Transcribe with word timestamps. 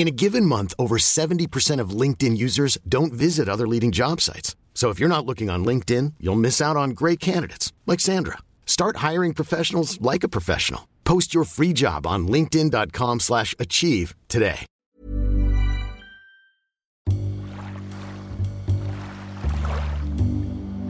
In 0.00 0.08
a 0.08 0.10
given 0.10 0.46
month, 0.46 0.72
over 0.78 0.96
70% 0.96 1.78
of 1.78 1.90
LinkedIn 1.90 2.34
users 2.34 2.78
don't 2.88 3.12
visit 3.12 3.50
other 3.50 3.68
leading 3.68 3.92
job 3.92 4.22
sites. 4.22 4.56
So 4.72 4.88
if 4.88 4.98
you're 4.98 5.10
not 5.10 5.26
looking 5.26 5.50
on 5.50 5.62
LinkedIn, 5.62 6.14
you'll 6.18 6.36
miss 6.36 6.62
out 6.62 6.74
on 6.74 6.92
great 6.92 7.20
candidates 7.20 7.74
like 7.84 8.00
Sandra. 8.00 8.38
Start 8.64 8.96
hiring 9.08 9.34
professionals 9.34 10.00
like 10.00 10.24
a 10.24 10.28
professional. 10.30 10.88
Post 11.04 11.34
your 11.34 11.44
free 11.44 11.74
job 11.74 12.06
on 12.06 12.26
linkedin.com/achieve 12.26 14.14
today. 14.26 14.64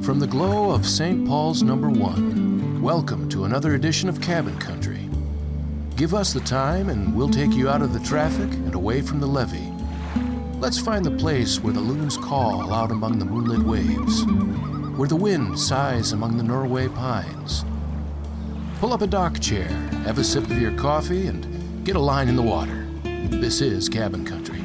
From 0.02 0.20
the 0.20 0.28
glow 0.28 0.70
of 0.70 0.86
St. 0.86 1.26
Paul's 1.26 1.64
number 1.64 1.90
one, 1.90 2.80
welcome 2.80 3.28
to 3.30 3.42
another 3.42 3.74
edition 3.74 4.08
of 4.08 4.20
Cabin 4.20 4.56
Country. 4.60 5.09
Give 6.00 6.14
us 6.14 6.32
the 6.32 6.40
time 6.40 6.88
and 6.88 7.14
we'll 7.14 7.28
take 7.28 7.52
you 7.52 7.68
out 7.68 7.82
of 7.82 7.92
the 7.92 8.00
traffic 8.00 8.50
and 8.50 8.74
away 8.74 9.02
from 9.02 9.20
the 9.20 9.26
levee. 9.26 9.70
Let's 10.58 10.78
find 10.78 11.04
the 11.04 11.10
place 11.10 11.60
where 11.60 11.74
the 11.74 11.80
loons 11.80 12.16
call 12.16 12.72
out 12.72 12.90
among 12.90 13.18
the 13.18 13.26
moonlit 13.26 13.62
waves, 13.62 14.24
where 14.96 15.10
the 15.10 15.16
wind 15.16 15.60
sighs 15.60 16.12
among 16.12 16.38
the 16.38 16.42
Norway 16.42 16.88
pines. 16.88 17.66
Pull 18.78 18.94
up 18.94 19.02
a 19.02 19.06
dock 19.06 19.40
chair, 19.40 19.68
have 20.06 20.16
a 20.16 20.24
sip 20.24 20.44
of 20.44 20.58
your 20.58 20.72
coffee, 20.78 21.26
and 21.26 21.84
get 21.84 21.96
a 21.96 22.00
line 22.00 22.30
in 22.30 22.36
the 22.36 22.40
water. 22.40 22.86
This 23.28 23.60
is 23.60 23.90
Cabin 23.90 24.24
Country. 24.24 24.62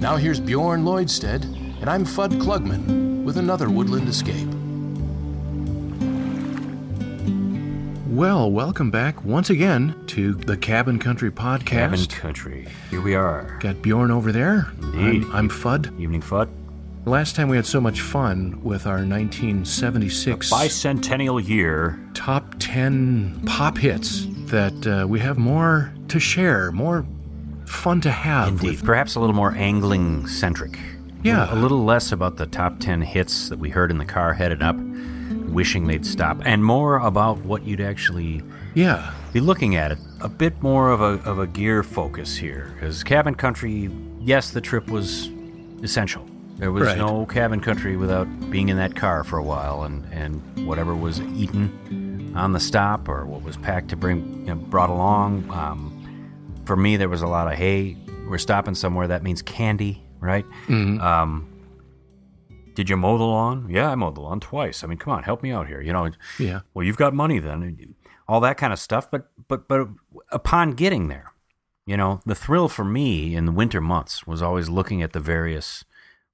Now 0.00 0.16
here's 0.16 0.38
Bjorn 0.38 0.84
Lloydstead, 0.84 1.44
and 1.80 1.88
I'm 1.88 2.04
Fudd 2.04 2.42
Klugman 2.42 3.24
with 3.24 3.38
another 3.38 3.70
Woodland 3.70 4.06
Escape. 4.06 4.59
Well, 8.10 8.50
welcome 8.50 8.90
back 8.90 9.24
once 9.24 9.50
again 9.50 9.94
to 10.08 10.34
the 10.34 10.56
Cabin 10.56 10.98
Country 10.98 11.30
podcast. 11.30 11.66
Cabin 11.66 12.06
Country. 12.06 12.68
Here 12.90 13.00
we 13.00 13.14
are. 13.14 13.56
Got 13.60 13.82
Bjorn 13.82 14.10
over 14.10 14.32
there. 14.32 14.66
Indeed. 14.82 15.22
I'm, 15.26 15.34
I'm 15.36 15.48
Fudd. 15.48 15.98
Evening 16.00 16.20
Fudd. 16.20 16.48
Last 17.06 17.36
time 17.36 17.48
we 17.48 17.56
had 17.56 17.66
so 17.66 17.80
much 17.80 18.00
fun 18.00 18.60
with 18.64 18.86
our 18.86 18.96
1976 19.04 20.50
Bicentennial 20.50 21.46
year. 21.46 21.98
top 22.14 22.56
10 22.58 23.42
pop 23.46 23.78
hits 23.78 24.26
that 24.50 24.86
uh, 24.86 25.06
we 25.06 25.20
have 25.20 25.38
more 25.38 25.92
to 26.08 26.18
share, 26.18 26.72
more 26.72 27.06
fun 27.66 28.00
to 28.02 28.10
have. 28.10 28.48
Indeed. 28.48 28.70
with- 28.70 28.84
Perhaps 28.84 29.14
a 29.14 29.20
little 29.20 29.36
more 29.36 29.54
angling 29.54 30.26
centric. 30.26 30.78
Yeah. 31.22 31.52
A 31.52 31.56
little 31.56 31.84
less 31.84 32.12
about 32.12 32.38
the 32.38 32.46
top 32.46 32.80
10 32.80 33.02
hits 33.02 33.50
that 33.50 33.58
we 33.58 33.68
heard 33.70 33.90
in 33.90 33.98
the 33.98 34.04
car 34.06 34.32
headed 34.34 34.62
up, 34.62 34.76
wishing 35.52 35.86
they'd 35.86 36.06
stop, 36.06 36.38
and 36.44 36.64
more 36.64 36.98
about 36.98 37.38
what 37.38 37.64
you'd 37.64 37.80
actually 37.80 38.42
yeah. 38.74 39.12
be 39.32 39.40
looking 39.40 39.76
at 39.76 39.92
it. 39.92 39.98
A 40.20 40.28
bit 40.28 40.60
more 40.62 40.90
of 40.90 41.00
a, 41.00 41.20
of 41.28 41.38
a 41.38 41.46
gear 41.46 41.82
focus 41.82 42.36
here. 42.36 42.72
Because 42.74 43.02
cabin 43.02 43.34
country, 43.34 43.90
yes, 44.20 44.50
the 44.50 44.60
trip 44.60 44.88
was 44.88 45.28
essential. 45.82 46.26
There 46.56 46.70
was 46.70 46.88
Right. 46.88 46.98
no 46.98 47.24
cabin 47.26 47.60
country 47.60 47.96
without 47.96 48.26
being 48.50 48.68
in 48.68 48.76
that 48.76 48.94
car 48.94 49.24
for 49.24 49.38
a 49.38 49.42
while 49.42 49.82
and, 49.84 50.04
and 50.12 50.66
whatever 50.66 50.94
was 50.94 51.20
eaten 51.22 52.32
on 52.36 52.52
the 52.52 52.60
stop 52.60 53.08
or 53.08 53.24
what 53.24 53.42
was 53.42 53.56
packed 53.56 53.88
to 53.88 53.96
bring, 53.96 54.40
you 54.40 54.54
know, 54.54 54.56
brought 54.56 54.90
along. 54.90 55.50
Um, 55.50 56.60
for 56.66 56.76
me, 56.76 56.96
there 56.98 57.08
was 57.08 57.22
a 57.22 57.26
lot 57.26 57.50
of, 57.50 57.54
hey, 57.54 57.96
we're 58.28 58.36
stopping 58.38 58.74
somewhere. 58.74 59.06
That 59.08 59.22
means 59.22 59.40
candy, 59.42 60.02
right? 60.20 60.44
Um, 60.68 61.46
did 62.80 62.88
you 62.88 62.96
mow 62.96 63.18
the 63.18 63.24
lawn? 63.24 63.68
Yeah, 63.68 63.90
I 63.90 63.94
mowed 63.94 64.14
the 64.14 64.22
lawn 64.22 64.40
twice. 64.40 64.82
I 64.82 64.86
mean, 64.86 64.96
come 64.96 65.12
on, 65.12 65.22
help 65.24 65.42
me 65.42 65.50
out 65.52 65.66
here. 65.68 65.82
You 65.82 65.92
know, 65.92 66.10
Yeah. 66.38 66.60
well, 66.72 66.82
you've 66.86 66.96
got 66.96 67.12
money 67.12 67.38
then, 67.38 67.94
all 68.26 68.40
that 68.40 68.56
kind 68.56 68.72
of 68.72 68.78
stuff. 68.78 69.10
But 69.10 69.28
but 69.48 69.68
but 69.68 69.88
upon 70.32 70.72
getting 70.72 71.08
there, 71.08 71.32
you 71.84 71.98
know, 71.98 72.20
the 72.24 72.34
thrill 72.34 72.68
for 72.68 72.84
me 72.84 73.34
in 73.36 73.44
the 73.44 73.52
winter 73.52 73.82
months 73.82 74.26
was 74.26 74.40
always 74.40 74.70
looking 74.70 75.02
at 75.02 75.12
the 75.12 75.20
various 75.20 75.84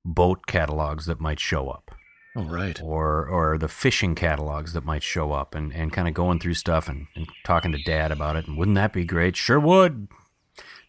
boat 0.05 0.47
catalogs 0.47 1.07
that 1.07 1.19
might 1.21 1.41
show 1.41 1.69
up, 1.69 1.91
All 2.37 2.45
right. 2.45 2.81
or 2.81 3.27
or 3.27 3.59
the 3.59 3.67
fishing 3.69 4.15
catalogs 4.15 4.73
that 4.75 4.85
might 4.85 5.03
show 5.03 5.33
up, 5.33 5.55
and 5.57 5.73
and 5.75 5.93
kind 5.93 6.07
of 6.07 6.15
going 6.15 6.39
through 6.39 6.55
stuff 6.55 6.89
and, 6.89 7.09
and 7.17 7.27
talking 7.45 7.73
to 7.73 7.83
Dad 7.83 8.13
about 8.13 8.37
it. 8.37 8.47
And 8.47 8.57
wouldn't 8.57 8.77
that 8.77 8.93
be 8.93 9.05
great? 9.05 9.35
Sure 9.37 9.59
would. 9.59 10.07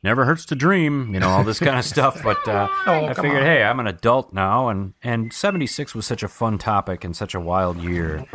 Never 0.03 0.25
hurts 0.25 0.45
to 0.45 0.55
dream, 0.55 1.13
you 1.13 1.19
know, 1.19 1.29
all 1.29 1.43
this 1.43 1.59
kind 1.59 1.77
of 1.77 1.85
stuff. 1.95 2.21
But 2.23 2.47
uh, 2.47 2.67
I 2.85 3.13
figured, 3.13 3.43
hey, 3.43 3.63
I'm 3.63 3.79
an 3.79 3.87
adult 3.87 4.31
now, 4.31 4.69
and 4.69 4.93
and 5.01 5.33
'76 5.33 5.95
was 5.95 6.05
such 6.05 6.23
a 6.23 6.27
fun 6.27 6.57
topic 6.57 7.03
and 7.03 7.15
such 7.15 7.33
a 7.33 7.39
wild 7.39 7.77
year 7.77 8.25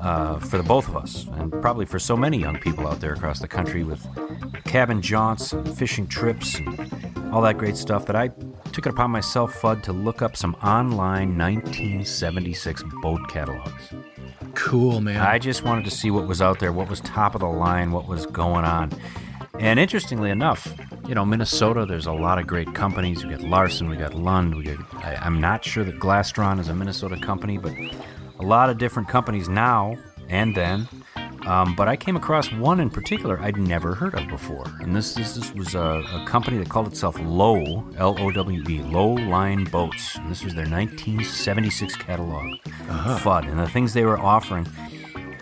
uh, 0.00 0.38
for 0.38 0.56
the 0.56 0.62
both 0.62 0.88
of 0.88 0.96
us, 0.96 1.26
and 1.32 1.50
probably 1.60 1.86
for 1.86 1.98
so 1.98 2.16
many 2.16 2.38
young 2.38 2.58
people 2.58 2.86
out 2.86 3.00
there 3.00 3.12
across 3.12 3.40
the 3.40 3.48
country 3.48 3.82
with 3.82 4.06
cabin 4.64 5.02
jaunts 5.02 5.52
and 5.52 5.76
fishing 5.76 6.06
trips 6.06 6.54
and 6.54 7.32
all 7.32 7.42
that 7.42 7.58
great 7.58 7.76
stuff. 7.76 8.06
That 8.06 8.16
I 8.16 8.28
took 8.72 8.86
it 8.86 8.90
upon 8.90 9.10
myself, 9.10 9.60
Fudd, 9.60 9.82
to 9.82 9.92
look 9.92 10.22
up 10.22 10.36
some 10.36 10.54
online 10.62 11.36
1976 11.36 12.84
boat 13.02 13.20
catalogs. 13.28 13.92
Cool, 14.54 15.00
man. 15.00 15.20
I 15.20 15.38
just 15.38 15.62
wanted 15.64 15.84
to 15.84 15.90
see 15.90 16.10
what 16.10 16.26
was 16.26 16.40
out 16.40 16.60
there, 16.60 16.72
what 16.72 16.88
was 16.88 17.00
top 17.00 17.34
of 17.34 17.40
the 17.40 17.48
line, 17.48 17.90
what 17.90 18.06
was 18.06 18.26
going 18.26 18.64
on. 18.64 18.92
And 19.58 19.78
interestingly 19.80 20.30
enough, 20.30 20.72
you 21.06 21.14
know, 21.14 21.24
Minnesota, 21.24 21.86
there's 21.86 22.06
a 22.06 22.12
lot 22.12 22.38
of 22.38 22.46
great 22.46 22.74
companies. 22.74 23.24
We 23.24 23.30
got 23.30 23.40
Larson, 23.42 23.88
we 23.88 23.96
got 23.96 24.14
Lund, 24.14 24.54
we 24.56 24.64
got, 24.64 25.04
I, 25.04 25.16
I'm 25.16 25.40
not 25.40 25.64
sure 25.64 25.84
that 25.84 25.98
Glastron 25.98 26.58
is 26.58 26.68
a 26.68 26.74
Minnesota 26.74 27.18
company, 27.18 27.58
but 27.58 27.72
a 28.38 28.42
lot 28.42 28.70
of 28.70 28.78
different 28.78 29.08
companies 29.08 29.48
now 29.48 29.96
and 30.28 30.54
then. 30.54 30.88
Um, 31.46 31.74
but 31.74 31.88
I 31.88 31.96
came 31.96 32.16
across 32.16 32.52
one 32.52 32.80
in 32.80 32.90
particular 32.90 33.40
I'd 33.40 33.56
never 33.56 33.94
heard 33.94 34.14
of 34.14 34.28
before. 34.28 34.66
And 34.80 34.94
this, 34.94 35.14
this, 35.14 35.34
this 35.34 35.54
was 35.54 35.74
a, 35.74 36.02
a 36.12 36.24
company 36.26 36.58
that 36.58 36.68
called 36.68 36.88
itself 36.88 37.18
Lowe, 37.20 37.88
L 37.96 38.16
O 38.18 38.30
W 38.30 38.62
E, 38.68 38.82
Lowe 38.82 39.14
Line 39.14 39.64
Boats. 39.64 40.16
And 40.16 40.30
this 40.30 40.44
was 40.44 40.54
their 40.54 40.68
1976 40.68 41.96
catalog. 41.96 42.58
Fudd. 43.20 43.48
And 43.48 43.58
the 43.58 43.68
things 43.68 43.94
they 43.94 44.04
were 44.04 44.18
offering 44.18 44.66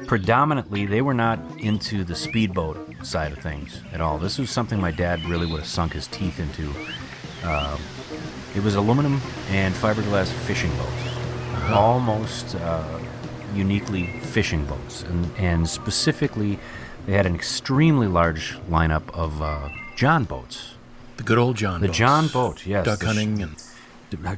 predominantly 0.06 0.87
they 0.87 1.03
were 1.03 1.15
not 1.15 1.41
into 1.59 2.05
the 2.05 2.15
speedboat 2.15 2.85
side 3.06 3.33
of 3.33 3.39
things 3.39 3.81
at 3.93 4.00
all. 4.00 4.19
This 4.19 4.39
was 4.39 4.50
something 4.50 4.81
my 4.81 4.91
dad 4.91 5.25
really 5.25 5.47
would 5.47 5.61
have 5.61 5.69
sunk 5.69 5.93
his 5.93 6.06
teeth 6.09 6.39
into. 6.41 6.71
Um, 7.49 7.81
it 8.55 8.62
was 8.62 8.75
aluminum 8.75 9.21
and 9.50 9.75
fiberglass 9.75 10.28
fishing 10.47 10.75
boats, 10.77 11.71
almost 11.71 12.55
uh, 12.56 12.99
uniquely 13.55 14.19
fishing 14.21 14.65
boats, 14.67 15.03
and 15.05 15.31
and 15.39 15.69
specifically, 15.69 16.59
they 17.06 17.12
had 17.12 17.27
an 17.27 17.34
extremely 17.34 18.06
large 18.09 18.59
lineup 18.69 19.09
of 19.15 19.41
uh, 19.41 19.69
John 19.97 20.25
boats. 20.25 20.75
the 21.17 21.23
good 21.23 21.38
old 21.38 21.56
John. 21.56 21.81
The 21.81 21.88
boats. 21.88 21.99
John 21.99 22.29
boat, 22.29 22.67
yes, 22.67 22.85
Duck 22.85 22.99
the 22.99 23.05
sh- 23.05 23.09
hunting 23.09 23.43
and 23.43 23.56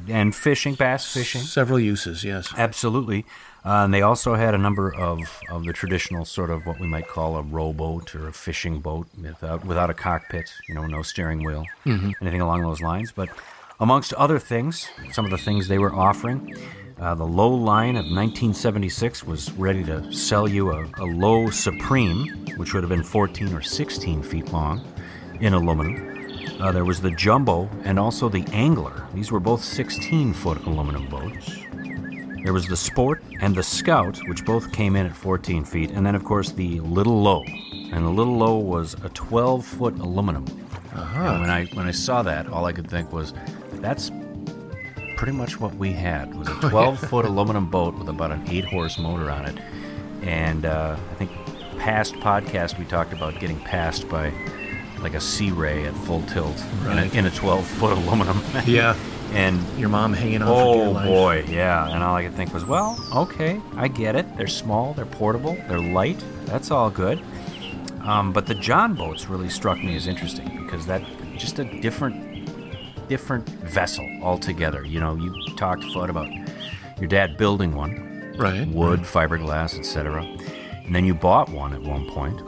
and 0.09 0.35
fishing, 0.35 0.75
bass 0.75 1.11
fishing. 1.13 1.41
several 1.41 1.79
uses, 1.79 2.23
yes. 2.23 2.53
Absolutely. 2.57 3.25
Uh, 3.69 3.83
and 3.85 3.93
they 3.93 4.01
also 4.01 4.33
had 4.33 4.55
a 4.55 4.57
number 4.57 4.91
of, 4.95 5.19
of 5.51 5.63
the 5.63 5.71
traditional 5.71 6.25
sort 6.25 6.49
of 6.49 6.65
what 6.65 6.79
we 6.79 6.87
might 6.87 7.07
call 7.07 7.37
a 7.37 7.43
rowboat 7.43 8.15
or 8.15 8.27
a 8.27 8.33
fishing 8.33 8.79
boat 8.79 9.05
without, 9.21 9.63
without 9.63 9.91
a 9.91 9.93
cockpit, 9.93 10.51
you 10.67 10.73
know, 10.73 10.87
no 10.87 11.03
steering 11.03 11.43
wheel, 11.43 11.63
anything 12.19 12.41
along 12.41 12.63
those 12.63 12.81
lines. 12.81 13.11
But 13.11 13.29
amongst 13.79 14.11
other 14.13 14.39
things, 14.39 14.89
some 15.11 15.23
of 15.23 15.29
the 15.29 15.37
things 15.37 15.67
they 15.67 15.77
were 15.77 15.93
offering, 15.93 16.57
uh, 16.99 17.13
the 17.13 17.27
Lowe 17.27 17.53
line 17.53 17.95
of 17.95 18.05
1976 18.05 19.23
was 19.23 19.51
ready 19.51 19.83
to 19.83 20.11
sell 20.11 20.47
you 20.47 20.71
a, 20.71 20.89
a 20.97 21.05
Lowe 21.05 21.51
Supreme, 21.51 22.25
which 22.57 22.73
would 22.73 22.81
have 22.81 22.89
been 22.89 23.03
14 23.03 23.53
or 23.53 23.61
16 23.61 24.23
feet 24.23 24.51
long 24.51 24.81
in 25.41 25.53
aluminum. 25.53 26.59
Uh, 26.59 26.71
there 26.71 26.85
was 26.85 27.01
the 27.01 27.11
Jumbo 27.11 27.69
and 27.83 27.99
also 27.99 28.29
the 28.29 28.45
Angler. 28.51 29.05
These 29.13 29.31
were 29.31 29.39
both 29.39 29.63
16 29.63 30.33
foot 30.33 30.57
aluminum 30.65 31.07
boats. 31.07 31.68
There 32.43 32.53
was 32.53 32.67
the 32.67 32.77
Sport 32.77 33.21
and 33.41 33.53
the 33.55 33.63
Scout, 33.63 34.17
which 34.27 34.45
both 34.45 34.71
came 34.71 34.95
in 34.95 35.05
at 35.05 35.15
14 35.15 35.65
feet, 35.65 35.91
and 35.91 36.05
then, 36.05 36.15
of 36.15 36.23
course, 36.23 36.51
the 36.51 36.79
Little 36.79 37.21
Lowe. 37.21 37.43
And 37.91 38.05
the 38.05 38.09
Little 38.09 38.37
Lowe 38.37 38.57
was 38.57 38.95
a 39.03 39.09
12 39.09 39.65
foot 39.65 39.99
aluminum 39.99 40.45
Uh 40.95 41.01
And 41.15 41.41
when 41.41 41.49
I 41.49 41.65
when 41.73 41.87
I 41.87 41.91
saw 41.91 42.21
that, 42.23 42.47
all 42.47 42.65
I 42.65 42.71
could 42.73 42.89
think 42.89 43.11
was, 43.11 43.33
that's 43.81 44.11
pretty 45.17 45.33
much 45.33 45.59
what 45.59 45.75
we 45.75 45.91
had 45.91 46.33
was 46.35 46.47
a 46.47 46.55
12 46.69 46.99
foot 47.09 47.25
aluminum 47.25 47.65
boat 47.69 47.95
with 47.97 48.07
about 48.09 48.31
an 48.31 48.43
eight 48.49 48.65
horse 48.65 48.97
motor 48.97 49.29
on 49.29 49.45
it. 49.45 49.57
And 50.21 50.65
uh, 50.65 50.95
I 51.11 51.15
think 51.15 51.31
past 51.79 52.13
podcast 52.15 52.77
we 52.79 52.85
talked 52.85 53.13
about 53.13 53.39
getting 53.39 53.59
passed 53.59 54.07
by 54.09 54.31
like 55.01 55.13
a 55.13 55.21
Sea 55.21 55.51
Ray 55.51 55.85
at 55.85 55.93
full 55.95 56.21
tilt 56.23 56.57
Right. 56.83 56.97
in, 57.13 57.17
a, 57.17 57.19
in 57.19 57.25
a 57.25 57.31
12 57.31 57.65
foot 57.65 57.97
aluminum. 57.97 58.41
Yeah. 58.65 58.95
and 59.33 59.59
Your 59.79 59.89
mom 59.89 60.13
hanging 60.13 60.39
dear 60.39 60.47
Oh 60.47 60.93
boy, 60.93 61.45
yeah. 61.47 61.89
And 61.93 62.03
all 62.03 62.15
I 62.15 62.23
could 62.23 62.33
think 62.35 62.53
was, 62.53 62.65
well, 62.65 62.97
okay, 63.15 63.59
I 63.75 63.87
get 63.87 64.15
it. 64.15 64.25
They're 64.37 64.47
small, 64.47 64.93
they're 64.93 65.05
portable, 65.05 65.55
they're 65.67 65.79
light. 65.81 66.21
That's 66.45 66.71
all 66.71 66.89
good. 66.89 67.21
Um, 68.01 68.31
but 68.33 68.45
the 68.47 68.55
John 68.55 68.93
boats 68.95 69.27
really 69.27 69.49
struck 69.49 69.77
me 69.77 69.95
as 69.95 70.07
interesting 70.07 70.63
because 70.63 70.85
that 70.87 71.03
just 71.37 71.59
a 71.59 71.65
different, 71.81 72.49
different 73.07 73.47
vessel 73.49 74.05
altogether. 74.23 74.85
You 74.85 74.99
know, 74.99 75.15
you 75.15 75.33
talked 75.55 75.83
Fudd 75.83 76.09
about 76.09 76.29
your 76.99 77.07
dad 77.07 77.37
building 77.37 77.75
one, 77.75 78.33
Right. 78.37 78.67
wood, 78.67 79.01
fiberglass, 79.01 79.77
etc. 79.77 80.23
And 80.85 80.95
then 80.95 81.05
you 81.05 81.13
bought 81.13 81.49
one 81.49 81.73
at 81.73 81.81
one 81.81 82.09
point, 82.09 82.41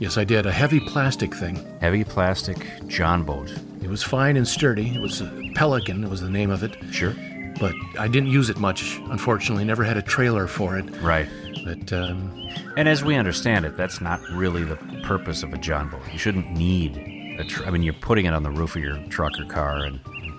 Yes, 0.00 0.16
I 0.16 0.22
did. 0.22 0.46
A 0.46 0.52
heavy 0.52 0.78
plastic 0.78 1.34
thing. 1.34 1.58
heavy 1.80 2.04
plastic 2.04 2.64
John 2.86 3.24
boat. 3.24 3.52
It 3.82 3.88
was 3.88 4.02
fine 4.02 4.36
and 4.36 4.46
sturdy. 4.46 4.94
It 4.94 5.00
was 5.00 5.20
a 5.20 5.50
Pelican, 5.54 6.04
it 6.04 6.10
was 6.10 6.20
the 6.20 6.30
name 6.30 6.50
of 6.50 6.62
it. 6.62 6.76
Sure. 6.92 7.14
But 7.58 7.74
I 7.98 8.06
didn't 8.06 8.28
use 8.30 8.50
it 8.50 8.58
much, 8.58 8.98
unfortunately. 9.10 9.64
Never 9.64 9.82
had 9.82 9.96
a 9.96 10.02
trailer 10.02 10.46
for 10.46 10.78
it. 10.78 10.84
Right. 11.00 11.28
But 11.64 11.92
um, 11.92 12.30
And 12.76 12.88
as 12.88 13.02
we 13.04 13.16
understand 13.16 13.64
it, 13.64 13.76
that's 13.76 14.00
not 14.00 14.20
really 14.30 14.62
the 14.64 14.76
purpose 15.02 15.42
of 15.42 15.52
a 15.52 15.58
John 15.58 15.88
boat. 15.90 16.02
You 16.12 16.18
shouldn't 16.18 16.50
need 16.52 16.96
a. 17.38 17.44
Tr- 17.44 17.64
I 17.64 17.70
mean, 17.70 17.82
you're 17.82 17.94
putting 17.94 18.26
it 18.26 18.32
on 18.34 18.42
the 18.44 18.50
roof 18.50 18.76
of 18.76 18.82
your 18.82 18.96
truck 19.08 19.32
or 19.40 19.44
car 19.46 19.84
and 19.84 19.98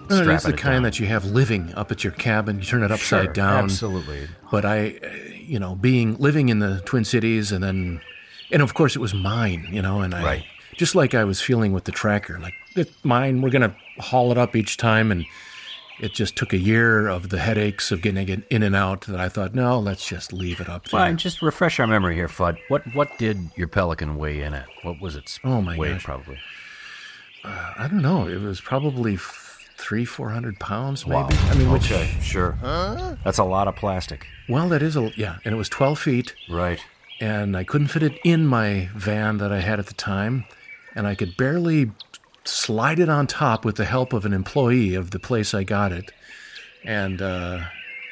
no, 0.09 0.27
it's 0.31 0.43
the 0.43 0.49
it 0.53 0.57
kind 0.57 0.75
down. 0.77 0.83
that 0.83 0.99
you 0.99 1.05
have 1.07 1.25
living 1.25 1.71
up 1.75 1.91
at 1.91 2.03
your 2.03 2.13
cabin. 2.13 2.57
You 2.59 2.65
turn 2.65 2.83
it 2.83 2.91
upside 2.91 3.25
Sure, 3.25 3.33
down. 3.33 3.65
Absolutely. 3.65 4.27
But 4.49 4.65
I, 4.65 4.95
you 5.35 5.59
know, 5.59 5.75
being 5.75 6.15
living 6.17 6.49
in 6.49 6.59
the 6.59 6.81
Twin 6.85 7.05
Cities, 7.05 7.51
and 7.51 7.63
then, 7.63 8.01
and 8.51 8.61
of 8.63 8.73
course 8.73 8.95
it 8.95 8.99
was 8.99 9.13
mine, 9.13 9.67
you 9.71 9.81
know, 9.83 10.01
and 10.01 10.15
I, 10.15 10.23
Right. 10.23 10.45
Just 10.79 10.95
like 10.95 11.13
I 11.13 11.23
was 11.25 11.39
feeling 11.41 11.73
with 11.73 11.83
the 11.83 11.91
tracker, 11.91 12.39
like 12.39 12.55
it's 12.75 12.91
mine. 13.03 13.41
We're 13.41 13.51
gonna 13.51 13.75
haul 13.99 14.31
it 14.31 14.37
up 14.37 14.55
each 14.55 14.77
time, 14.77 15.11
and 15.11 15.25
it 15.99 16.13
just 16.13 16.35
took 16.37 16.53
a 16.53 16.57
year 16.57 17.07
of 17.09 17.27
the 17.29 17.39
headaches 17.39 17.91
of 17.91 18.01
getting 18.01 18.29
it 18.29 18.47
in 18.49 18.63
and 18.63 18.73
out 18.75 19.01
that 19.01 19.19
I 19.19 19.27
thought, 19.27 19.53
no, 19.53 19.77
let's 19.77 20.07
just 20.07 20.31
leave 20.31 20.61
it 20.61 20.69
up 20.69 20.85
there. 20.87 21.01
Well, 21.01 21.13
just 21.15 21.41
refresh 21.41 21.79
our 21.79 21.87
memory 21.87 22.15
here, 22.15 22.29
Fudd. 22.29 22.57
What 22.69 22.83
what 22.95 23.09
did 23.17 23.51
your 23.57 23.67
Pelican 23.67 24.15
weigh 24.17 24.41
in 24.41 24.53
at? 24.53 24.67
What 24.83 25.01
was 25.01 25.15
its 25.15 25.39
Oh, 25.43 25.61
my 25.61 25.77
weight, 25.77 25.93
gosh. 25.95 26.03
probably? 26.05 26.39
Uh, 27.43 27.73
I 27.77 27.87
don't 27.87 28.01
know. 28.01 28.27
It 28.27 28.39
was 28.41 28.59
probably 28.61 29.15
f- 29.15 29.69
three, 29.77 30.05
four 30.05 30.29
hundred 30.29 30.59
pounds, 30.59 31.05
maybe. 31.05 31.33
Wow. 31.35 31.49
I 31.51 31.55
mean, 31.55 31.71
which, 31.71 31.91
okay, 31.91 32.09
sure. 32.21 32.57
That's 33.23 33.37
a 33.37 33.43
lot 33.43 33.67
of 33.67 33.75
plastic. 33.75 34.25
well, 34.47 34.67
that 34.69 34.81
is 34.81 34.95
a 34.95 35.11
yeah, 35.17 35.37
and 35.45 35.53
it 35.53 35.57
was 35.57 35.69
twelve 35.69 35.99
feet. 35.99 36.33
Right. 36.49 36.79
and 37.21 37.57
I 37.57 37.63
couldn't 37.65 37.87
fit 37.87 38.03
it 38.03 38.17
in 38.23 38.45
my 38.47 38.87
van 38.95 39.37
that 39.39 39.51
I 39.51 39.59
had 39.59 39.77
at 39.79 39.87
the 39.87 39.93
time, 39.93 40.45
and 40.99 41.07
I 41.07 41.15
could 41.15 41.37
barely 41.37 41.91
slide 42.43 42.99
it 42.99 43.07
on 43.07 43.25
top 43.25 43.63
with 43.63 43.77
the 43.77 43.85
help 43.85 44.11
of 44.11 44.25
an 44.25 44.33
employee 44.33 44.95
of 44.95 45.11
the 45.11 45.19
place 45.19 45.53
I 45.53 45.63
got 45.63 45.93
it. 45.93 46.11
And 46.83 47.21
uh, 47.21 47.61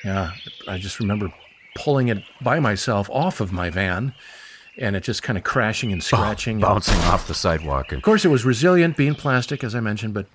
yeah, 0.05 0.31
I 0.69 0.77
just 0.77 0.99
remember 1.01 1.33
pulling 1.75 2.07
it 2.07 2.23
by 2.41 2.59
myself 2.61 3.09
off 3.11 3.41
of 3.41 3.51
my 3.51 3.69
van, 3.69 4.13
and 4.77 4.95
it 4.95 5.03
just 5.03 5.21
kind 5.21 5.37
of 5.37 5.43
crashing 5.43 5.91
and 5.91 6.01
scratching. 6.11 6.55
and- 6.55 6.61
Bouncing 6.61 6.97
off 7.01 7.27
the 7.27 7.33
sidewalk. 7.33 7.91
And 7.91 7.97
of 7.97 8.03
course, 8.03 8.23
it 8.23 8.29
was 8.29 8.45
resilient, 8.45 8.95
being 8.95 9.15
plastic, 9.15 9.63
as 9.65 9.75
I 9.75 9.81
mentioned, 9.81 10.13
but 10.13 10.27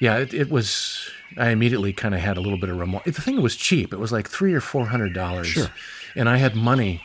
yeah, 0.00 0.18
it, 0.18 0.34
it 0.34 0.50
was. 0.50 1.08
I 1.38 1.48
immediately 1.48 1.92
kind 1.94 2.14
of 2.14 2.20
had 2.20 2.36
a 2.36 2.40
little 2.40 2.58
bit 2.58 2.68
of 2.68 2.78
remorse. 2.78 3.04
The 3.06 3.12
thing 3.22 3.40
was 3.40 3.56
cheap; 3.56 3.92
it 3.94 3.98
was 3.98 4.12
like 4.12 4.28
three 4.28 4.52
or 4.52 4.60
four 4.60 4.86
hundred 4.86 5.14
dollars, 5.14 5.46
Sure. 5.48 5.68
and 6.14 6.28
I 6.28 6.36
had 6.36 6.54
money 6.54 7.00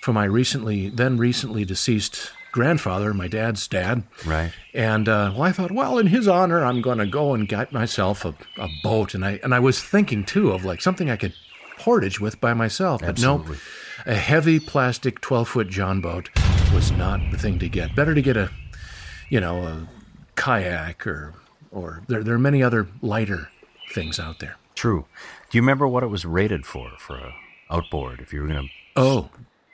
from 0.00 0.14
my 0.16 0.24
recently, 0.24 0.88
then 0.88 1.16
recently 1.18 1.64
deceased 1.64 2.32
grandfather, 2.52 3.12
my 3.14 3.26
dad's 3.28 3.66
dad, 3.66 4.04
Right. 4.24 4.52
and 4.74 5.08
uh, 5.08 5.32
well, 5.34 5.42
I 5.42 5.52
thought, 5.52 5.72
well, 5.72 5.98
in 5.98 6.06
his 6.06 6.28
honor, 6.28 6.64
I'm 6.64 6.80
going 6.82 6.98
to 6.98 7.06
go 7.06 7.34
and 7.34 7.48
get 7.48 7.72
myself 7.72 8.24
a, 8.24 8.34
a 8.58 8.68
boat, 8.82 9.14
and 9.14 9.24
I 9.24 9.40
and 9.42 9.52
I 9.54 9.58
was 9.58 9.82
thinking 9.82 10.24
too 10.24 10.52
of 10.52 10.64
like 10.64 10.80
something 10.80 11.10
I 11.10 11.16
could 11.16 11.34
portage 11.78 12.20
with 12.20 12.40
by 12.40 12.54
myself, 12.54 13.00
but 13.00 13.08
Absolutely. 13.10 13.56
no, 14.06 14.12
a 14.12 14.14
heavy 14.14 14.60
plastic 14.60 15.20
12 15.20 15.48
foot 15.48 15.68
John 15.68 16.00
boat 16.00 16.28
was 16.72 16.92
not 16.92 17.20
the 17.32 17.38
thing 17.38 17.58
to 17.58 17.68
get. 17.68 17.96
Better 17.96 18.14
to 18.14 18.22
get 18.22 18.36
a, 18.36 18.50
you 19.30 19.40
know, 19.40 19.62
a 19.62 19.88
kayak 20.36 21.06
or 21.06 21.34
or 21.70 22.02
there 22.08 22.22
there 22.22 22.34
are 22.34 22.38
many 22.38 22.62
other 22.62 22.86
lighter 23.00 23.48
things 23.92 24.20
out 24.20 24.38
there. 24.40 24.56
True. 24.74 25.06
Do 25.50 25.58
you 25.58 25.62
remember 25.62 25.86
what 25.86 26.02
it 26.02 26.06
was 26.08 26.24
rated 26.24 26.64
for 26.66 26.90
for 26.98 27.16
a 27.16 27.34
outboard? 27.70 28.20
If 28.20 28.32
you 28.32 28.42
were 28.42 28.48
gonna, 28.48 28.68
Oh 28.96 29.30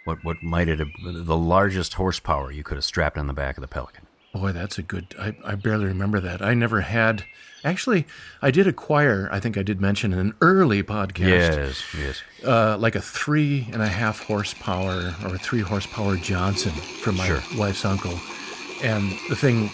what 0.08 0.24
what 0.24 0.42
might 0.42 0.68
it 0.68 0.78
have 0.78 0.88
the 1.04 1.36
largest 1.36 1.94
horsepower 1.94 2.50
you 2.50 2.64
could 2.64 2.76
have 2.76 2.84
strapped 2.84 3.18
on 3.18 3.26
the 3.26 3.32
back 3.34 3.56
of 3.56 3.60
the 3.60 3.68
Pelican? 3.68 4.06
boy, 4.34 4.52
that's 4.52 4.78
a 4.78 4.82
good. 4.82 5.14
I, 5.18 5.34
I 5.44 5.54
barely 5.56 5.86
remember 5.86 6.20
that. 6.20 6.40
I 6.42 6.54
never 6.54 6.82
had. 6.82 7.24
Actually, 7.64 8.06
I 8.40 8.50
did 8.52 8.68
acquire. 8.68 9.28
I 9.32 9.40
think 9.40 9.58
I 9.58 9.62
did 9.64 9.80
mention 9.80 10.12
in 10.12 10.18
an 10.20 10.34
early 10.40 10.82
podcast. 10.84 11.18
Yes. 11.18 11.84
Yes. 11.98 12.22
uh, 12.46 12.76
like 12.78 12.94
a 12.94 13.00
three 13.00 13.66
and 13.72 13.82
a 13.82 13.88
half 13.88 14.22
horsepower 14.22 15.12
or 15.24 15.34
a 15.34 15.38
three 15.38 15.60
horsepower 15.60 16.16
Johnson 16.16 16.70
from 16.70 17.16
my 17.16 17.26
Sure. 17.26 17.42
wife's 17.58 17.84
uncle. 17.84 18.14
And 18.82 19.10
the 19.28 19.34
thing 19.34 19.70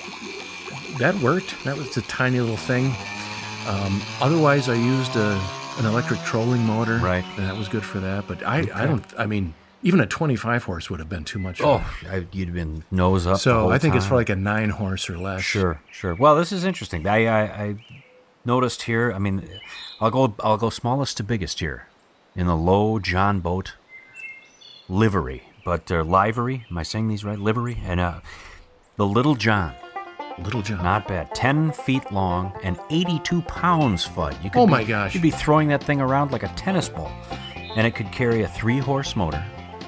that 0.99 1.15
worked. 1.17 1.63
That 1.65 1.77
was 1.77 1.95
a 1.99 2.03
tiny 2.03 2.41
little 2.41 2.57
thing. 2.57 2.87
Um, 3.67 4.01
otherwise, 4.21 4.69
I 4.71 4.75
used 4.77 5.17
a, 5.17 5.39
an 5.79 5.85
electric 5.85 6.21
trolling 6.21 6.63
motor. 6.65 6.99
Right. 6.99 7.25
And 7.37 7.47
that 7.47 7.57
was 7.57 7.69
good 7.69 7.85
for 7.85 7.99
that. 8.01 8.27
But 8.27 8.43
I, 8.47 8.59
I 8.75 8.87
don't, 8.87 9.05
I 9.19 9.27
mean, 9.27 9.53
even 9.85 10.01
a 10.01 10.07
25 10.07 10.65
horse 10.65 10.91
would 10.91 10.99
have 10.99 11.09
been 11.09 11.23
too 11.25 11.39
much. 11.39 11.61
Oh. 11.63 11.85
I, 12.11 12.27
you'd 12.33 12.53
been 12.53 12.83
nose 12.91 13.27
up. 13.27 13.39
so 13.39 13.71
I 13.71 13.79
think 13.79 13.95
it's 13.95 14.07
for 14.07 14.17
like 14.17 14.31
a 14.31 14.35
nine 14.37 14.71
horse 14.71 15.09
or 15.09 15.17
less. 15.17 15.43
Sure, 15.43 15.81
sure. 15.93 16.15
Well, 16.15 16.35
this 16.35 16.51
is 16.51 16.65
interesting. 16.65 17.07
I, 17.07 17.27
I, 17.27 17.41
I 17.65 17.87
noticed 18.45 18.83
here. 18.83 19.13
I 19.13 19.19
mean, 19.19 19.49
I'll 20.01 20.11
go. 20.11 20.35
I'll 20.41 20.57
go 20.57 20.71
smallest 20.71 21.17
to 21.19 21.23
biggest 21.23 21.61
here, 21.61 21.87
in 22.35 22.47
the 22.49 22.57
Lowe 22.57 22.99
John 22.99 23.41
boat 23.41 23.75
livery, 24.89 25.43
but 25.65 25.91
uh, 25.93 26.03
livery. 26.03 26.67
Am 26.71 26.79
I 26.79 26.83
saying 26.83 27.09
these 27.09 27.25
right? 27.25 27.39
Livery 27.39 27.79
and 27.85 28.01
uh, 28.01 28.21
the 28.97 29.07
Little 29.07 29.35
John. 29.35 29.75
Little 30.39 30.63
John. 30.63 30.83
Not 30.83 31.07
bad. 31.07 31.33
Ten 31.35 31.71
feet 31.73 32.11
long 32.11 32.53
and 32.65 32.79
eighty-two 32.91 33.43
pounds. 33.43 34.06
Fudd. 34.06 34.43
You 34.43 34.51
could 34.51 34.61
Oh 34.61 34.67
be- 34.67 34.73
my 34.73 34.85
gosh. 34.85 35.15
You'd 35.15 35.23
be 35.23 35.31
throwing 35.31 35.69
that 35.69 35.85
thing 35.85 36.01
around 36.01 36.32
like 36.32 36.43
a 36.43 36.49
tennis 36.56 36.89
ball, 36.89 37.13
and 37.77 37.87
it 37.87 37.94
could 37.94 38.11
carry 38.11 38.43
a 38.43 38.49
three-horse 38.49 39.15
motor. 39.15 39.44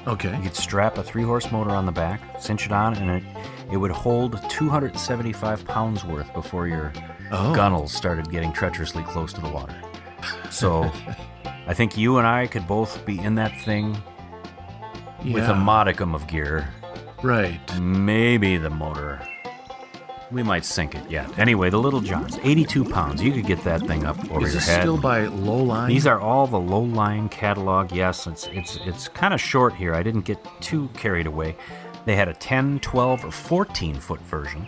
Okay. 0.07 0.35
You 0.37 0.41
could 0.43 0.55
strap 0.55 0.97
a 0.97 1.03
three 1.03 1.23
horse 1.23 1.51
motor 1.51 1.71
on 1.71 1.85
the 1.85 1.91
back, 1.91 2.21
cinch 2.41 2.65
it 2.65 2.71
on, 2.71 2.95
and 2.95 3.09
it, 3.11 3.23
it 3.71 3.77
would 3.77 3.91
hold 3.91 4.39
275 4.49 5.65
pounds 5.65 6.03
worth 6.05 6.31
before 6.33 6.67
your 6.67 6.91
Oh. 7.29 7.53
gunnels 7.53 7.91
started 7.91 8.29
getting 8.31 8.53
treacherously 8.53 9.03
close 9.03 9.33
to 9.33 9.41
the 9.41 9.49
water. 9.49 9.75
So 10.49 10.83
I 11.67 11.73
think 11.73 11.97
you 11.97 12.17
and 12.19 12.25
I 12.27 12.47
could 12.47 12.65
both 12.67 13.05
be 13.05 13.19
in 13.19 13.35
that 13.35 13.51
thing 13.61 13.97
with 15.25 15.43
a 15.49 15.55
modicum 15.55 16.15
of 16.15 16.25
gear. 16.27 16.69
Right. 17.21 17.59
Maybe 17.81 18.55
the 18.57 18.69
motor. 18.69 19.19
We 20.29 20.43
might 20.43 20.65
sink 20.65 20.93
it 20.93 21.09
yet. 21.09 21.39
Anyway, 21.39 21.69
the 21.69 21.77
Little 21.79 22.01
Johns, 22.01 22.37
82 22.43 22.83
pounds. 22.83 23.21
You 23.21 23.31
could 23.31 23.45
get 23.45 23.63
that 23.63 23.81
thing 23.87 24.05
up 24.05 24.17
over 24.29 24.45
Is 24.45 24.53
your 24.53 24.59
this 24.59 24.67
head. 24.67 24.81
still 24.81 24.97
by 24.97 25.25
Lowe 25.27 25.63
line? 25.63 25.87
These 25.87 26.05
are 26.05 26.19
all 26.19 26.47
the 26.47 26.59
Lowe 26.59 26.81
line 26.81 27.29
catalog. 27.29 27.93
Yes, 27.93 28.27
it's 28.27 28.47
it's 28.47 28.77
it's 28.85 29.07
kind 29.07 29.33
of 29.33 29.39
short 29.39 29.73
here. 29.73 29.93
I 29.95 30.03
didn't 30.03 30.25
get 30.25 30.39
too 30.59 30.89
carried 30.95 31.27
away. 31.27 31.55
They 32.05 32.15
had 32.17 32.27
a 32.27 32.33
10, 32.33 32.79
12, 32.79 33.25
or 33.25 33.31
14 33.31 33.95
foot 33.95 34.19
version 34.21 34.67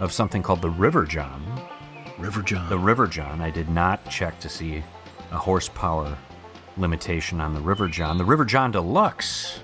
of 0.00 0.12
something 0.12 0.42
called 0.42 0.62
the 0.62 0.70
River 0.70 1.04
John. 1.04 1.42
River 2.18 2.40
John. 2.42 2.68
The 2.70 2.78
River 2.78 3.06
John. 3.06 3.40
I 3.42 3.50
did 3.50 3.68
not 3.68 4.08
check 4.10 4.40
to 4.40 4.48
see 4.48 4.82
a 5.30 5.36
horsepower 5.38 6.16
limitation 6.78 7.40
on 7.40 7.52
the 7.52 7.60
River 7.60 7.88
John. 7.88 8.16
The 8.16 8.24
River 8.24 8.44
John 8.46 8.70
Deluxe, 8.70 9.60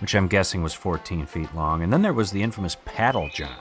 which 0.00 0.14
I'm 0.14 0.28
guessing 0.28 0.62
was 0.62 0.74
14 0.74 1.24
feet 1.26 1.54
long, 1.54 1.82
and 1.82 1.90
then 1.92 2.02
there 2.02 2.12
was 2.12 2.30
the 2.30 2.42
infamous 2.42 2.76
Paddle 2.84 3.30
John. 3.32 3.56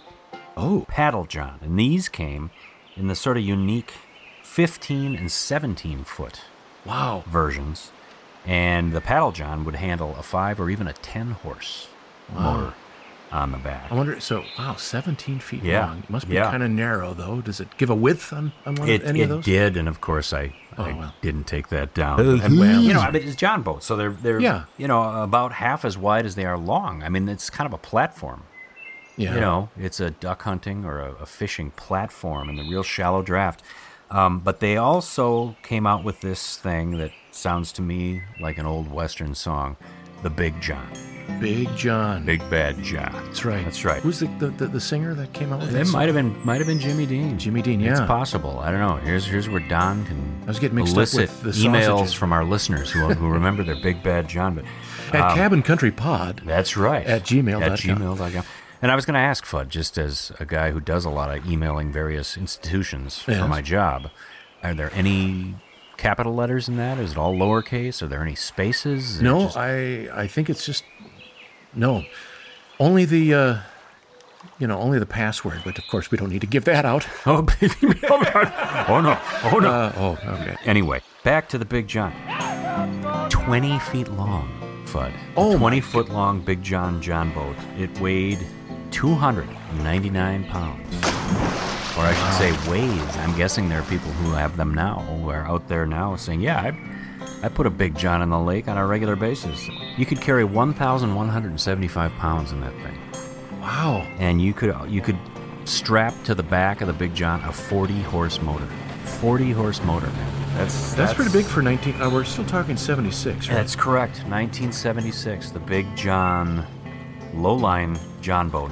Oh, 0.57 0.85
Paddle 0.87 1.25
John, 1.25 1.59
and 1.61 1.77
these 1.77 2.09
came 2.09 2.51
in 2.95 3.07
the 3.07 3.15
sort 3.15 3.37
of 3.37 3.43
unique 3.43 3.93
15 4.43 5.15
and 5.15 5.31
17 5.31 6.03
foot 6.03 6.41
wow. 6.85 7.23
versions, 7.27 7.91
and 8.45 8.93
the 8.93 9.01
paddle 9.01 9.31
john 9.31 9.65
would 9.65 9.75
handle 9.75 10.15
a 10.17 10.23
five 10.23 10.59
or 10.61 10.69
even 10.69 10.87
a 10.87 10.93
ten 10.93 11.31
horse 11.31 11.87
motor 12.33 12.73
on 13.31 13.51
the 13.51 13.57
back. 13.57 13.91
I 13.91 13.95
wonder. 13.95 14.19
So, 14.21 14.45
wow, 14.57 14.75
17 14.75 15.39
feet 15.39 15.61
Yeah, 15.63 15.87
long. 15.87 15.99
It 15.99 16.09
must 16.09 16.29
be 16.29 16.35
yeah. 16.35 16.49
kind 16.51 16.63
of 16.63 16.69
narrow, 16.71 17.13
though. 17.13 17.41
Does 17.41 17.59
it 17.59 17.67
give 17.77 17.89
a 17.89 17.95
width 17.95 18.31
on, 18.31 18.53
on 18.65 18.75
one 18.75 18.87
It, 18.87 19.01
of, 19.01 19.09
any 19.09 19.21
it 19.21 19.23
of 19.23 19.29
those? 19.29 19.39
It 19.47 19.51
did, 19.51 19.77
and 19.77 19.89
of 19.89 19.99
course 19.99 20.31
I, 20.31 20.53
oh, 20.77 20.83
I 20.83 20.91
Oh, 20.91 20.95
well. 20.97 21.13
didn't 21.21 21.45
take 21.45 21.67
that 21.69 21.93
down. 21.93 22.19
and 22.21 22.57
well, 22.59 22.79
you 22.81 22.93
know, 22.93 23.01
I 23.01 23.11
mean, 23.11 23.23
it's 23.27 23.35
John 23.35 23.61
boats, 23.63 23.85
so 23.87 23.95
they're 23.97 24.11
they're 24.11 24.39
Yeah. 24.39 24.65
you 24.77 24.87
know 24.87 25.21
about 25.23 25.51
half 25.53 25.83
as 25.83 25.97
wide 25.97 26.25
as 26.25 26.35
they 26.35 26.45
are 26.45 26.57
long. 26.57 27.03
I 27.03 27.09
mean, 27.09 27.27
it's 27.27 27.49
kind 27.49 27.65
of 27.65 27.73
a 27.73 27.77
platform 27.79 28.43
Yeah. 29.17 29.35
You 29.35 29.39
know, 29.39 29.69
it's 29.77 29.99
a 29.99 30.11
duck 30.11 30.41
hunting 30.43 30.83
or 30.85 30.99
a, 30.99 31.11
a 31.21 31.25
fishing 31.25 31.71
platform 31.71 32.49
in 32.49 32.55
the 32.57 32.63
real 32.63 32.83
shallow 32.83 33.21
draft. 33.21 33.63
Um, 34.11 34.39
but 34.39 34.59
they 34.59 34.77
also 34.77 35.55
came 35.63 35.87
out 35.87 36.03
with 36.03 36.21
this 36.21 36.57
thing 36.57 36.97
that 36.97 37.11
sounds 37.31 37.71
to 37.73 37.81
me 37.81 38.21
like 38.39 38.57
an 38.57 38.65
old 38.65 38.91
Western 38.91 39.33
song, 39.35 39.77
the 40.21 40.29
Big 40.29 40.59
John. 40.61 40.87
Big 41.39 41.75
John. 41.75 42.23
Big 42.23 42.39
Bad 42.51 42.81
John. 42.83 43.11
That's 43.25 43.43
right. 43.43 43.65
That's 43.65 43.83
right. 43.83 44.01
Who's 44.01 44.19
the, 44.19 44.27
the, 44.37 44.47
the, 44.49 44.67
the 44.67 44.79
singer 44.79 45.15
that 45.15 45.33
came 45.33 45.51
out 45.51 45.59
with 45.61 45.69
It 45.69 45.73
this? 45.73 45.91
might 45.91 46.05
have 46.05 46.13
been 46.13 46.35
might 46.45 46.59
have 46.59 46.67
been 46.67 46.79
Jimmy 46.79 47.05
Dean. 47.07 47.37
Jimmy 47.39 47.61
Dean, 47.63 47.81
It's 47.81 47.99
yeah. 47.99 48.05
possible. 48.05 48.59
I 48.59 48.69
don't 48.69 48.79
know. 48.79 48.97
Here's 48.97 49.25
here's 49.25 49.49
where 49.49 49.59
Don 49.67 50.05
can 50.05 50.39
I 50.43 50.47
was 50.47 50.59
getting 50.59 50.75
mixed 50.77 50.95
up 50.95 51.13
with 51.13 51.41
the 51.41 51.49
emails 51.49 51.85
sausages. 51.85 52.13
from 52.13 52.31
our 52.31 52.45
listeners 52.45 52.91
who 52.91 53.07
who 53.07 53.27
remember 53.27 53.63
their 53.63 53.75
Big 53.81 54.03
Bad 54.03 54.27
John. 54.29 54.53
But 54.55 54.65
At 55.13 55.31
um, 55.31 55.35
Cabin 55.35 55.63
Country 55.63 55.91
Pod. 55.91 56.41
That's 56.45 56.77
right. 56.77 57.05
At 57.05 57.23
gmail.com. 57.23 57.63
At 57.63 57.79
gmail.com. 57.79 58.43
And 58.81 58.91
I 58.91 58.95
was 58.95 59.05
going 59.05 59.13
to 59.15 59.19
ask 59.19 59.45
Fudd, 59.45 59.69
just 59.69 59.97
as 59.97 60.31
a 60.39 60.45
guy 60.45 60.71
who 60.71 60.79
does 60.79 61.05
a 61.05 61.09
lot 61.09 61.35
of 61.35 61.49
emailing 61.49 61.91
various 61.91 62.37
institutions 62.37 63.23
Yes. 63.27 63.39
for 63.39 63.47
my 63.47 63.61
job, 63.61 64.09
are 64.63 64.73
there 64.73 64.91
any 64.93 65.55
capital 65.97 66.35
letters 66.35 66.67
in 66.67 66.75
that? 66.77 66.97
Is 66.99 67.11
it 67.13 67.17
all 67.17 67.33
lowercase? 67.35 68.01
Are 68.01 68.07
there 68.07 68.21
any 68.21 68.35
spaces? 68.35 69.21
No, 69.21 69.43
just- 69.45 69.57
I 69.57 70.09
I 70.13 70.27
think 70.27 70.49
it's 70.49 70.65
just 70.65 70.83
no. 71.73 72.03
Only 72.79 73.05
the 73.05 73.33
uh, 73.33 73.57
you 74.59 74.67
know 74.67 74.77
only 74.79 74.99
the 74.99 75.05
password, 75.05 75.61
but 75.63 75.77
of 75.79 75.87
course 75.87 76.11
we 76.11 76.17
don't 76.17 76.29
need 76.29 76.41
to 76.41 76.47
give 76.47 76.65
that 76.65 76.85
out. 76.85 77.07
Oh, 77.25 77.41
baby. 77.61 77.73
oh, 78.09 78.17
no. 78.21 78.85
Oh, 78.89 79.01
no. 79.01 79.19
Oh, 79.51 79.59
no. 79.59 79.69
Uh, 79.69 79.91
oh, 79.97 80.33
okay. 80.41 80.55
Anyway, 80.65 81.01
back 81.23 81.47
to 81.49 81.57
the 81.57 81.65
Big 81.65 81.87
John. 81.87 82.11
20 83.29 83.79
feet 83.79 84.07
long, 84.09 84.47
Fudd. 84.85 85.13
Oh, 85.37 85.53
my 85.53 85.57
20 85.59 85.81
foot 85.81 86.09
long 86.09 86.39
Big 86.41 86.61
John 86.61 87.01
John 87.01 87.33
boat. 87.33 87.55
It 87.79 87.97
weighed 87.99 88.45
299 88.95 90.45
pounds. 90.45 90.95
Or 91.97 92.03
I 92.03 92.13
should 92.13 92.33
say 92.33 92.71
weighs. 92.71 93.17
I'm 93.17 93.35
guessing 93.35 93.67
there 93.67 93.79
are 93.81 93.83
people 93.89 94.09
who 94.13 94.31
have 94.31 94.55
them 94.55 94.73
now, 94.73 94.99
who 94.99 95.29
are 95.29 95.45
out 95.45 95.67
there 95.67 95.85
now 95.85 96.15
saying, 96.15 96.39
yeah, 96.39 96.61
I, 96.61 97.45
I 97.45 97.49
put 97.49 97.67
a 97.67 97.69
Big 97.69 97.97
John 97.97 98.21
in 98.21 98.29
the 98.29 98.39
lake 98.39 98.69
on 98.69 98.77
a 98.77 98.87
regular 98.87 99.17
basis. 99.17 99.67
You 99.97 100.05
could 100.05 100.21
carry 100.21 100.45
1,175 100.45 102.11
pounds 102.13 102.53
in 102.53 102.61
that 102.61 102.73
thing 102.75 102.97
Wow. 103.61 104.07
and 104.17 104.41
you 104.41 104.53
could 104.53 104.73
you 104.89 105.01
could 105.01 105.17
strap 105.65 106.13
to 106.23 106.33
the 106.33 106.43
back 106.43 106.79
of 106.79 106.87
the 106.87 106.93
Big 106.93 107.13
John 107.13 107.43
a 107.43 107.51
40 107.51 108.01
horse 108.03 108.41
motor. 108.41 108.67
40 109.03 109.51
horse 109.51 109.83
motor, 109.83 110.07
man. 110.07 110.57
That's 110.57 110.93
That's, 110.93 111.13
pretty 111.13 111.31
big 111.33 111.45
for 111.45 111.61
19. 111.61 112.01
Uh, 112.01 112.09
we're 112.09 112.23
still 112.23 112.45
talking 112.45 112.77
76, 112.77 113.49
right? 113.49 113.55
That's 113.55 113.75
correct. 113.75 114.19
1976, 114.29 115.51
the 115.51 115.59
Big 115.59 115.85
John 115.97 116.65
Lowe-line 117.33 117.99
John 118.21 118.49
boat, 118.49 118.71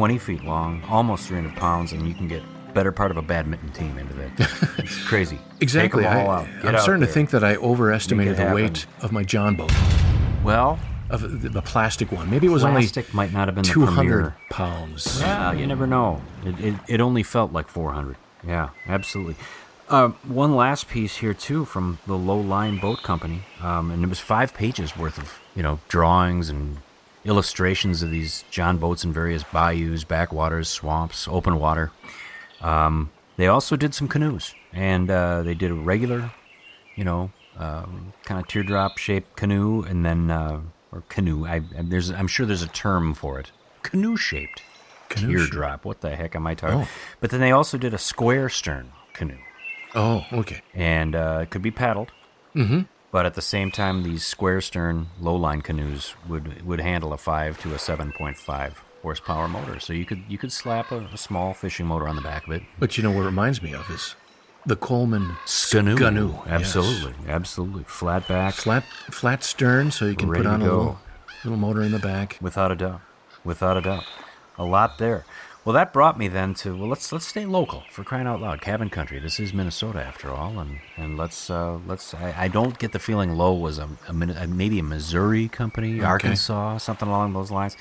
20 0.00 0.16
feet 0.16 0.42
long, 0.44 0.82
almost 0.88 1.28
300 1.28 1.54
pounds, 1.56 1.92
and 1.92 2.08
you 2.08 2.14
can 2.14 2.26
get 2.26 2.42
better 2.72 2.90
part 2.90 3.10
of 3.10 3.18
a 3.18 3.22
badminton 3.22 3.70
team 3.72 3.98
into 3.98 4.14
that. 4.14 4.30
It's 4.78 5.04
crazy. 5.06 5.38
exactly. 5.60 6.04
Take 6.04 6.10
'em 6.12 6.26
all 6.26 6.30
I, 6.30 6.40
out. 6.40 6.46
Get 6.46 6.64
I'm 6.68 6.74
out 6.76 6.80
starting 6.80 7.02
to 7.02 7.12
think 7.12 7.28
that 7.32 7.44
I 7.44 7.56
overestimated 7.56 8.38
the 8.38 8.50
weight 8.54 8.86
of 9.02 9.12
my 9.12 9.24
John 9.24 9.56
boat, 9.56 9.70
Well, 10.42 10.80
of 11.10 11.42
the, 11.42 11.50
the 11.50 11.60
plastic 11.60 12.12
one. 12.12 12.30
Maybe 12.30 12.46
it 12.46 12.50
was 12.50 12.62
plastic 12.62 13.12
might 13.12 13.30
not 13.30 13.46
have 13.48 13.54
been 13.54 13.66
only 13.76 13.86
the 13.86 13.92
200 13.92 14.34
pounds. 14.48 15.20
Well, 15.20 15.54
you 15.54 15.66
never 15.66 15.86
know. 15.86 16.22
It, 16.46 16.58
it, 16.60 16.74
it 16.88 17.00
only 17.02 17.22
felt 17.22 17.52
like 17.52 17.68
400. 17.68 18.16
Yeah, 18.46 18.70
absolutely. 18.86 19.36
Uh, 19.90 20.12
one 20.24 20.56
last 20.56 20.88
piece 20.88 21.16
here 21.18 21.34
too 21.34 21.66
from 21.66 21.98
the 22.06 22.16
Lowe 22.16 22.40
Line 22.40 22.78
Boat 22.78 23.02
Company, 23.02 23.42
um, 23.60 23.90
and 23.90 24.02
it 24.02 24.08
was 24.08 24.18
five 24.18 24.54
pages 24.54 24.96
worth 24.96 25.18
of 25.18 25.40
you 25.54 25.62
know 25.62 25.78
drawings 25.88 26.48
and 26.48 26.78
illustrations 27.24 28.02
of 28.02 28.10
these 28.10 28.44
John 28.50 28.78
boats 28.78 29.04
in 29.04 29.12
various 29.12 29.42
bayous, 29.44 30.04
backwaters, 30.04 30.68
swamps, 30.68 31.28
open 31.28 31.58
water. 31.58 31.90
Um, 32.60 33.10
they 33.36 33.46
also 33.46 33.76
did 33.76 33.94
some 33.94 34.08
canoes, 34.08 34.54
and 34.72 35.10
uh, 35.10 35.42
they 35.42 35.54
did 35.54 35.70
a 35.70 35.74
regular, 35.74 36.30
you 36.96 37.04
know, 37.04 37.30
um, 37.56 38.12
kind 38.24 38.40
of 38.40 38.48
teardrop 38.48 38.98
shaped 38.98 39.36
canoe, 39.36 39.82
and 39.82 40.04
then 40.04 40.30
uh, 40.30 40.60
or 40.92 41.02
canoe. 41.08 41.46
I, 41.46 41.60
there's 41.82 42.10
I'm 42.10 42.26
sure 42.28 42.46
there's 42.46 42.62
a 42.62 42.68
term 42.68 43.14
for 43.14 43.38
it. 43.38 43.50
Canoe 43.82 44.16
shaped 44.16 44.62
teardrop. 45.08 45.84
What 45.84 46.00
the 46.02 46.14
heck 46.16 46.36
am 46.36 46.46
I 46.46 46.54
talking? 46.54 46.80
Oh. 46.80 46.88
But 47.20 47.30
then 47.30 47.40
they 47.40 47.50
also 47.52 47.78
did 47.78 47.94
a 47.94 47.98
square 47.98 48.48
stern 48.48 48.92
canoe, 49.14 49.38
Oh, 49.94 50.24
okay. 50.32 50.62
and 50.74 51.14
uh, 51.14 51.40
it 51.42 51.50
could 51.50 51.62
be 51.62 51.70
paddled. 51.70 52.12
Mm-hmm. 52.54 52.80
But 53.12 53.26
at 53.26 53.34
the 53.34 53.42
same 53.42 53.70
time, 53.72 54.02
these 54.02 54.24
square 54.24 54.60
stern 54.60 55.08
Lowe 55.20 55.34
line 55.34 55.62
canoes 55.62 56.14
would 56.28 56.64
would 56.64 56.80
handle 56.80 57.12
a 57.12 57.18
five 57.18 57.60
to 57.62 57.74
a 57.74 57.78
seven 57.78 58.12
point 58.12 58.36
five 58.36 58.82
horsepower 59.02 59.48
motor. 59.48 59.80
So 59.80 59.92
you 59.92 60.04
could 60.04 60.22
you 60.28 60.38
could 60.38 60.52
slap 60.52 60.92
a, 60.92 60.98
a 61.12 61.16
small 61.16 61.52
fishing 61.54 61.86
motor 61.86 62.06
on 62.08 62.16
the 62.16 62.22
back 62.22 62.46
of 62.46 62.52
it. 62.52 62.62
But 62.78 62.96
you 62.96 63.02
know 63.02 63.10
what 63.10 63.22
it 63.22 63.26
reminds 63.26 63.62
me 63.62 63.74
of 63.74 63.90
is 63.90 64.14
the 64.66 64.76
Coleman. 64.76 65.36
Scanoe, 65.44 65.96
yes. 65.98 66.46
Absolutely. 66.46 67.14
Absolutely. 67.28 67.84
Flat 67.84 68.28
back. 68.28 68.54
flat 68.54 68.84
flat 69.10 69.42
stern, 69.42 69.90
so 69.90 70.04
you 70.04 70.14
can 70.14 70.32
put 70.32 70.46
on 70.46 70.60
a 70.60 70.64
little, 70.64 71.00
little 71.44 71.58
motor 71.58 71.82
in 71.82 71.92
the 71.92 71.98
back. 71.98 72.38
Without 72.40 72.70
a 72.70 72.76
doubt. 72.76 73.00
Without 73.42 73.76
a 73.76 73.80
doubt. 73.80 74.04
A 74.58 74.64
lot 74.64 74.98
there. 74.98 75.24
Well, 75.64 75.74
that 75.74 75.92
brought 75.92 76.18
me 76.18 76.28
then 76.28 76.54
to 76.54 76.74
well, 76.74 76.88
let's 76.88 77.12
let's 77.12 77.26
stay 77.26 77.44
local 77.44 77.82
for 77.90 78.02
crying 78.02 78.26
out 78.26 78.40
loud. 78.40 78.62
Cabin 78.62 78.88
country. 78.88 79.18
This 79.18 79.38
is 79.38 79.52
Minnesota 79.52 80.02
after 80.02 80.30
all, 80.30 80.58
and 80.58 80.80
and 80.96 81.18
let's 81.18 81.50
uh, 81.50 81.78
let's. 81.86 82.14
I, 82.14 82.34
I 82.36 82.48
don't 82.48 82.78
get 82.78 82.92
the 82.92 82.98
feeling 82.98 83.32
Lowe 83.36 83.54
was 83.54 83.78
a, 83.78 83.88
a, 84.08 84.12
a 84.12 84.46
maybe 84.46 84.78
a 84.78 84.82
Missouri 84.82 85.48
company, 85.48 86.00
Arkansas, 86.02 86.78
something 86.78 87.08
along 87.08 87.34
those 87.34 87.50
lines, 87.50 87.76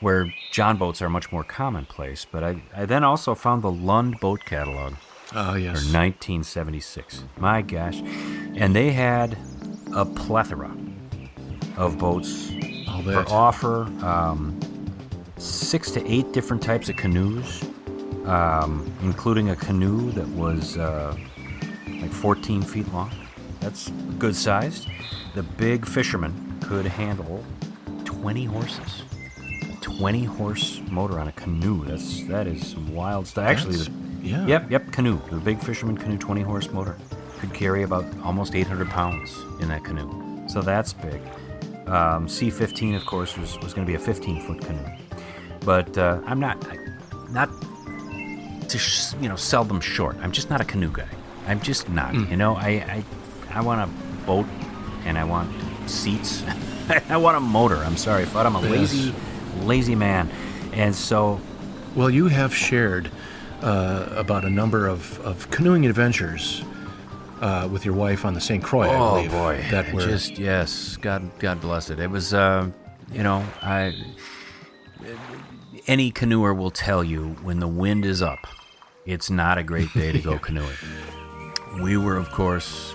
where 0.00 0.32
John 0.50 0.76
boats 0.76 1.00
are 1.00 1.08
much 1.08 1.32
more 1.32 1.42
commonplace. 1.42 2.26
But 2.30 2.44
I 2.44 2.62
I 2.76 2.84
then 2.84 3.02
also 3.02 3.34
found 3.34 3.62
the 3.62 3.72
Lund 3.72 4.20
boat 4.20 4.40
catalog 4.44 4.94
Oh 5.34 5.54
or 5.54 5.58
yes. 5.58 5.74
1976. 5.92 7.24
My 7.38 7.62
gosh. 7.62 8.00
And 8.54 8.76
they 8.76 8.92
had 8.92 9.38
a 9.94 10.04
plethora 10.04 10.76
of 11.76 11.98
boats 11.98 12.50
for 13.04 13.24
offer. 13.28 13.84
Um, 14.04 14.60
six 15.42 15.90
to 15.92 16.06
eight 16.10 16.32
different 16.32 16.62
types 16.62 16.88
of 16.88 16.96
canoes, 16.96 17.62
um, 18.26 18.90
including 19.02 19.50
a 19.50 19.56
canoe 19.56 20.10
that 20.12 20.28
was 20.28 20.78
uh, 20.78 21.16
like 22.00 22.12
14 22.12 22.62
feet 22.62 22.90
long. 22.92 23.10
That's 23.60 23.90
good 24.18 24.36
sized. 24.36 24.88
The 25.34 25.42
big 25.42 25.86
fisherman 25.86 26.58
could 26.62 26.86
handle 26.86 27.44
20 28.04 28.44
horses. 28.44 29.02
20 29.80 30.24
horse 30.24 30.80
motor 30.90 31.18
on 31.18 31.28
a 31.28 31.32
canoe. 31.32 31.84
That's 31.84 32.24
that 32.24 32.46
is 32.46 32.66
some 32.66 32.94
wild 32.94 33.26
stuff. 33.26 33.44
Actually, 33.44 33.76
the, 33.76 33.92
yeah. 34.22 34.46
Yep, 34.46 34.70
yep, 34.70 34.92
canoe. 34.92 35.20
The 35.30 35.36
big 35.36 35.60
fisherman 35.60 35.96
canoe, 35.96 36.18
20 36.18 36.42
horse 36.42 36.70
motor. 36.70 36.96
Could 37.40 37.52
carry 37.52 37.82
about 37.82 38.04
almost 38.22 38.54
800 38.54 38.88
pounds 38.88 39.36
in 39.60 39.68
that 39.68 39.84
canoe. 39.84 40.48
So 40.48 40.62
that's 40.62 40.92
big. 40.92 41.20
Um, 41.88 42.26
C15, 42.28 42.96
of 42.96 43.04
course, 43.04 43.36
was, 43.36 43.58
was 43.58 43.74
going 43.74 43.84
to 43.86 43.90
be 43.90 43.96
a 43.96 43.98
15 43.98 44.46
foot 44.46 44.60
canoe. 44.60 45.01
But 45.64 45.96
uh, 45.96 46.20
I'm 46.26 46.40
not, 46.40 46.64
I, 46.68 46.78
not 47.30 47.48
to 48.68 48.78
sh- 48.78 49.12
you 49.20 49.28
know 49.28 49.36
sell 49.36 49.64
them 49.64 49.80
short. 49.80 50.16
I'm 50.22 50.32
just 50.32 50.50
not 50.50 50.60
a 50.60 50.64
canoe 50.64 50.90
guy. 50.90 51.08
I'm 51.46 51.60
just 51.60 51.88
not. 51.88 52.14
You 52.14 52.36
know, 52.36 52.54
I, 52.56 52.68
I 52.70 53.04
I 53.50 53.60
want 53.62 53.80
a 53.80 54.24
boat 54.26 54.46
and 55.04 55.18
I 55.18 55.24
want 55.24 55.50
seats. 55.88 56.42
I 57.08 57.16
want 57.16 57.36
a 57.36 57.40
motor. 57.40 57.76
I'm 57.76 57.96
sorry, 57.96 58.24
Fudd. 58.24 58.46
I'm 58.46 58.56
a 58.56 58.62
Yes. 58.62 58.70
lazy, 58.70 59.14
lazy 59.62 59.94
man, 59.94 60.30
and 60.72 60.94
so 60.94 61.40
Well, 61.94 62.10
you 62.10 62.28
have 62.28 62.54
shared 62.54 63.10
uh, 63.62 64.06
about 64.16 64.44
a 64.44 64.50
number 64.50 64.88
of, 64.88 65.20
of 65.20 65.48
canoeing 65.50 65.86
adventures 65.86 66.64
uh, 67.40 67.68
with 67.70 67.84
your 67.84 67.94
wife 67.94 68.24
on 68.24 68.34
the 68.34 68.40
St. 68.40 68.62
Croix, 68.62 68.88
Oh 68.88 69.14
believe. 69.16 69.30
boy, 69.30 69.64
that 69.70 69.92
were 69.94 70.00
just 70.00 70.38
yes, 70.38 70.96
God, 71.00 71.30
God 71.38 71.60
bless 71.60 71.90
it. 71.90 71.98
It 72.00 72.10
was, 72.10 72.34
uh, 72.34 72.68
you 73.12 73.22
know, 73.22 73.44
I. 73.62 73.94
Any 75.86 76.12
canoeer 76.12 76.56
will 76.56 76.70
tell 76.70 77.02
you 77.02 77.30
when 77.42 77.60
the 77.60 77.68
wind 77.68 78.04
is 78.04 78.22
up, 78.22 78.46
it's 79.04 79.30
not 79.30 79.58
a 79.58 79.62
great 79.62 79.92
day 79.94 80.12
to 80.12 80.18
go 80.20 80.38
canoeing. 80.46 80.68
We 81.80 81.96
were, 81.96 82.16
of 82.16 82.30
course, 82.30 82.94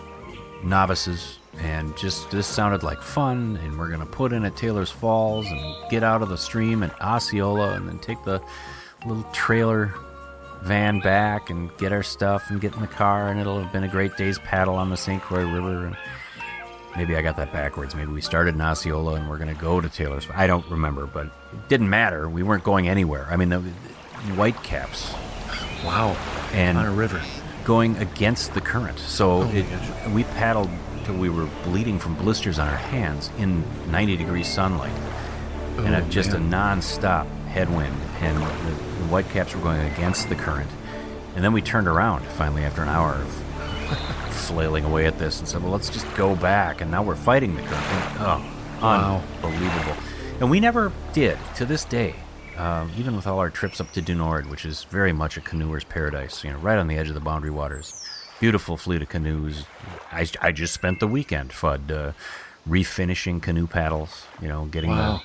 novices, 0.63 1.39
and 1.59 1.97
just 1.97 2.29
this 2.31 2.47
sounded 2.47 2.83
like 2.83 3.01
fun. 3.01 3.57
And 3.63 3.77
we're 3.77 3.89
gonna 3.89 4.05
put 4.05 4.31
in 4.31 4.45
at 4.45 4.55
Taylor's 4.55 4.91
Falls 4.91 5.47
and 5.47 5.89
get 5.89 6.03
out 6.03 6.21
of 6.21 6.29
the 6.29 6.37
stream 6.37 6.83
at 6.83 6.99
Osceola, 7.01 7.73
and 7.73 7.87
then 7.87 7.99
take 7.99 8.23
the 8.23 8.41
little 9.05 9.23
trailer 9.33 9.93
van 10.63 10.99
back 10.99 11.49
and 11.49 11.75
get 11.77 11.91
our 11.91 12.03
stuff 12.03 12.49
and 12.49 12.61
get 12.61 12.73
in 12.73 12.81
the 12.81 12.87
car, 12.87 13.29
and 13.29 13.39
it'll 13.39 13.61
have 13.61 13.71
been 13.71 13.83
a 13.83 13.87
great 13.87 14.15
day's 14.17 14.39
paddle 14.39 14.75
on 14.75 14.89
the 14.89 14.97
St. 14.97 15.21
Croix 15.21 15.45
River. 15.45 15.87
And 15.87 15.97
maybe 16.95 17.15
I 17.15 17.21
got 17.21 17.37
that 17.37 17.51
backwards. 17.51 17.95
Maybe 17.95 18.11
we 18.11 18.21
started 18.21 18.55
in 18.55 18.61
Osceola 18.61 19.15
and 19.15 19.29
we're 19.29 19.37
going 19.37 19.53
to 19.53 19.61
go 19.61 19.81
to 19.81 19.89
Taylor's. 19.89 20.27
I 20.33 20.47
don't 20.47 20.65
remember, 20.69 21.05
but 21.05 21.27
it 21.27 21.67
didn't 21.69 21.89
matter. 21.89 22.29
We 22.29 22.43
weren't 22.43 22.63
going 22.63 22.87
anywhere. 22.87 23.27
I 23.29 23.35
mean, 23.35 23.49
the 23.49 23.59
white 24.35 24.61
caps 24.63 25.13
wow 25.85 26.15
and 26.53 26.77
on 26.77 26.85
a 26.85 26.91
river. 26.91 27.21
going 27.63 27.95
against 27.97 28.53
the 28.53 28.61
current. 28.61 28.99
So 28.99 29.41
oh 29.41 29.43
my 29.45 29.51
it, 29.51 30.11
we 30.11 30.23
paddled 30.23 30.69
till 31.05 31.15
we 31.15 31.29
were 31.29 31.47
bleeding 31.63 31.99
from 31.99 32.15
blisters 32.15 32.59
on 32.59 32.67
our 32.67 32.75
hands 32.75 33.31
in 33.37 33.63
90 33.91 34.17
degree 34.17 34.43
sunlight. 34.43 34.91
and 35.77 35.95
oh, 35.95 35.99
a, 35.99 36.01
Oh, 36.01 36.09
just 36.09 36.31
a 36.31 36.39
non-stop 36.39 37.27
headwind, 37.47 37.95
and 38.21 38.37
the, 38.37 38.71
the 38.71 39.07
Whitecaps 39.07 39.55
were 39.55 39.61
going 39.61 39.79
against 39.93 40.29
the 40.29 40.35
current. 40.35 40.69
And 41.35 41.43
then 41.43 41.53
we 41.53 41.61
turned 41.61 41.87
around 41.87 42.25
finally 42.25 42.63
after 42.63 42.81
an 42.81 42.89
hour 42.89 43.13
of 43.13 43.43
flailing 44.31 44.85
away 44.85 45.05
at 45.05 45.17
this 45.19 45.39
and 45.39 45.47
said, 45.47 45.61
"Well, 45.63 45.71
let's 45.71 45.89
just 45.89 46.05
go 46.15 46.35
back." 46.35 46.81
And 46.81 46.91
now 46.91 47.03
we're 47.03 47.15
fighting 47.15 47.55
the 47.55 47.61
current. 47.63 47.85
And, 47.85 48.19
oh, 48.19 48.53
Wow. 48.81 49.23
unbelievable! 49.43 49.95
And 50.39 50.51
we 50.51 50.59
never 50.59 50.91
did 51.13 51.37
to 51.55 51.65
this 51.65 51.83
day. 51.83 52.15
Um, 52.57 52.91
even 52.97 53.15
with 53.15 53.27
all 53.27 53.37
our 53.39 53.51
trips 53.51 53.79
up 53.79 53.91
to 53.91 54.01
Dunord, 54.01 54.49
which 54.49 54.65
is 54.65 54.83
very 54.85 55.13
much 55.13 55.37
a 55.37 55.41
canoeer's 55.41 55.83
paradise, 55.83 56.43
you 56.43 56.51
know, 56.51 56.57
right 56.57 56.79
on 56.79 56.87
the 56.87 56.97
edge 56.97 57.07
of 57.07 57.13
the 57.13 57.19
boundary 57.19 57.51
waters. 57.51 57.93
Beautiful 58.39 58.77
fleet 58.77 59.01
of 59.03 59.09
canoes. 59.09 59.65
I, 60.11 60.27
I 60.41 60.51
just 60.51 60.73
spent 60.73 60.99
the 60.99 61.07
weekend, 61.07 61.51
Fudd, 61.51 61.91
uh, 61.91 62.13
refinishing 62.67 63.41
canoe 63.41 63.67
paddles, 63.67 64.25
you 64.41 64.47
know, 64.47 64.65
getting 64.65 64.91
Wow. 64.91 65.21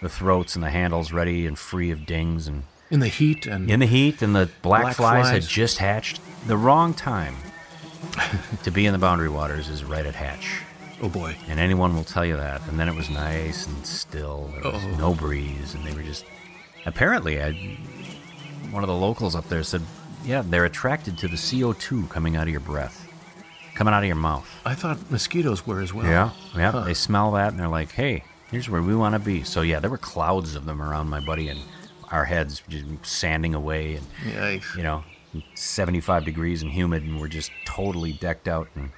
the, 0.00 0.08
the 0.08 0.08
throats 0.10 0.54
and 0.54 0.62
the 0.64 0.68
handles 0.70 1.10
ready 1.12 1.46
and 1.46 1.58
free 1.58 1.90
of 1.90 2.04
dings 2.06 2.46
and 2.46 2.64
In 2.90 3.00
the 3.00 3.08
heat 3.08 3.46
and 3.46 3.70
in 3.70 3.80
the 3.80 3.86
heat, 3.86 4.20
and 4.22 4.34
the 4.36 4.50
black, 4.62 4.82
Black 4.82 4.96
flies, 4.96 5.30
had 5.30 5.42
just 5.42 5.78
hatched. 5.78 6.20
The 6.46 6.56
wrong 6.58 6.92
time 6.92 7.36
to 8.62 8.70
be 8.70 8.86
in 8.86 8.92
the 8.92 8.98
boundary 8.98 9.28
waters 9.28 9.68
is 9.68 9.84
right 9.84 10.06
at 10.06 10.14
hatch. 10.14 10.62
oh 11.02 11.08
boy, 11.08 11.36
And 11.48 11.58
anyone 11.60 11.94
will 11.94 12.04
tell 12.04 12.24
you 12.24 12.36
that. 12.36 12.62
And 12.68 12.78
then 12.78 12.88
it 12.88 12.94
was 12.94 13.10
nice 13.10 13.66
and 13.66 13.84
still. 13.86 14.50
There 14.62 14.72
was 14.72 14.82
Oh. 14.84 14.96
no 14.96 15.14
breeze, 15.14 15.74
and 15.74 15.84
they 15.84 15.92
were 15.92 16.02
just. 16.02 16.24
Apparently, 16.86 17.42
I, 17.42 17.52
one 18.70 18.82
of 18.82 18.88
the 18.88 18.94
locals 18.94 19.34
up 19.34 19.48
there 19.48 19.62
said, 19.62 19.82
"Yeah, 20.24 20.42
they're 20.44 20.64
attracted 20.66 21.16
to 21.18 21.28
the 21.28 21.36
CO2 21.36 22.08
coming 22.10 22.36
out 22.36 22.42
of 22.44 22.50
your 22.50 22.60
breath, 22.60 23.08
coming 23.74 23.94
out 23.94 24.02
of 24.02 24.06
your 24.06 24.16
mouth." 24.16 24.48
I 24.64 24.74
thought 24.74 25.10
mosquitoes 25.10 25.66
were 25.66 25.80
as 25.80 25.92
well. 25.94 26.06
Yeah, 26.06 26.30
yeah. 26.56 26.70
Huh. 26.72 26.80
They 26.80 26.94
smell 26.94 27.32
that 27.32 27.48
and 27.52 27.58
they're 27.58 27.68
like, 27.68 27.92
"Hey, 27.92 28.22
here's 28.50 28.68
where 28.68 28.82
we 28.82 28.94
want 28.94 29.14
to 29.14 29.18
be." 29.18 29.44
So 29.44 29.62
yeah, 29.62 29.80
there 29.80 29.90
were 29.90 29.98
clouds 29.98 30.54
of 30.54 30.66
them 30.66 30.80
around 30.82 31.08
my 31.08 31.20
buddy 31.20 31.48
and 31.48 31.60
our 32.10 32.26
heads 32.26 32.62
just 32.68 32.84
sanding 33.02 33.54
away, 33.54 33.96
and 33.96 34.06
Yikes. 34.26 34.76
you 34.76 34.82
know, 34.82 35.04
75 35.54 36.24
degrees 36.24 36.62
and 36.62 36.72
humid, 36.72 37.02
and 37.02 37.20
we're 37.20 37.28
just 37.28 37.50
totally 37.64 38.12
decked 38.12 38.48
out 38.48 38.68
in 38.76 38.92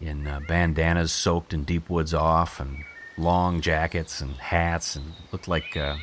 in 0.00 0.26
uh, 0.28 0.40
bandanas 0.46 1.10
soaked 1.12 1.52
in 1.52 1.64
deep 1.64 1.90
woods 1.90 2.14
off, 2.14 2.60
and 2.60 2.84
long 3.16 3.60
jackets 3.60 4.20
and 4.20 4.34
hats, 4.36 4.96
and 4.96 5.12
looked 5.32 5.48
like. 5.48 5.76
Uh, 5.76 5.96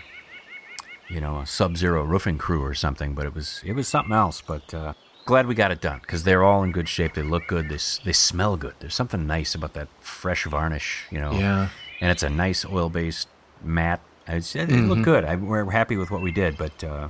you 1.08 1.22
know, 1.22 1.38
a 1.38 1.46
sub-zero 1.46 2.03
roofing 2.03 2.39
crew 2.39 2.63
or 2.63 2.74
something, 2.74 3.13
but 3.13 3.27
it 3.27 3.36
was 3.36 3.62
it 3.63 3.74
was 3.74 3.88
something 3.88 4.12
else. 4.12 4.41
But 4.41 4.74
uh, 4.74 4.94
glad 5.25 5.46
we 5.46 5.53
got 5.53 5.70
it 5.72 5.79
done 5.79 6.00
because 6.01 6.24
they're 6.24 6.44
all 6.44 6.63
in 6.63 6.72
good 6.72 6.89
shape. 6.89 7.13
They 7.13 7.22
look 7.22 7.46
good. 7.48 7.70
They 7.70 7.77
they 8.03 8.12
smell 8.12 8.58
good. 8.58 8.74
There's 8.79 8.96
something 8.96 9.27
nice 9.27 9.53
about 9.53 9.74
that 9.74 9.88
fresh 10.00 10.46
varnish, 10.46 11.05
you 11.12 11.20
know. 11.20 11.34
Yeah. 11.34 11.70
And 12.01 12.10
it's 12.10 12.24
a 12.24 12.29
nice 12.32 12.65
oil-based 12.65 13.27
matte. 13.63 14.01
It's, 14.27 14.55
it 14.55 14.67
Mm-hmm. 14.67 14.89
looked 14.89 15.03
good. 15.03 15.25
I, 15.25 15.36
we're 15.36 15.70
happy 15.70 15.96
with 15.96 16.10
what 16.10 16.22
we 16.24 16.32
did, 16.32 16.58
but 16.58 16.84
uh, 16.84 17.10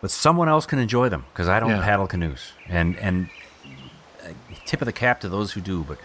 but 0.00 0.10
someone 0.10 0.48
else 0.48 0.66
can 0.66 0.78
enjoy 0.78 1.08
them 1.08 1.24
because 1.32 1.48
I 1.48 1.60
don't 1.60 1.70
Yeah. 1.70 1.82
paddle 1.82 2.06
canoes. 2.06 2.52
And 2.68 2.96
and 2.98 3.28
uh, 4.24 4.28
tip 4.66 4.80
of 4.82 4.86
the 4.86 4.92
cap 4.92 5.20
to 5.20 5.28
those 5.28 5.52
who 5.52 5.60
do. 5.60 5.84
But 5.84 5.98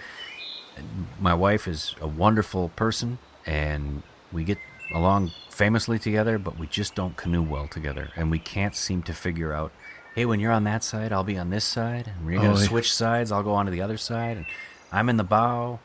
my 1.19 1.33
wife 1.33 1.67
is 1.67 1.95
a 2.01 2.07
wonderful 2.07 2.69
person, 2.69 3.19
and 3.45 4.03
we 4.31 4.43
get 4.43 4.57
along 4.93 5.31
famously 5.49 5.99
together, 5.99 6.37
but 6.37 6.57
we 6.57 6.67
just 6.67 6.95
don't 6.95 7.15
canoe 7.15 7.43
well 7.43 7.67
together, 7.67 8.09
and 8.15 8.31
we 8.31 8.39
can't 8.39 8.75
seem 8.75 9.03
to 9.03 9.13
figure 9.13 9.53
out. 9.53 9.71
Hey, 10.15 10.25
when 10.25 10.39
you're 10.39 10.51
on 10.51 10.63
that 10.65 10.83
side, 10.83 11.11
I'll 11.11 11.23
be 11.23 11.39
on 11.39 11.49
this 11.49 11.65
side. 11.65 12.11
And 12.17 12.25
we're 12.27 12.37
gonna 12.39 12.51
Oh, 12.53 12.55
switch 12.55 12.93
sides. 12.93 13.31
I'll 13.31 13.41
go 13.41 13.53
on 13.53 13.65
to 13.65 13.71
the 13.71 13.81
other 13.81 13.97
side, 13.97 14.37
and 14.37 14.45
I'm 14.91 15.09
in 15.09 15.17
the 15.17 15.23
bow. 15.23 15.79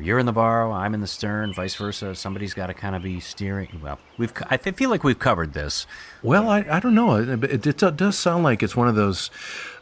You're 0.00 0.18
in 0.18 0.26
the 0.26 0.32
bow. 0.32 0.72
I'm 0.72 0.94
in 0.94 1.00
the 1.00 1.06
stern. 1.06 1.52
Vice 1.54 1.74
versa. 1.76 2.14
Somebody's 2.14 2.54
got 2.54 2.66
to 2.68 2.74
kind 2.74 2.94
of 2.96 3.02
be 3.02 3.20
steering. 3.20 3.80
Well, 3.82 3.98
we've 4.18 4.32
I 4.48 4.56
feel 4.56 4.90
like 4.90 5.04
we've 5.04 5.18
covered 5.18 5.52
this. 5.52 5.86
Well, 6.22 6.48
I, 6.48 6.64
I 6.70 6.80
don't 6.80 6.94
know. 6.94 7.16
It, 7.16 7.44
it, 7.66 7.66
it 7.82 7.96
does 7.96 8.18
sound 8.18 8.42
like 8.44 8.62
it's 8.62 8.76
one 8.76 8.88
of 8.88 8.94
those 8.94 9.30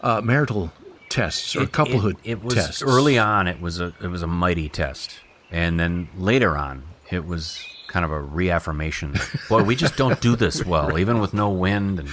uh, 0.03 0.21
marital 0.21 0.73
tests 1.09 1.57
or 1.57 1.63
It- 1.63 1.73
couplehood 1.73 2.17
It, 2.25 2.33
it 2.33 2.43
was 2.45 2.55
tests. 2.55 2.83
early 2.83 3.19
on. 3.19 3.47
It 3.49 3.61
was 3.61 3.81
a 3.81 3.95
it 4.03 4.09
was 4.09 4.23
a 4.23 4.27
mighty 4.27 4.69
test, 4.69 5.21
and 5.51 5.79
then 5.81 6.09
later 6.17 6.57
on, 6.57 6.83
it 7.11 7.25
was 7.27 7.65
kind 7.89 8.05
of 8.05 8.11
a 8.11 8.21
reaffirmation. 8.21 9.15
Boy, 9.49 9.63
we 9.63 9.75
just 9.75 9.97
don't 9.97 10.21
do 10.21 10.37
this 10.37 10.65
well, 10.67 10.99
even 10.99 11.21
with 11.21 11.33
no 11.33 11.49
wind 11.51 11.99
and 12.01 12.09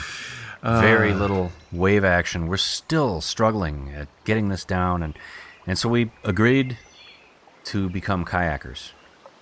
very 0.63 1.11
Uh. 1.11 1.17
little 1.17 1.51
wave 1.71 2.03
action. 2.05 2.47
We're 2.47 2.57
still 2.57 3.19
struggling 3.21 3.91
at 3.93 4.07
getting 4.23 4.47
this 4.49 4.63
down, 4.63 5.03
and 5.03 5.17
and 5.67 5.77
so 5.77 5.89
we 5.89 6.11
agreed 6.23 6.77
to 7.65 7.89
become 7.89 8.25
kayakers, 8.25 8.91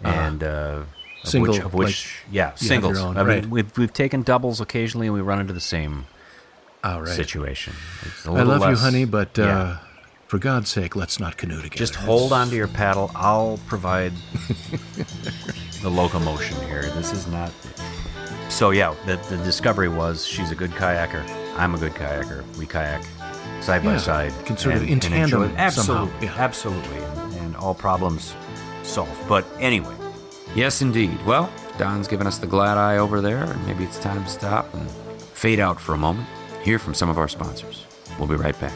and 0.03 0.43
uh, 0.43 0.47
of. 0.47 0.88
Single, 1.25 1.53
which, 1.53 1.63
of 1.63 1.73
which 1.73 2.23
like, 2.25 2.33
yeah, 2.33 2.53
singles. 2.55 2.99
own, 2.99 3.15
I 3.15 3.19
mean, 3.23 3.27
right. 3.27 3.45
we've 3.45 3.77
we've 3.77 3.93
taken 3.93 4.23
doubles 4.23 4.59
occasionally, 4.59 5.07
and 5.07 5.13
we 5.13 5.21
run 5.21 5.39
into 5.39 5.53
the 5.53 5.62
same 5.62 6.05
All 6.83 6.99
right. 7.01 7.07
situation. 7.15 7.73
It's 8.01 8.25
a 8.25 8.31
I 8.31 8.43
love 8.43 8.69
you, 8.69 8.75
honey, 8.75 9.05
but 9.05 9.39
uh, 9.39 9.77
for 10.27 10.38
God's 10.38 10.69
sake, 10.69 10.95
let's 10.97 11.19
not 11.21 11.38
canoe 11.38 11.62
together. 11.62 11.77
Just 11.77 11.95
hold 11.95 12.33
on 12.33 12.49
to 12.49 12.55
your 12.55 12.67
paddle. 12.67 13.09
I'll 13.15 13.57
provide 13.67 14.12
the 15.81 15.89
locomotion 15.89 16.59
here. 16.67 16.81
This 16.95 17.13
is 17.13 17.27
not. 17.27 17.51
So 18.49 18.71
yeah, 18.71 18.93
the, 19.05 19.15
the 19.29 19.38
discovery 19.43 19.89
was 19.89 20.25
she's 20.27 20.51
a 20.51 20.55
good 20.55 20.71
kayaker. 20.71 21.23
I'm 21.55 21.73
a 21.73 21.77
good 21.77 21.93
kayaker. 21.93 22.43
We 22.57 22.65
kayak 22.65 23.05
side 23.62 23.83
by 23.83 23.93
Yeah, 23.93 23.97
side. 23.99 24.33
can 24.45 24.57
sort 24.57 24.75
of 24.75 24.83
in 24.83 24.99
tandem 24.99 25.55
Absolutely, 25.55 26.27
yeah. 26.27 26.33
absolutely, 26.38 26.97
and, 26.97 27.17
and 27.17 27.22
all 27.63 27.73
problems 27.73 28.36
solved. 28.84 29.28
But 29.28 29.45
anyway, 29.60 29.95
yes, 30.54 30.82
indeed. 30.82 31.17
Well, 31.26 31.49
Don's 31.78 32.08
giving 32.08 32.28
us 32.28 32.38
the 32.38 32.47
glad 32.47 32.78
eye 32.78 32.97
over 32.97 33.21
there, 33.21 33.43
and 33.43 33.65
maybe 33.65 33.86
it's 33.86 33.97
time 33.99 34.23
to 34.23 34.30
stop 34.30 34.71
and 34.73 34.91
fade 34.91 35.60
out 35.60 35.80
for 35.80 35.93
a 35.93 35.97
moment. 35.97 36.28
Hear 36.62 36.78
from 36.78 36.93
some 36.93 37.10
of 37.10 37.17
our 37.17 37.28
sponsors. 37.28 37.86
We'll 38.19 38.28
be 38.28 38.36
right 38.36 38.60
back. 38.60 38.73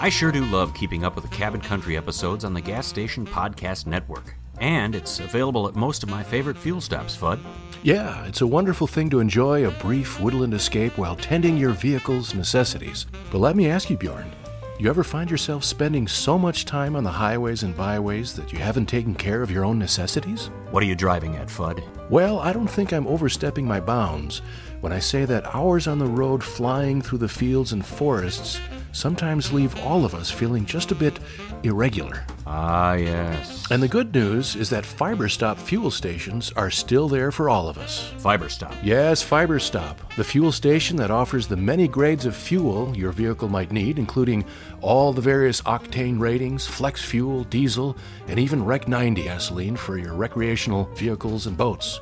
I 0.00 0.10
sure 0.10 0.30
do 0.30 0.44
love 0.44 0.74
keeping 0.74 1.02
up 1.04 1.14
with 1.14 1.24
the 1.24 1.34
Cabin 1.34 1.62
Country 1.62 1.96
episodes 1.96 2.44
on 2.44 2.52
the 2.52 2.60
Gas 2.60 2.86
Station 2.86 3.24
Podcast 3.24 3.86
Network. 3.86 4.34
And 4.60 4.94
it's 4.94 5.18
available 5.18 5.66
at 5.66 5.76
most 5.76 6.02
of 6.02 6.10
my 6.10 6.22
favorite 6.22 6.58
fuel 6.58 6.80
stops, 6.80 7.16
Fudd. 7.16 7.40
Yeah, 7.84 8.24
it's 8.24 8.40
a 8.40 8.46
wonderful 8.46 8.86
thing 8.86 9.10
to 9.10 9.20
enjoy 9.20 9.66
a 9.66 9.70
brief 9.70 10.18
woodland 10.18 10.54
escape 10.54 10.96
while 10.96 11.16
tending 11.16 11.58
your 11.58 11.72
vehicle's 11.72 12.34
necessities. 12.34 13.04
But 13.30 13.40
let 13.40 13.56
me 13.56 13.68
ask 13.68 13.90
you, 13.90 13.98
Bjorn, 13.98 14.32
you 14.78 14.88
ever 14.88 15.04
find 15.04 15.30
yourself 15.30 15.64
spending 15.64 16.08
so 16.08 16.38
much 16.38 16.64
time 16.64 16.96
on 16.96 17.04
the 17.04 17.10
highways 17.10 17.62
and 17.62 17.76
byways 17.76 18.34
that 18.36 18.54
you 18.54 18.58
haven't 18.58 18.86
taken 18.86 19.14
care 19.14 19.42
of 19.42 19.50
your 19.50 19.66
own 19.66 19.78
necessities? 19.78 20.48
What 20.70 20.82
are 20.82 20.86
you 20.86 20.94
driving 20.94 21.36
at, 21.36 21.48
Fudd? 21.48 21.84
Well, 22.08 22.38
I 22.38 22.54
don't 22.54 22.68
think 22.70 22.90
I'm 22.94 23.06
overstepping 23.06 23.66
my 23.66 23.80
bounds 23.80 24.40
when 24.80 24.94
I 24.94 24.98
say 24.98 25.26
that 25.26 25.54
hours 25.54 25.86
on 25.86 25.98
the 25.98 26.06
road 26.06 26.42
flying 26.42 27.02
through 27.02 27.18
the 27.18 27.28
fields 27.28 27.74
and 27.74 27.84
forests 27.84 28.60
sometimes 28.94 29.52
leave 29.52 29.78
all 29.84 30.04
of 30.04 30.14
us 30.14 30.30
feeling 30.30 30.64
just 30.64 30.92
a 30.92 30.94
bit 30.94 31.18
irregular. 31.62 32.24
Ah, 32.46 32.94
yes. 32.94 33.66
And 33.70 33.82
the 33.82 33.88
good 33.88 34.14
news 34.14 34.54
is 34.54 34.70
that 34.70 34.84
FiberStop 34.84 35.56
fuel 35.58 35.90
stations 35.90 36.52
are 36.56 36.70
still 36.70 37.08
there 37.08 37.30
for 37.32 37.50
all 37.50 37.68
of 37.68 37.76
us. 37.76 38.12
Fiber 38.18 38.48
stop. 38.48 38.74
Yes, 38.82 39.24
FiberStop, 39.24 39.96
the 40.16 40.24
fuel 40.24 40.52
station 40.52 40.96
that 40.96 41.10
offers 41.10 41.46
the 41.46 41.56
many 41.56 41.88
grades 41.88 42.26
of 42.26 42.36
fuel 42.36 42.96
your 42.96 43.12
vehicle 43.12 43.48
might 43.48 43.72
need, 43.72 43.98
including 43.98 44.44
all 44.80 45.12
the 45.12 45.20
various 45.20 45.60
octane 45.62 46.18
ratings, 46.20 46.66
flex 46.66 47.02
fuel, 47.02 47.44
diesel, 47.44 47.96
and 48.28 48.38
even 48.38 48.64
Rec 48.64 48.86
90 48.86 49.24
gasoline 49.24 49.76
for 49.76 49.98
your 49.98 50.14
recreational 50.14 50.84
vehicles 50.94 51.46
and 51.46 51.56
boats. 51.56 52.00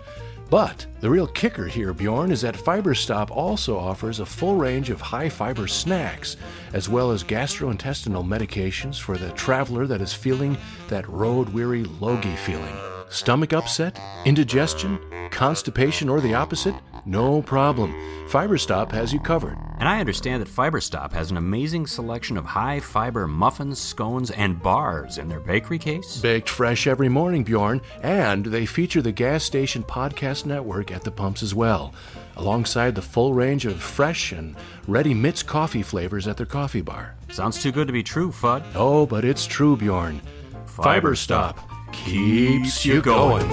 But 0.52 0.84
the 1.00 1.08
real 1.08 1.28
kicker 1.28 1.66
here, 1.66 1.94
Bjorn, 1.94 2.30
is 2.30 2.42
that 2.42 2.54
FiberStop 2.54 3.30
also 3.30 3.78
offers 3.78 4.20
a 4.20 4.26
full 4.26 4.56
range 4.56 4.90
of 4.90 5.00
high 5.00 5.30
fiber 5.30 5.66
snacks, 5.66 6.36
as 6.74 6.90
well 6.90 7.10
as 7.10 7.24
gastrointestinal 7.24 8.22
medications 8.22 9.00
for 9.00 9.16
the 9.16 9.30
traveler 9.30 9.86
that 9.86 10.02
is 10.02 10.12
feeling 10.12 10.58
that 10.88 11.08
road 11.08 11.48
weary 11.48 11.84
logy 11.84 12.36
feeling. 12.36 12.91
Stomach 13.12 13.53
upset, 13.53 14.01
indigestion, 14.25 14.98
constipation, 15.31 16.09
or 16.09 16.22
the 16.22 16.33
opposite? 16.33 16.75
No 17.05 17.42
problem. 17.42 17.92
FiberStop 18.27 18.90
has 18.92 19.12
you 19.12 19.20
covered. 19.20 19.59
And 19.79 19.87
I 19.87 20.01
understand 20.01 20.40
that 20.40 20.48
FiberStop 20.48 21.12
has 21.12 21.31
an 21.31 21.37
amazing 21.37 21.87
selection 21.87 22.38
of 22.38 22.46
high 22.46 22.81
fiber 22.81 23.29
muffins, 23.29 23.79
scones, 23.79 24.31
and 24.31 24.62
bars 24.62 25.18
in 25.18 25.29
their 25.29 25.40
bakery 25.40 25.79
case. 25.79 26.22
Baked 26.22 26.48
fresh 26.48 26.87
every 26.87 27.11
morning, 27.11 27.44
Bjorn, 27.44 27.83
and 28.03 28.46
they 28.46 28.64
feature 28.64 29.03
the 29.03 29.12
Gas 29.12 29.44
Station 29.44 29.83
Podcast 29.83 30.46
Network 30.46 30.90
at 30.90 31.05
the 31.05 31.11
pumps 31.11 31.42
as 31.42 31.55
well, 31.55 31.92
alongside 32.38 32.94
the 32.94 33.03
full 33.03 33.35
range 33.35 33.66
of 33.66 33.79
fresh 33.79 34.33
and 34.33 34.57
ready 34.88 35.12
mixed 35.12 35.46
coffee 35.46 35.83
flavors 35.83 36.27
at 36.27 36.38
their 36.38 36.46
coffee 36.46 36.81
bar. 36.81 37.14
Sounds 37.31 37.62
too 37.62 37.72
good 37.72 37.88
to 37.88 37.92
be 37.92 38.03
true, 38.03 38.31
Fudd. 38.31 38.64
Oh, 38.75 39.05
but 39.05 39.22
it's 39.22 39.44
true, 39.44 39.77
Bjorn. 39.77 40.22
FiberStop 40.66 41.71
keeps 41.92 42.85
you 42.85 43.00
going. 43.02 43.48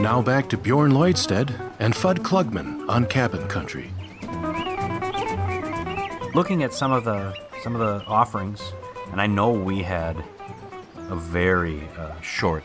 Now 0.00 0.22
back 0.22 0.48
to 0.50 0.56
Bjorn 0.56 0.92
Lloydstead 0.92 1.50
and 1.80 1.92
Fudd 1.92 2.18
Klugman 2.18 2.88
on 2.88 3.06
Cabin 3.06 3.46
Country. 3.48 3.90
looking 6.34 6.62
at 6.62 6.72
some 6.72 6.92
of 6.92 7.04
the 7.04 7.34
some 7.62 7.74
of 7.74 7.80
the 7.80 8.06
offerings, 8.06 8.72
and 9.10 9.20
I 9.20 9.26
know 9.26 9.50
we 9.50 9.82
had 9.82 10.16
a 11.10 11.16
very 11.16 11.80
uh, 11.98 12.20
short 12.20 12.62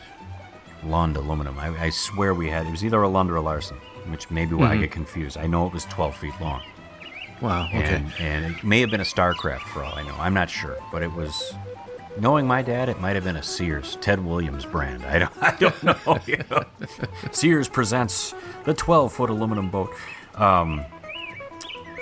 Lund 0.84 1.18
aluminum. 1.18 1.58
I, 1.58 1.86
I 1.86 1.90
swear 1.90 2.34
we 2.34 2.50
had 2.50 2.68
it 2.68 2.72
was 2.72 2.86
either 2.86 3.02
a 3.02 3.10
Lund 3.10 3.32
or 3.32 3.38
a 3.38 3.42
Larson, 3.42 3.78
which 4.08 4.30
may 4.30 4.46
be 4.46 4.54
why 4.54 4.74
I 4.74 4.78
get 4.78 4.92
confused. 4.92 5.38
I 5.38 5.48
know 5.48 5.66
it 5.66 5.74
was 5.74 5.86
12 5.86 6.16
feet 6.16 6.34
long. 6.40 6.62
Wow. 7.42 7.68
Okay. 7.68 7.96
And, 7.96 8.14
and 8.20 8.56
it 8.56 8.64
may 8.64 8.80
have 8.82 8.90
been 8.90 9.02
a 9.02 9.06
Starcraft 9.06 9.62
for 9.62 9.84
all 9.84 9.94
I 9.96 10.04
know. 10.04 10.16
I'm 10.18 10.34
not 10.34 10.50
sure, 10.50 10.78
but 10.92 11.04
it 11.04 11.12
was. 11.12 11.54
Knowing 12.20 12.46
my 12.46 12.62
dad, 12.62 12.90
it 12.90 13.02
might 13.02 13.16
have 13.16 13.24
been 13.24 13.38
a 13.38 13.44
Sears, 13.44 13.98
Ted 14.00 14.24
Williams 14.24 14.66
brand. 14.66 15.04
I 15.04 15.18
don't, 15.18 15.34
I 15.42 15.56
don't 15.56 15.84
know. 15.84 16.20
you 16.28 16.38
know. 16.52 16.64
Sears 17.32 17.68
presents 17.68 18.36
the 18.66 18.74
12 18.74 19.12
foot 19.12 19.30
aluminum 19.32 19.70
boat. 19.72 19.90
Um, 20.36 20.86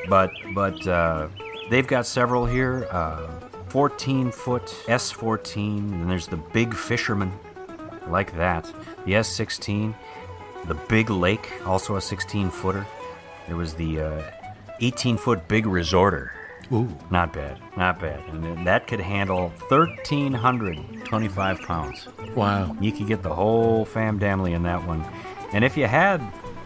but 0.10 0.32
but 0.54 0.86
uh, 0.86 1.28
they've 1.70 1.88
got 1.88 2.06
several 2.06 2.46
here. 2.46 2.88
Uh, 2.91 3.28
14 3.70 4.32
foot 4.32 4.65
S14, 4.88 5.78
and 5.94 6.12
there's 6.12 6.28
the 6.28 6.36
Big 6.36 6.74
Fisherman, 6.74 7.32
like 8.08 8.36
that. 8.36 8.65
The 9.06 9.13
S16, 9.13 9.96
the 10.65 10.74
Big 10.74 11.10
Lake, 11.10 11.50
also 11.65 11.96
a 11.96 12.02
16 12.02 12.50
footer. 12.50 12.86
There 13.48 13.56
was 13.56 13.74
the 13.74 14.02
uh, 14.02 14.22
18 14.82 15.17
foot 15.17 15.48
Big 15.48 15.65
Resorter. 15.65 16.34
Ooh. 16.74 16.88
Not 17.10 17.34
bad, 17.34 17.58
not 17.78 18.00
bad. 18.00 18.20
And 18.30 18.65
that 18.65 18.88
could 18.88 19.00
handle 19.02 19.50
1,325 19.67 21.60
pounds. 21.62 22.08
Wow. 22.36 22.76
You 22.80 22.91
could 22.91 23.08
get 23.08 23.24
the 23.24 23.34
whole 23.34 23.84
fam 23.86 24.20
family 24.20 24.54
in 24.54 24.63
that 24.63 24.86
one. 24.88 25.06
And 25.54 25.65
if 25.65 25.76
you 25.76 25.86
had 25.88 26.22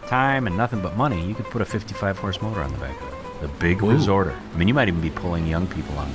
time 0.06 0.46
and 0.46 0.56
nothing 0.56 0.80
but 0.80 0.96
money, 0.96 1.26
you 1.26 1.34
could 1.34 1.46
put 1.46 1.60
a 1.60 1.64
55 1.64 2.18
horse 2.18 2.40
motor 2.40 2.62
on 2.62 2.70
the 2.72 2.78
back 2.78 2.98
of 3.00 3.08
it. 3.08 3.40
The 3.42 3.48
big 3.58 3.82
Ooh. 3.82 3.90
resorter. 3.90 4.34
I 4.54 4.56
mean, 4.56 4.68
you 4.68 4.74
might 4.74 4.88
even 4.88 5.00
be 5.00 5.10
pulling 5.10 5.46
young 5.46 5.66
people 5.66 5.98
on 5.98 6.08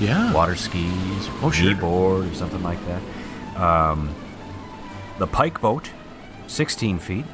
Yeah. 0.00 0.32
water 0.32 0.56
skis 0.56 1.28
or 1.28 1.32
Oh, 1.44 1.50
sure. 1.50 1.74
board 1.76 2.26
or 2.26 2.34
something 2.34 2.62
like 2.62 2.78
that. 2.86 3.00
Um, 3.62 4.08
the 5.18 5.26
pike 5.28 5.60
boat, 5.60 5.90
16 6.48 6.98
feet. 6.98 7.24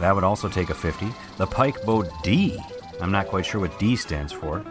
That 0.00 0.14
would 0.14 0.24
also 0.24 0.48
take 0.48 0.70
a 0.70 0.74
50. 0.74 1.08
The 1.36 1.46
pike 1.46 1.82
boat 1.84 2.08
D, 2.22 2.58
I'm 3.00 3.10
not 3.10 3.28
quite 3.28 3.46
sure 3.46 3.60
what 3.60 3.78
D 3.78 3.96
stands 3.96 4.32
for, 4.32 4.64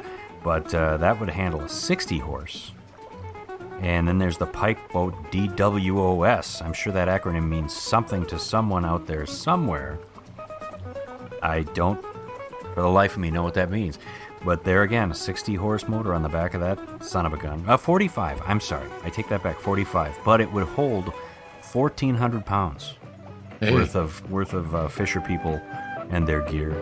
but 0.44 0.74
uh, 0.74 0.98
that 0.98 1.20
would 1.20 1.30
handle 1.30 1.62
a 1.62 1.70
60 1.70 2.20
horse. 2.20 2.72
And 3.82 4.08
then 4.08 4.20
there's 4.20 4.38
the 4.38 4.46
pike 4.46 4.92
boat 4.92 5.14
DWOS. 5.32 6.62
I'm 6.62 6.74
sure 6.74 6.94
that 6.94 7.08
acronym 7.08 7.48
means 7.48 7.74
something 7.74 8.26
to 8.28 8.40
someone 8.40 8.86
out 8.86 9.06
there 9.06 9.26
somewhere. 9.26 10.00
I 11.42 11.64
don't, 11.64 12.02
for 12.74 12.82
the 12.82 12.88
life 12.88 13.14
of 13.14 13.20
me, 13.20 13.32
know 13.32 13.44
what 13.44 13.56
that 13.56 13.70
means. 13.70 14.00
But 14.44 14.64
there 14.64 14.84
again, 14.84 15.12
a 15.12 15.16
60 15.16 15.56
horse 15.56 15.88
motor 15.88 16.14
on 16.14 16.22
the 16.22 16.30
back 16.30 16.54
of 16.54 16.62
that 16.62 17.04
son 17.04 17.26
of 17.26 17.34
a 17.34 17.38
gun. 17.38 17.66
Uh, 17.68 17.78
45. 17.78 18.42
I'm 18.46 18.60
sorry. 18.60 18.88
I 19.04 19.10
take 19.10 19.28
that 19.30 19.42
back. 19.42 19.60
45. 19.60 20.20
But 20.24 20.40
it 20.40 20.52
would 20.52 20.68
hold 20.68 21.06
1,400 21.74 22.46
pounds 22.46 22.94
Hey. 23.60 23.74
worth 23.74 23.96
of 23.96 24.30
worth 24.32 24.54
of 24.54 24.76
uh, 24.76 24.88
fisher 24.88 25.22
people 25.22 25.60
and 26.10 26.28
their 26.28 26.42
gear. 26.42 26.74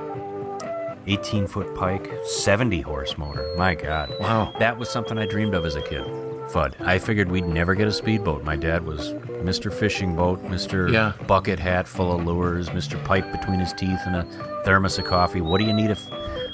18 1.08 1.48
foot 1.48 1.76
pike, 1.76 2.10
70 2.26 2.82
horse 2.82 3.18
motor. 3.18 3.54
My 3.58 3.76
God. 3.76 4.16
Wow. 4.20 4.54
That 4.60 4.78
was 4.78 4.90
something 4.90 5.18
I 5.18 5.26
dreamed 5.26 5.54
of 5.54 5.66
as 5.66 5.76
a 5.76 5.82
kid. 5.82 6.06
Fudd. 6.50 6.80
I 6.82 6.98
figured 7.00 7.30
we'd 7.30 7.46
never 7.46 7.76
get 7.76 7.88
a 7.88 7.92
speedboat. 7.92 8.44
My 8.44 8.56
dad 8.56 8.86
was 8.86 9.12
Mr. 9.44 9.74
Fishing 9.74 10.16
Boat, 10.16 10.42
Mr. 10.44 10.92
Yeah. 10.92 11.14
Bucket 11.28 11.60
Hat 11.60 11.88
full 11.88 12.14
of 12.18 12.26
lures, 12.26 12.70
Mr. 12.70 13.04
Pipe 13.04 13.30
between 13.32 13.60
his 13.60 13.74
teeth, 13.74 14.00
and 14.06 14.16
a 14.16 14.62
thermos 14.64 14.98
of 14.98 15.06
coffee. 15.06 15.42
What 15.42 15.60
do 15.60 15.66
you 15.66 15.74
need 15.74 15.90
a, 15.90 15.92
f- 15.94 16.10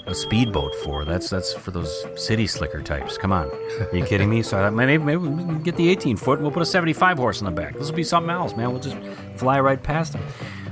a 0.10 0.16
speedboat 0.16 0.74
for? 0.84 1.06
That's 1.06 1.30
that's 1.30 1.54
for 1.54 1.72
those 1.72 2.06
city 2.16 2.48
slicker 2.48 2.82
types. 2.82 3.18
Come 3.18 3.32
on. 3.32 3.50
Are 3.50 3.96
you 3.96 4.04
kidding 4.06 4.30
me? 4.30 4.42
So 4.42 4.58
I 4.58 4.62
thought 4.62 4.74
maybe, 4.74 4.98
maybe 5.04 5.18
we 5.28 5.28
can 5.44 5.62
get 5.64 5.76
the 5.76 5.90
18 5.90 6.18
foot 6.18 6.34
and 6.40 6.44
we'll 6.44 6.52
put 6.52 6.62
a 6.64 6.66
75 6.66 7.18
horse 7.18 7.40
in 7.42 7.46
the 7.46 7.52
back. 7.52 7.76
This 7.78 7.88
will 7.90 7.96
be 7.96 8.04
something 8.04 8.30
else, 8.32 8.56
man. 8.56 8.72
We'll 8.72 8.82
just 8.82 8.98
fly 9.38 9.60
right 9.60 9.82
past 9.82 10.14
them. 10.14 10.24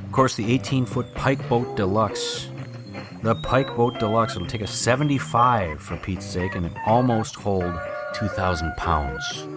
Of 0.06 0.12
course, 0.12 0.36
the 0.36 0.52
18 0.52 0.86
foot 0.86 1.14
Pike 1.16 1.48
Boat 1.50 1.76
Deluxe. 1.76 2.50
The 3.24 3.36
Pike 3.36 3.76
Boat 3.76 4.00
Deluxe. 4.00 4.36
It'll 4.36 4.48
take 4.48 4.62
a 4.62 4.68
75 4.68 5.82
for 5.82 5.98
Pete's 5.98 6.26
sake, 6.26 6.56
and 6.56 6.66
it 6.66 6.72
almost 6.86 7.36
hold 7.36 7.74
2,000 8.14 8.74
pounds. 8.78 9.48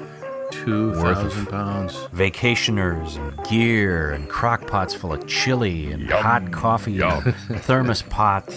Two 0.50 0.90
Worth 0.90 1.18
of- 1.18 1.32
thousand 1.32 1.46
pounds. 1.46 1.94
Vacationers 2.12 3.16
and 3.16 3.48
gear 3.48 4.10
and 4.10 4.28
crock 4.28 4.66
pots 4.66 4.92
full 4.94 5.12
of 5.12 5.26
chili 5.28 5.92
and 5.92 6.10
hot 6.10 6.50
coffee 6.50 7.00
and 7.00 7.22
thermos 7.60 8.02
pot, 8.02 8.52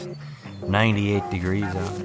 98 0.67 1.29
degrees 1.29 1.63
out. 1.63 2.01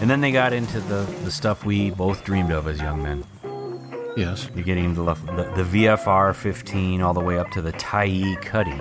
And 0.00 0.10
then 0.10 0.20
they 0.20 0.32
got 0.32 0.52
into 0.52 0.80
the, 0.80 1.02
the 1.24 1.30
stuff 1.30 1.64
we 1.64 1.90
both 1.90 2.24
dreamed 2.24 2.52
of 2.52 2.66
as 2.66 2.80
young 2.80 3.02
men. 3.02 3.24
Yes. 4.16 4.48
You're 4.54 4.64
getting 4.64 4.94
the, 4.94 5.14
the, 5.14 5.62
the 5.62 5.84
VFR 5.84 6.34
15 6.34 7.02
all 7.02 7.14
the 7.14 7.20
way 7.20 7.38
up 7.38 7.50
to 7.52 7.62
the 7.62 7.72
Tyee 7.72 8.40
Cuddy. 8.42 8.80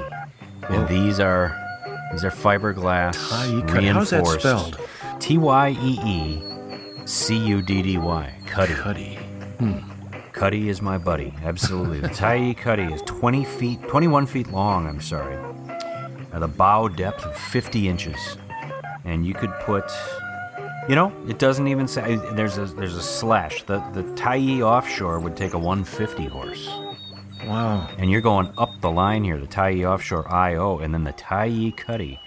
And 0.70 0.84
oh. 0.84 0.88
these 0.88 1.20
are 1.20 1.62
these 2.12 2.24
are 2.24 2.32
fiberglass 2.32 3.16
Cuddy. 3.68 3.88
How's 3.88 4.10
that 4.12 4.26
spelled? 4.26 4.80
T 5.20 5.38
Y 5.38 5.70
E 5.82 6.00
E 6.04 7.08
C 7.08 7.38
U 7.38 7.62
D 7.62 7.82
D 7.82 7.98
Y. 7.98 8.34
Cuddy. 8.46 8.74
Cuddy. 8.74 9.16
Hmm. 9.60 9.80
Cuddy 10.32 10.70
is 10.70 10.82
my 10.82 10.98
buddy. 10.98 11.34
Absolutely. 11.44 12.00
the 12.00 12.10
Tyee 12.10 12.58
Cuddy 12.58 12.84
is 12.84 13.02
20 13.04 13.46
feet, 13.46 13.82
21 13.88 14.26
feet 14.26 14.52
long, 14.52 14.88
I'm 14.88 15.00
sorry. 15.00 15.38
At 16.34 16.44
a 16.44 16.48
bow 16.48 16.90
depth 16.90 17.26
of 17.26 17.38
50 17.38 17.88
inches. 17.88 18.38
And 19.06 19.26
you 19.26 19.34
could 19.34 19.54
put, 19.62 19.86
you 20.90 20.96
know, 20.96 21.14
it 21.28 21.40
doesn't 21.40 21.68
even 21.68 21.88
say, 21.88 22.16
there's 22.34 22.58
a, 22.58 22.66
there's 22.66 22.96
a 22.96 23.02
slash. 23.04 23.64
The, 23.64 23.80
the 23.94 24.04
Tyee 24.16 24.62
offshore 24.62 25.20
would 25.20 25.38
take 25.38 25.54
a 25.54 25.60
150 25.60 26.26
horse. 26.26 26.68
Wow. 27.46 27.88
And 27.98 28.10
you're 28.10 28.22
going 28.22 28.52
up 28.58 28.82
the 28.82 28.90
line 28.90 29.24
here, 29.24 29.38
the 29.38 29.48
Tyee 29.48 29.88
offshore 29.88 30.32
IO, 30.34 30.80
and 30.80 30.94
then 30.94 31.04
the 31.04 31.14
Tyee 31.14 31.76
Cuddy. 31.76 32.20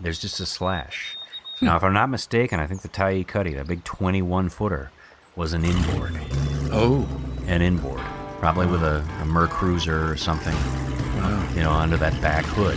There's 0.00 0.18
just 0.20 0.40
a 0.40 0.46
slash. 0.46 1.16
Hmm. 1.58 1.66
Now, 1.66 1.76
if 1.76 1.84
I'm 1.84 1.92
not 1.92 2.10
mistaken, 2.10 2.58
I 2.58 2.66
think 2.66 2.82
the 2.82 2.88
Tyee 2.88 3.26
Cuddy, 3.26 3.54
that 3.54 3.68
big 3.68 3.84
21 3.84 4.48
footer, 4.48 4.90
was 5.36 5.52
an 5.52 5.64
inboard 5.64 6.20
Oh. 6.72 7.06
an 7.46 7.62
inboard, 7.62 8.00
probably 8.40 8.66
with 8.66 8.82
a, 8.82 8.98
a 9.20 9.24
Mercruiser 9.24 10.10
or 10.10 10.16
something, 10.16 10.54
wow. 10.54 11.48
you 11.54 11.60
know, 11.62 11.70
under 11.70 11.96
that 11.98 12.20
back 12.20 12.44
hood. 12.46 12.76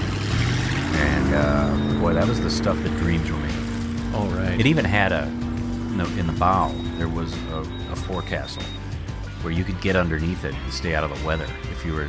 And 0.97 1.34
uh, 1.36 1.99
boy, 1.99 2.13
that 2.13 2.27
was 2.27 2.41
the 2.41 2.49
stuff 2.49 2.81
that 2.84 2.97
dreams 2.97 3.29
were 3.29 3.38
made. 3.38 4.15
All 4.15 4.27
right. 4.29 4.60
It 4.60 4.65
even 4.65 4.86
had 4.86 5.12
a, 5.12 5.23
in 5.23 5.97
the, 5.97 6.05
in 6.19 6.27
the 6.27 6.34
bow, 6.34 6.73
there 6.97 7.10
was 7.10 7.34
a, 7.51 7.60
a 7.91 7.95
forecastle 7.95 8.63
where 9.41 9.53
you 9.53 9.63
could 9.63 9.79
get 9.81 9.95
underneath 9.95 10.43
it 10.45 10.55
and 10.55 10.73
stay 10.73 10.95
out 10.95 11.03
of 11.03 11.17
the 11.19 11.25
weather 11.25 11.47
if 11.71 11.86
you 11.86 11.93
were 11.93 12.08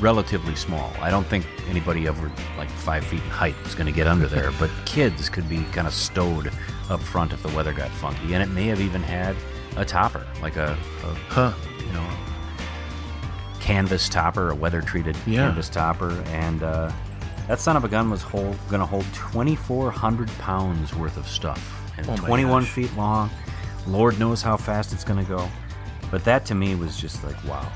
relatively 0.00 0.54
small. 0.56 0.92
I 1.00 1.10
don't 1.10 1.26
think 1.26 1.46
anybody 1.68 2.08
over 2.08 2.30
like 2.58 2.68
five 2.68 3.04
feet 3.06 3.22
in 3.22 3.30
height 3.30 3.54
was 3.62 3.74
going 3.74 3.86
to 3.86 3.92
get 3.92 4.06
under 4.06 4.26
there, 4.26 4.50
but 4.58 4.70
kids 4.84 5.28
could 5.28 5.48
be 5.48 5.62
kind 5.72 5.86
of 5.86 5.94
stowed 5.94 6.50
up 6.90 7.00
front 7.00 7.32
if 7.32 7.42
the 7.42 7.48
weather 7.50 7.72
got 7.72 7.90
funky. 7.90 8.34
And 8.34 8.42
it 8.42 8.48
may 8.52 8.66
have 8.66 8.80
even 8.80 9.02
had 9.02 9.36
a 9.76 9.84
topper, 9.84 10.26
like 10.42 10.56
a, 10.56 10.76
a 11.04 11.14
Huh. 11.30 11.52
you 11.78 11.92
know, 11.92 12.06
canvas 13.60 14.08
topper, 14.08 14.50
a 14.50 14.54
weather 14.54 14.82
treated 14.82 15.16
Yeah. 15.26 15.46
canvas 15.46 15.68
topper, 15.68 16.10
and 16.26 16.62
uh, 16.62 16.90
that 17.48 17.60
son 17.60 17.76
of 17.76 17.84
a 17.84 17.88
gun 17.88 18.10
was 18.10 18.22
hold, 18.22 18.56
to 18.70 18.78
hold 18.86 19.04
2,400 19.14 20.28
pounds 20.38 20.94
worth 20.94 21.16
of 21.16 21.26
stuff, 21.28 21.92
and 21.96 22.06
Oh 22.08 22.16
my 22.16 22.26
21 22.26 22.62
gosh. 22.62 22.70
feet 22.72 22.96
long. 22.96 23.30
Lord 23.86 24.18
knows 24.18 24.40
how 24.42 24.56
fast 24.56 24.92
it's 24.92 25.04
going 25.04 25.22
to 25.22 25.28
go, 25.28 25.48
but 26.10 26.24
that 26.24 26.46
to 26.46 26.54
me 26.54 26.74
was 26.74 26.96
just 26.98 27.22
like 27.24 27.36
wow, 27.44 27.70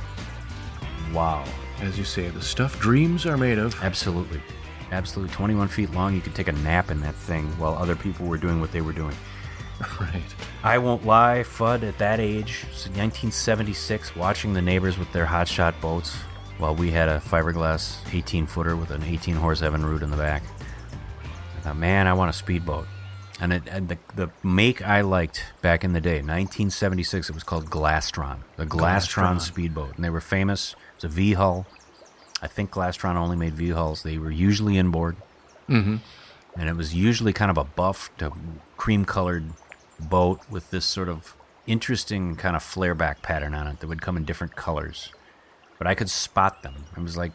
wow, 1.13 1.45
As 1.81 1.99
you 1.99 2.05
say, 2.05 2.29
the 2.29 2.43
stuff 2.43 2.79
dreams 2.81 3.27
are 3.27 3.37
made 3.37 3.59
of. 3.59 3.75
absolutely, 3.83 4.41
absolutely. 4.91 5.35
21 5.35 5.69
feet 5.69 5.91
long, 5.93 6.15
you 6.15 6.21
could 6.21 6.35
take 6.35 6.49
a 6.49 6.53
nap 6.53 6.91
in 6.91 7.01
that 7.03 7.15
thing 7.15 7.47
while 7.59 7.75
other 7.75 7.95
people 7.97 8.27
were 8.27 8.39
doing 8.39 8.61
what 8.61 8.73
they 8.73 8.81
were 8.81 8.93
doing. 8.93 9.15
Right. 10.01 10.35
I 10.65 10.79
won't 10.79 11.07
lie, 11.07 11.45
Fudd, 11.47 11.85
at 11.85 11.99
that 11.99 12.19
age, 12.19 12.63
so 12.73 12.89
1976, 12.91 14.17
watching 14.17 14.53
the 14.53 14.61
neighbors 14.63 14.99
with 14.99 15.13
their 15.13 15.27
hotshot 15.27 15.81
boats 15.81 16.17
while 16.59 16.75
we 16.75 16.91
had 16.91 17.09
a 17.09 17.21
fiberglass 17.21 17.99
18 18.13 18.47
footer 18.47 18.77
with 18.77 18.91
an 18.91 19.03
18 19.03 19.37
horse 19.37 19.61
Evinrude 19.61 20.03
in 20.03 20.11
the 20.11 20.17
back. 20.17 20.43
I 21.57 21.61
thought, 21.61 21.77
man, 21.77 22.07
I 22.07 22.13
want 22.13 22.31
a 22.31 22.33
speedboat. 22.33 22.87
And, 23.41 23.53
it, 23.53 23.63
and 23.71 23.89
the, 23.89 23.99
the 24.17 24.31
make 24.43 24.83
I 24.83 25.03
liked 25.03 25.45
back 25.63 25.85
in 25.85 25.93
the 25.93 26.01
day, 26.01 26.17
1976, 26.17 27.29
it 27.29 27.35
was 27.35 27.45
called 27.45 27.67
Glastron, 27.67 28.39
the 28.57 28.67
Glastron, 28.67 29.37
Glastron. 29.37 29.41
speedboat. 29.41 29.95
And 29.95 30.05
they 30.05 30.11
were 30.11 30.21
famous. 30.21 30.75
It's 30.97 31.05
a 31.05 31.09
V 31.09 31.35
hull. 31.35 31.67
I 32.43 32.49
think 32.49 32.73
Glastron 32.73 33.15
only 33.15 33.37
made 33.37 33.55
V 33.55 33.71
hulls. 33.71 34.03
They 34.03 34.19
were 34.19 34.31
usually 34.31 34.77
inboard 34.77 35.17
mm-hmm. 35.69 35.97
and 36.57 36.69
it 36.69 36.77
was 36.77 36.95
usually 36.95 37.33
kind 37.33 37.51
of 37.51 37.59
a 37.59 37.65
buff 37.65 38.11
to 38.19 38.33
cream 38.77 39.05
colored 39.05 39.51
boat 40.01 40.41
with 40.51 40.71
this 40.71 40.85
sort 40.85 41.09
of 41.09 41.37
interesting 41.67 42.35
kind 42.37 42.57
of 42.57 42.63
flare 42.63 42.95
back 42.95 43.23
pattern 43.23 43.55
on 43.55 43.67
it 43.67 43.81
that 43.81 43.87
would 43.87 44.01
come 44.01 44.17
in 44.17 44.25
different 44.25 44.57
colors 44.57 45.11
but 45.79 45.87
i 45.87 45.95
could 45.95 46.11
spot 46.11 46.63
them 46.63 46.75
I 46.97 47.01
was 47.01 47.17
like 47.17 47.33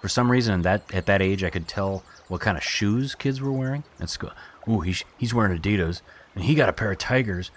for 0.00 0.08
some 0.08 0.30
reason 0.30 0.62
that 0.62 0.82
at 0.94 1.06
that 1.06 1.20
age 1.22 1.42
i 1.44 1.50
could 1.50 1.66
tell 1.66 2.02
what 2.28 2.40
kind 2.40 2.56
of 2.56 2.62
shoes 2.62 3.14
kids 3.14 3.40
were 3.40 3.52
wearing 3.52 3.84
at 4.00 4.08
school 4.10 4.30
ooh 4.68 4.80
he's, 4.80 5.02
he's 5.18 5.34
wearing 5.34 5.58
adidas 5.58 6.02
and 6.34 6.44
he 6.44 6.54
got 6.54 6.68
a 6.68 6.72
pair 6.72 6.92
of 6.92 6.98
Tigers. 6.98 7.50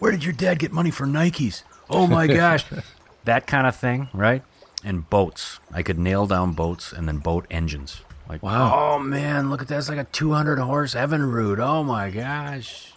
Where 0.00 0.10
did 0.10 0.24
your 0.24 0.32
dad 0.32 0.58
get 0.58 0.72
money 0.72 0.90
for 0.90 1.06
Nikes? 1.06 1.62
Oh 1.88 2.06
my 2.08 2.26
gosh. 2.26 2.64
that 3.24 3.46
kind 3.46 3.66
of 3.66 3.76
thing, 3.76 4.08
right? 4.12 4.42
And 4.82 5.08
boats. 5.08 5.60
I 5.72 5.82
could 5.84 5.98
nail 5.98 6.26
down 6.26 6.52
boats 6.54 6.92
and 6.92 7.06
then 7.06 7.18
boat 7.18 7.46
engines. 7.50 8.02
Like, 8.28 8.42
Wow. 8.42 8.96
oh 8.96 8.98
man, 8.98 9.48
look 9.48 9.62
at 9.62 9.68
that. 9.68 9.78
It's 9.78 9.88
like 9.88 9.98
a 9.98 10.04
200 10.04 10.58
horse 10.58 10.94
Evinrude. 10.94 11.60
Oh 11.60 11.84
my 11.84 12.10
gosh. 12.10 12.92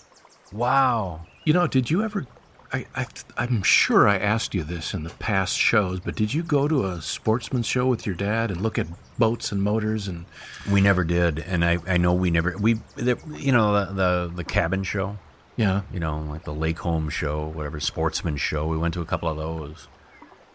Wow. 0.52 1.28
You 1.44 1.54
know, 1.54 1.68
did 1.68 1.92
you 1.92 2.04
ever? 2.04 2.26
I, 2.74 2.86
I, 2.96 3.06
I'm 3.38 3.64
sure 3.64 4.08
I 4.08 4.18
asked 4.18 4.54
you 4.54 4.64
this 4.64 4.94
in 4.94 5.04
the 5.04 5.10
past 5.12 5.58
shows, 5.58 6.00
but 6.02 6.16
did 6.16 6.34
you 6.34 6.44
go 6.44 6.68
to 6.68 6.86
a 6.86 7.02
sportsman's 7.02 7.66
show 7.66 7.88
with 7.88 8.06
your 8.06 8.16
dad 8.16 8.52
and 8.52 8.60
look 8.62 8.78
at 8.78 8.88
boats 9.18 9.52
and 9.52 9.64
motors 9.64 10.08
and? 10.08 10.26
We 10.70 10.82
never 10.82 11.04
did. 11.06 11.40
And 11.40 11.64
I, 11.64 11.78
I 11.88 11.98
know 11.98 12.14
we 12.14 12.30
never, 12.30 12.58
we, 12.58 12.74
the, 12.96 13.18
you 13.38 13.52
know, 13.54 13.74
the, 13.86 13.94
the, 13.94 14.32
the 14.36 14.44
cabin 14.44 14.84
show, 14.84 15.18
Yeah. 15.56 15.84
you 15.94 16.00
know, 16.02 16.20
like 16.20 16.44
the 16.44 16.54
Lake 16.54 16.80
Home 16.80 17.10
show, 17.10 17.48
whatever, 17.48 17.80
sportsman 17.80 18.36
show. 18.36 18.68
We 18.68 18.78
went 18.78 18.94
to 18.96 19.02
a 19.02 19.06
couple 19.06 19.30
of 19.30 19.38
those. 19.38 19.88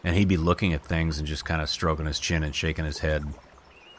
And 0.05 0.17
he'd 0.17 0.29
be 0.29 0.37
looking 0.37 0.73
at 0.75 0.85
things 0.85 1.19
and 1.19 1.27
just 1.29 1.45
kind 1.45 1.63
of 1.63 1.71
stroking 1.71 2.07
his 2.07 2.19
chin 2.19 2.43
and 2.43 2.55
shaking 2.55 2.85
his 2.85 2.99
head, 2.99 3.25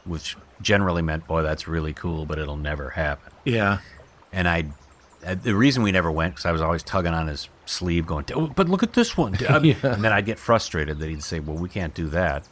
which 0.04 0.36
generally 0.60 1.02
meant, 1.02 1.26
boy, 1.26 1.42
that's 1.42 1.66
really 1.66 1.94
cool, 1.94 2.26
but 2.26 2.38
it'll 2.38 2.58
never 2.58 2.90
happen. 2.90 3.32
Yeah. 3.44 3.78
And 4.30 4.46
I, 4.46 4.66
the 5.32 5.54
reason 5.54 5.82
we 5.82 5.92
never 5.92 6.10
went, 6.10 6.34
because 6.34 6.46
I 6.46 6.52
was 6.52 6.60
always 6.60 6.82
tugging 6.82 7.14
on 7.14 7.28
his 7.28 7.48
sleeve, 7.66 8.06
going, 8.06 8.26
oh, 8.34 8.46
but 8.48 8.68
look 8.68 8.82
at 8.82 8.92
this 8.92 9.16
one. 9.16 9.36
Yeah. 9.44 9.74
And 9.82 10.04
then 10.04 10.12
I'd 10.12 10.26
get 10.26 10.38
frustrated 10.38 10.98
that 10.98 11.08
he'd 11.08 11.22
say, 11.22 11.40
well, 11.40 11.56
we 11.56 11.68
can't 11.68 11.94
do 11.94 12.08
that. 12.08 12.46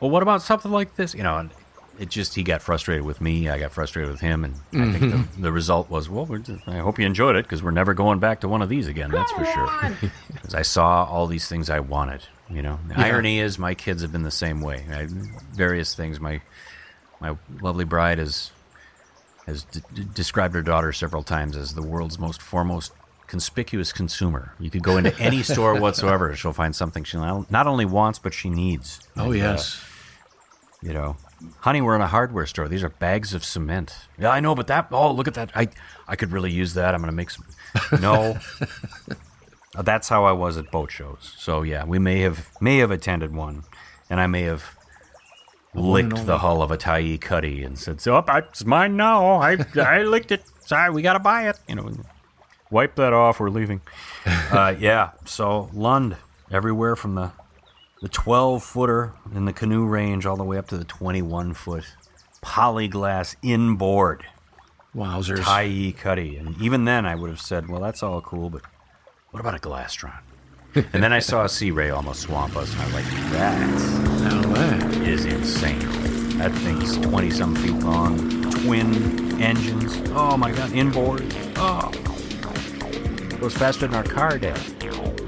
Well, 0.00 0.10
what 0.10 0.22
about 0.22 0.42
something 0.42 0.70
like 0.70 0.96
this? 0.96 1.14
You 1.14 1.22
know, 1.22 1.36
and 1.36 1.50
it 1.98 2.08
just, 2.08 2.34
he 2.34 2.42
got 2.42 2.62
frustrated 2.62 3.04
with 3.04 3.20
me. 3.20 3.48
I 3.48 3.58
got 3.58 3.72
frustrated 3.72 4.10
with 4.10 4.20
him. 4.20 4.44
And 4.44 4.54
I 4.72 4.90
think 4.90 5.12
the, 5.12 5.18
mm-hmm. 5.18 5.42
the 5.42 5.52
result 5.52 5.90
was, 5.90 6.08
well, 6.08 6.24
we're 6.24 6.38
just, 6.38 6.66
I 6.66 6.78
hope 6.78 6.98
you 6.98 7.04
enjoyed 7.04 7.36
it 7.36 7.44
because 7.44 7.62
we're 7.62 7.72
never 7.72 7.92
going 7.94 8.18
back 8.18 8.40
to 8.40 8.48
one 8.48 8.62
of 8.62 8.68
these 8.68 8.88
again. 8.88 9.10
That's 9.10 9.30
for 9.32 9.44
sure. 9.44 10.10
Because 10.32 10.54
I 10.54 10.62
saw 10.62 11.04
all 11.04 11.26
these 11.26 11.46
things 11.46 11.68
I 11.68 11.80
wanted. 11.80 12.22
You 12.48 12.62
know, 12.62 12.80
the 12.88 12.98
irony 12.98 13.38
is 13.38 13.58
my 13.58 13.74
kids 13.74 14.02
have 14.02 14.10
been 14.10 14.24
the 14.24 14.30
same 14.30 14.60
way. 14.60 14.84
I, 14.90 15.06
various 15.52 15.94
things. 15.94 16.18
My 16.18 16.40
my 17.20 17.36
lovely 17.60 17.84
bride 17.84 18.18
has 18.18 18.50
has 19.46 19.64
d- 19.64 19.80
d- 19.94 20.04
described 20.14 20.54
her 20.54 20.62
daughter 20.62 20.92
several 20.92 21.22
times 21.22 21.56
as 21.56 21.74
the 21.74 21.82
world's 21.82 22.18
most 22.18 22.40
foremost 22.42 22.92
conspicuous 23.26 23.92
consumer. 23.92 24.54
You 24.58 24.70
could 24.70 24.82
go 24.82 24.96
into 24.96 25.16
any 25.18 25.42
store 25.52 25.80
whatsoever, 25.80 26.34
she'll 26.34 26.52
find 26.52 26.74
something 26.74 27.04
she 27.04 27.16
not 27.16 27.66
only 27.66 27.84
wants 27.84 28.18
but 28.18 28.34
she 28.34 28.50
needs. 28.50 29.00
Oh 29.16 29.24
And, 29.24 29.30
uh, 29.32 29.34
yes. 29.34 29.82
you 30.82 30.92
know, 30.92 31.16
honey, 31.60 31.80
we're 31.80 31.94
in 31.96 32.02
a 32.02 32.06
hardware 32.08 32.46
store. 32.46 32.68
These 32.68 32.82
are 32.82 32.88
bags 32.88 33.32
of 33.34 33.44
cement. 33.44 33.94
Yeah, 34.18 34.30
I 34.30 34.40
know, 34.40 34.54
but 34.54 34.66
that. 34.66 34.88
Oh, 34.90 35.12
look 35.12 35.28
at 35.28 35.34
that. 35.34 35.50
I 35.54 35.68
I 36.08 36.16
could 36.16 36.32
really 36.32 36.50
use 36.50 36.74
that. 36.74 36.94
I'm 36.94 37.00
going 37.00 37.10
to 37.10 37.16
make 37.16 37.30
some. 37.30 37.46
No. 38.00 38.36
Uh, 38.60 39.14
That's 39.82 40.08
how 40.08 40.24
I 40.24 40.32
was 40.32 40.56
at 40.58 40.70
boat 40.72 40.90
shows. 40.90 41.32
So 41.38 41.62
yeah, 41.62 41.84
we 41.84 41.98
may 42.00 42.20
have 42.20 42.48
may 42.60 42.78
have 42.78 42.90
attended 42.90 43.32
one, 43.34 43.62
and 44.10 44.20
I 44.20 44.26
may 44.26 44.42
have 44.42 44.76
licked 45.74 46.26
the 46.26 46.38
hull 46.38 46.62
of 46.62 46.70
a 46.70 46.76
Tyee 46.78 47.20
Cuddy 47.20 47.62
and 47.62 47.78
said, 47.78 48.00
"So 48.00 48.16
I- 48.16 48.38
it's 48.38 48.64
mine 48.64 48.96
now. 48.96 49.36
I 49.36 49.56
I 49.76 50.02
licked 50.02 50.32
it. 50.32 50.42
Sorry, 50.60 50.90
we 50.90 51.02
got 51.02 51.14
to 51.14 51.18
buy 51.20 51.48
it." 51.48 51.58
You 51.68 51.76
know, 51.76 51.90
wipe 52.70 52.94
that 52.96 53.12
off. 53.12 53.40
We're 53.40 53.50
leaving. 53.50 53.80
uh, 54.26 54.74
yeah. 54.78 55.10
So 55.24 55.70
Lund 55.72 56.16
everywhere 56.50 56.96
from 56.96 57.14
the 57.14 57.32
the 58.02 58.08
12 58.08 58.62
footer 58.64 59.12
in 59.34 59.44
the 59.44 59.52
canoe 59.52 59.84
range 59.86 60.24
all 60.24 60.36
the 60.36 60.44
way 60.44 60.56
up 60.56 60.66
to 60.68 60.78
the 60.78 60.84
21 60.84 61.52
foot 61.52 61.84
polyglass 62.40 63.36
inboard 63.42 64.24
Wowzers. 64.96 65.40
Tyee 65.40 65.94
Cuddy. 65.96 66.36
And 66.36 66.60
even 66.60 66.84
then, 66.86 67.04
I 67.04 67.14
would 67.14 67.28
have 67.30 67.40
said, 67.40 67.68
well, 67.68 67.80
that's 67.80 68.02
all 68.02 68.20
cool, 68.22 68.48
but 68.50 68.62
what 69.30 69.40
about 69.40 69.54
a 69.54 69.58
Glastron? 69.58 70.18
and 70.92 71.02
then 71.02 71.12
I 71.12 71.18
saw 71.18 71.44
a 71.44 71.48
Sea 71.48 71.70
Ray 71.70 71.90
almost 71.90 72.22
swamp 72.22 72.56
us, 72.56 72.72
and 72.72 72.80
I 72.82 72.84
was 72.86 72.94
like, 72.94 73.04
that 73.32 75.02
is 75.02 75.24
insane. 75.24 75.78
That 76.38 76.52
thing's 76.52 76.96
20 76.98 77.30
some 77.30 77.56
feet 77.56 77.72
long, 77.72 78.50
twin 78.50 79.40
engines. 79.42 80.00
Oh 80.14 80.36
my 80.36 80.52
god, 80.52 80.72
inboard. 80.72 81.24
Oh. 81.56 81.90
Goes 83.40 83.56
faster 83.56 83.86
than 83.86 83.96
our 83.96 84.04
car, 84.04 84.38
Dad. 84.38 84.60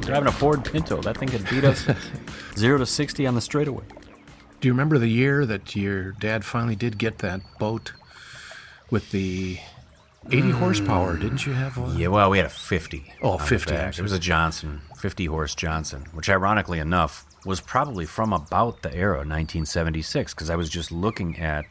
Driving 0.03 0.29
a 0.29 0.33
Ford 0.33 0.65
Pinto. 0.65 1.01
That 1.01 1.19
thing 1.19 1.29
could 1.29 1.49
beat 1.49 1.65
us 1.65 1.87
0 2.57 2.79
to 2.79 2.87
60 2.87 3.27
on 3.27 3.35
the 3.35 3.41
straightaway. 3.41 3.85
Do 4.61 4.69
you 4.69 4.73
remember 4.73 4.99
the 4.99 5.09
year 5.09 5.45
that 5.47 5.75
your 5.75 6.13
dad 6.13 6.45
finally 6.45 6.77
did 6.77 6.99
get 6.99 7.19
that 7.19 7.41
boat 7.59 7.93
with 8.91 9.11
the 9.11 9.59
80 10.31 10.51
horsepower? 10.51 11.17
Didn't 11.17 11.47
you 11.47 11.53
have 11.53 11.77
one? 11.77 11.97
Yeah, 11.99 12.09
well, 12.09 12.31
we 12.31 12.39
had 12.39 12.47
a 12.47 12.51
50. 12.51 13.13
Oh, 13.23 13.33
on 13.33 13.39
the 13.39 13.45
50. 13.45 13.75
I'm 13.75 13.89
It 13.91 14.01
was 14.01 14.13
a 14.13 14.19
Johnson, 14.19 14.83
50 14.99 15.27
horse 15.27 15.55
Johnson, 15.55 16.07
which 16.13 16.31
ironically 16.31 16.79
enough 16.79 17.27
was 17.45 17.61
probably 17.61 18.07
from 18.07 18.33
about 18.33 18.83
the 18.83 18.95
era 18.95 19.19
1976 19.19 20.33
because 20.35 20.49
I 20.49 20.57
was 20.57 20.69
just 20.71 20.93
looking 20.93 21.39
at 21.39 21.65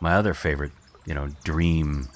my 0.00 0.14
other 0.14 0.34
favorite, 0.34 0.72
you 1.04 1.14
know, 1.14 1.28
dream 1.44 2.08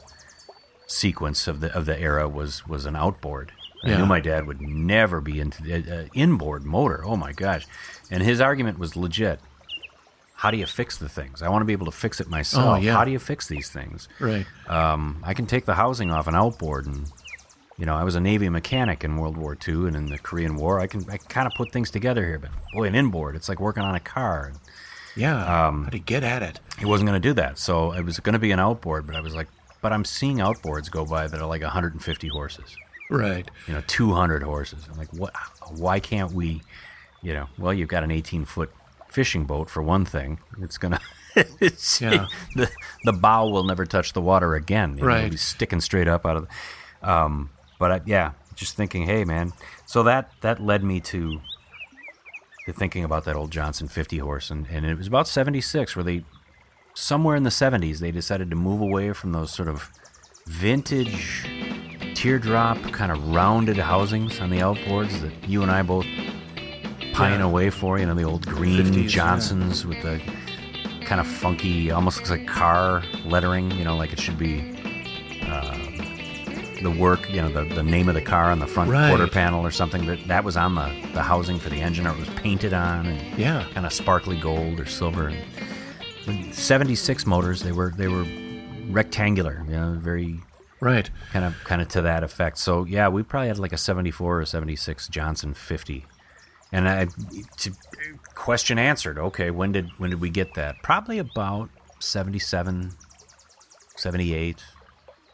sequence 0.87 1.47
of 1.47 1.61
the 1.61 1.73
of 1.73 1.87
the 1.87 1.99
era 1.99 2.29
was 2.29 2.67
was 2.67 2.85
an 2.87 2.97
outboard. 2.97 3.53
I 3.85 3.91
Yeah. 3.91 3.99
knew 3.99 4.07
my 4.07 4.21
dad 4.21 4.47
would 4.47 4.61
never 4.61 5.21
be 5.21 5.39
into 5.41 5.63
the 5.63 5.75
uh, 6.03 6.07
inboard 6.13 6.65
motor. 6.65 7.03
Oh 7.05 7.17
my 7.17 7.33
gosh! 7.33 7.67
And 8.11 8.23
his 8.23 8.41
argument 8.41 8.79
was 8.79 8.97
legit. 8.97 9.41
How 10.41 10.51
do 10.51 10.57
you 10.57 10.65
fix 10.65 10.97
the 10.97 11.09
things? 11.09 11.43
I 11.43 11.51
want 11.51 11.61
to 11.61 11.67
be 11.67 11.75
able 11.75 11.85
to 11.85 11.93
fix 11.93 12.19
it 12.19 12.29
myself. 12.31 12.65
Oh, 12.67 12.75
yeah. 12.81 12.95
How 12.95 13.05
do 13.05 13.11
you 13.11 13.19
fix 13.19 13.47
these 13.47 13.69
things? 13.69 14.09
Right. 14.19 14.47
Um, 14.69 15.23
I 15.23 15.35
can 15.35 15.45
take 15.47 15.67
the 15.67 15.75
housing 15.75 16.11
off 16.11 16.27
an 16.29 16.35
outboard, 16.35 16.87
and 16.87 17.05
you 17.77 17.85
know, 17.85 17.95
I 17.95 18.05
was 18.05 18.15
a 18.15 18.21
Navy 18.21 18.49
mechanic 18.49 19.05
in 19.05 19.17
World 19.19 19.37
War 19.37 19.55
II 19.69 19.87
and 19.89 19.95
in 19.97 20.07
the 20.07 20.17
Korean 20.19 20.57
War. 20.57 20.81
I 20.81 20.87
can 20.87 21.05
I 21.11 21.19
kind 21.19 21.47
of 21.47 21.53
put 21.55 21.73
things 21.73 21.91
together 21.91 22.25
here, 22.25 22.39
but 22.39 22.51
boy, 22.73 22.85
an 22.85 22.95
inboard, 22.95 23.37
it's 23.37 23.51
like 23.51 23.61
working 23.61 23.83
on 23.83 23.95
a 23.95 24.01
car. 24.01 24.53
Yeah. 25.15 25.67
Um, 25.69 25.85
How 25.85 25.91
to 25.91 25.99
get 25.99 26.25
at 26.25 26.43
it? 26.43 26.59
He 26.79 26.87
wasn't 26.87 27.09
going 27.11 27.21
to 27.21 27.29
do 27.29 27.35
that, 27.35 27.59
so 27.59 27.93
it 27.93 28.03
was 28.05 28.19
going 28.21 28.33
to 28.33 28.39
be 28.39 28.51
an 28.53 28.61
outboard. 28.61 29.07
But 29.07 29.17
I 29.17 29.21
was 29.21 29.35
like, 29.35 29.49
but 29.83 29.93
I'm 29.93 30.07
seeing 30.07 30.39
outboards 30.39 30.91
go 30.91 31.05
by 31.05 31.27
that 31.27 31.39
are 31.39 31.47
like 31.47 31.61
150 31.63 32.29
horses, 32.29 32.75
Right. 33.11 33.47
you 33.67 33.75
know, 33.75 33.83
200 33.87 34.43
horses. 34.43 34.87
I'm 34.91 34.97
like, 34.97 35.13
what? 35.13 35.35
Why 35.77 36.01
can't 36.01 36.33
we? 36.33 36.63
You 37.23 37.35
know, 37.35 37.47
well, 37.59 37.75
you've 37.75 37.89
got 37.91 38.05
an 38.05 38.11
18 38.11 38.47
foot 38.47 38.71
fishing 39.11 39.45
boat 39.45 39.69
for 39.71 39.83
one 39.83 40.05
thing. 40.05 40.39
It's 40.61 40.79
gonna. 40.79 41.01
It's, 41.61 42.01
Yeah. 42.01 42.27
the 42.57 42.69
the 43.05 43.13
bow 43.13 43.49
will 43.49 43.63
never 43.63 43.87
touch 43.87 44.13
the 44.15 44.21
water 44.21 44.57
again. 44.57 44.97
You 44.97 45.03
know, 45.03 45.07
Right. 45.07 45.19
it'll 45.25 45.31
be 45.31 45.37
sticking 45.37 45.81
straight 45.81 46.09
up 46.09 46.27
out 46.27 46.37
of. 46.37 46.49
The, 46.49 47.11
um, 47.11 47.51
but 47.79 47.93
I, 47.93 48.01
yeah, 48.05 48.33
just 48.57 48.77
thinking, 48.77 49.07
hey 49.07 49.25
man. 49.25 49.53
So 49.87 50.03
that 50.03 50.33
that 50.41 50.61
led 50.61 50.83
me 50.83 50.99
to 51.03 51.41
to 52.67 52.73
thinking 52.73 53.05
about 53.05 53.25
that 53.27 53.37
old 53.37 53.53
Johnson 53.53 53.87
50 53.87 54.19
horse, 54.19 54.51
and, 54.51 54.67
and 54.71 54.85
it 54.85 54.99
was 54.99 55.07
about 55.07 55.29
76 55.29 55.95
where 55.95 56.03
they 56.05 56.25
somewhere 56.95 57.37
in 57.37 57.45
the 57.45 57.51
70s 57.51 57.99
they 58.01 58.11
decided 58.11 58.51
to 58.51 58.57
move 58.57 58.81
away 58.81 59.13
from 59.13 59.31
those 59.33 59.53
sort 59.53 59.69
of 59.69 59.89
vintage 60.47 61.47
teardrop 62.15 62.77
kind 62.93 63.13
of 63.13 63.29
rounded 63.33 63.77
housings 63.77 64.41
on 64.41 64.51
the 64.51 64.59
outboards 64.59 65.21
that 65.21 65.33
you 65.49 65.63
and 65.63 65.71
I 65.71 65.83
both 65.83 66.07
pine 67.13 67.41
Yeah. 67.41 67.47
away 67.47 67.71
for. 67.71 67.99
You 67.99 68.07
know, 68.07 68.15
the 68.15 68.23
old 68.25 68.47
green 68.47 68.79
50s, 68.87 69.03
yeah. 69.03 69.09
Johnsons 69.09 69.87
with 69.87 70.01
the 70.03 70.21
kind 71.05 71.21
of 71.21 71.27
funky, 71.27 71.91
almost 71.91 72.19
looks 72.19 72.31
like 72.31 72.47
car 72.47 73.03
lettering. 73.25 73.71
You 73.73 73.85
know, 73.85 73.97
like 73.97 74.13
it 74.13 74.21
should 74.21 74.39
be. 74.39 74.77
Uh, 75.47 75.77
the 76.83 76.91
work, 76.91 77.29
you 77.31 77.43
know, 77.43 77.51
the, 77.51 77.75
the 77.75 77.83
name 77.83 78.09
of 78.09 78.15
the 78.15 78.23
car 78.23 78.51
on 78.51 78.59
the 78.59 78.67
front 78.67 78.91
Right. 78.91 79.09
quarter 79.11 79.27
panel 79.27 79.67
or 79.67 79.71
something 79.71 80.07
that 80.07 80.27
that 80.29 80.45
was 80.45 80.57
on 80.57 80.75
the, 80.77 80.87
the 81.13 81.23
housing 81.23 81.59
for 81.59 81.69
the 81.69 81.79
engine 81.79 82.07
or 82.07 82.13
it 82.15 82.19
was 82.19 82.29
painted 82.31 82.73
on 82.73 83.05
and 83.05 83.39
Yeah. 83.39 83.67
kind 83.75 83.85
of 83.85 83.93
sparkly 83.93 84.41
gold 84.41 84.81
or 84.81 84.87
silver. 84.87 85.31
And 86.27 86.55
76 86.55 87.27
motors, 87.27 87.63
they 87.63 87.73
were 87.73 87.91
they 87.95 88.09
were 88.09 88.25
rectangular, 88.89 89.63
you 89.67 89.73
know, 89.77 89.97
very 89.99 90.41
Right. 90.81 91.11
kind 91.33 91.45
of 91.45 91.55
kind 91.65 91.83
of 91.83 91.89
to 91.89 92.01
that 92.03 92.23
effect. 92.23 92.57
So 92.57 92.85
yeah, 92.85 93.09
we 93.09 93.23
probably 93.25 93.49
had 93.49 93.59
like 93.59 93.75
a 93.75 93.79
74 93.79 94.41
or 94.41 94.45
76 94.47 95.07
Johnson 95.09 95.53
50. 95.53 96.07
And 96.73 96.89
I 96.89 97.07
to 97.59 97.73
question 98.35 98.79
answered. 98.79 99.19
Okay, 99.19 99.51
when 99.51 99.73
did 99.73 99.91
when 99.99 100.11
did 100.11 100.21
we 100.21 100.31
get 100.31 100.55
that? 100.55 100.77
Probably 100.83 101.19
about 101.19 101.69
77 101.99 102.93
78. 103.97 104.57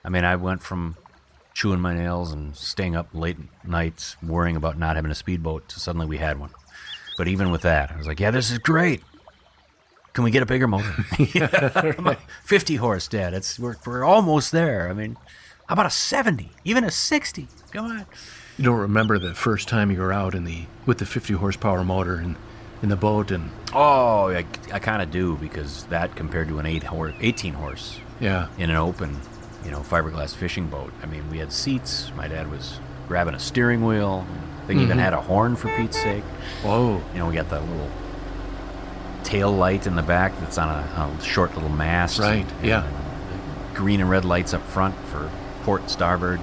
I 0.05 0.09
mean, 0.09 0.25
I 0.25 0.37
went 0.37 0.62
from 0.62 0.96
chewing 1.55 1.81
my 1.81 1.94
nails 1.94 2.33
and 2.33 2.55
staying 2.57 2.96
up 2.96 3.09
late 3.14 3.38
nights 3.64 4.16
worrying 4.22 4.57
about 4.57 4.79
not 4.79 4.96
having 4.96 5.11
a 5.11 5.14
speedboat 5.14 5.68
to 5.68 5.81
suddenly 5.81 6.07
we 6.07 6.18
had 6.18 6.38
one. 6.38 6.51
But 7.16 7.29
even 7.29 7.51
with 7.51 7.62
that, 7.62 7.90
I 7.90 7.96
was 7.96 8.07
like, 8.07 8.20
yeah, 8.20 8.31
this 8.31 8.51
is 8.51 8.59
great. 8.59 9.03
Can 10.12 10.25
we 10.25 10.31
get 10.31 10.42
a 10.42 10.46
bigger 10.46 10.66
motor? 10.66 10.92
I'm 11.99 12.16
50 12.44 12.77
horse, 12.77 13.09
Dad. 13.09 13.35
It's 13.35 13.59
we're, 13.59 13.77
we're 13.87 14.05
almost 14.05 14.53
there. 14.53 14.88
I 14.88 14.92
mean, 14.92 15.16
how 15.68 15.72
about 15.75 15.87
a 15.87 15.90
70? 15.90 16.51
Even 16.64 16.85
a 16.85 16.90
60? 16.90 17.49
Come 17.72 17.87
on. 17.87 18.07
You 18.59 18.64
don't 18.64 18.79
remember 18.79 19.19
the 19.19 19.35
first 19.35 19.69
time 19.69 19.90
you 19.90 20.01
were 20.01 20.12
out 20.12 20.35
in 20.35 20.45
the 20.45 20.64
with 20.87 20.99
the 20.99 21.07
50 21.07 21.35
horsepower 21.35 21.85
motor 21.85 22.21
in 22.21 22.37
in 22.83 22.88
the 22.88 22.97
boat 22.97 23.31
and 23.31 23.51
Oh, 23.73 24.29
I, 24.29 24.45
I 24.73 24.79
kind 24.79 25.03
of 25.03 25.11
do 25.11 25.37
because 25.37 25.85
that 25.85 26.16
compared 26.16 26.49
to 26.49 26.59
an 26.59 26.66
8 26.66 26.83
horse, 26.85 27.14
18 27.21 27.55
horse 27.55 27.99
yeah. 28.21 28.49
in 28.59 28.71
an 28.71 28.77
open, 28.77 29.21
you 29.64 29.71
know, 29.71 29.81
fiberglass 29.81 30.35
fishing 30.35 30.69
boat. 30.69 30.92
I 31.03 31.07
mean, 31.07 31.29
we 31.31 31.38
had 31.38 31.53
seats. 31.53 32.11
My 32.16 32.29
dad 32.29 32.51
was 32.51 32.79
grabbing 33.09 33.35
a 33.35 33.38
steering 33.38 33.85
wheel. 33.85 34.27
Thing 34.66 34.79
even 34.79 34.92
mm-hmm. 34.92 34.99
had 34.99 35.12
a 35.12 35.21
horn 35.21 35.57
for 35.57 35.69
Pete's 35.77 36.01
sake. 36.01 36.25
Whoa. 36.62 37.01
You 37.12 37.19
know, 37.19 37.29
we 37.29 37.35
got 37.35 37.51
that 37.51 37.61
little 37.61 37.90
tail 39.23 39.53
light 39.53 39.87
in 39.87 39.95
the 39.95 40.03
back 40.03 40.38
that's 40.40 40.59
on 40.59 40.69
a, 40.69 41.19
a 41.19 41.23
short 41.23 41.55
little 41.55 41.69
mast. 41.69 42.19
Right, 42.19 42.47
yeah. 42.62 42.79
Uh, 42.79 43.75
green 43.75 44.01
and 44.01 44.11
red 44.11 44.25
lights 44.25 44.55
up 44.55 44.62
front 44.62 44.97
for 45.07 45.31
port 45.62 45.83
and 45.83 45.90
starboard. 45.90 46.40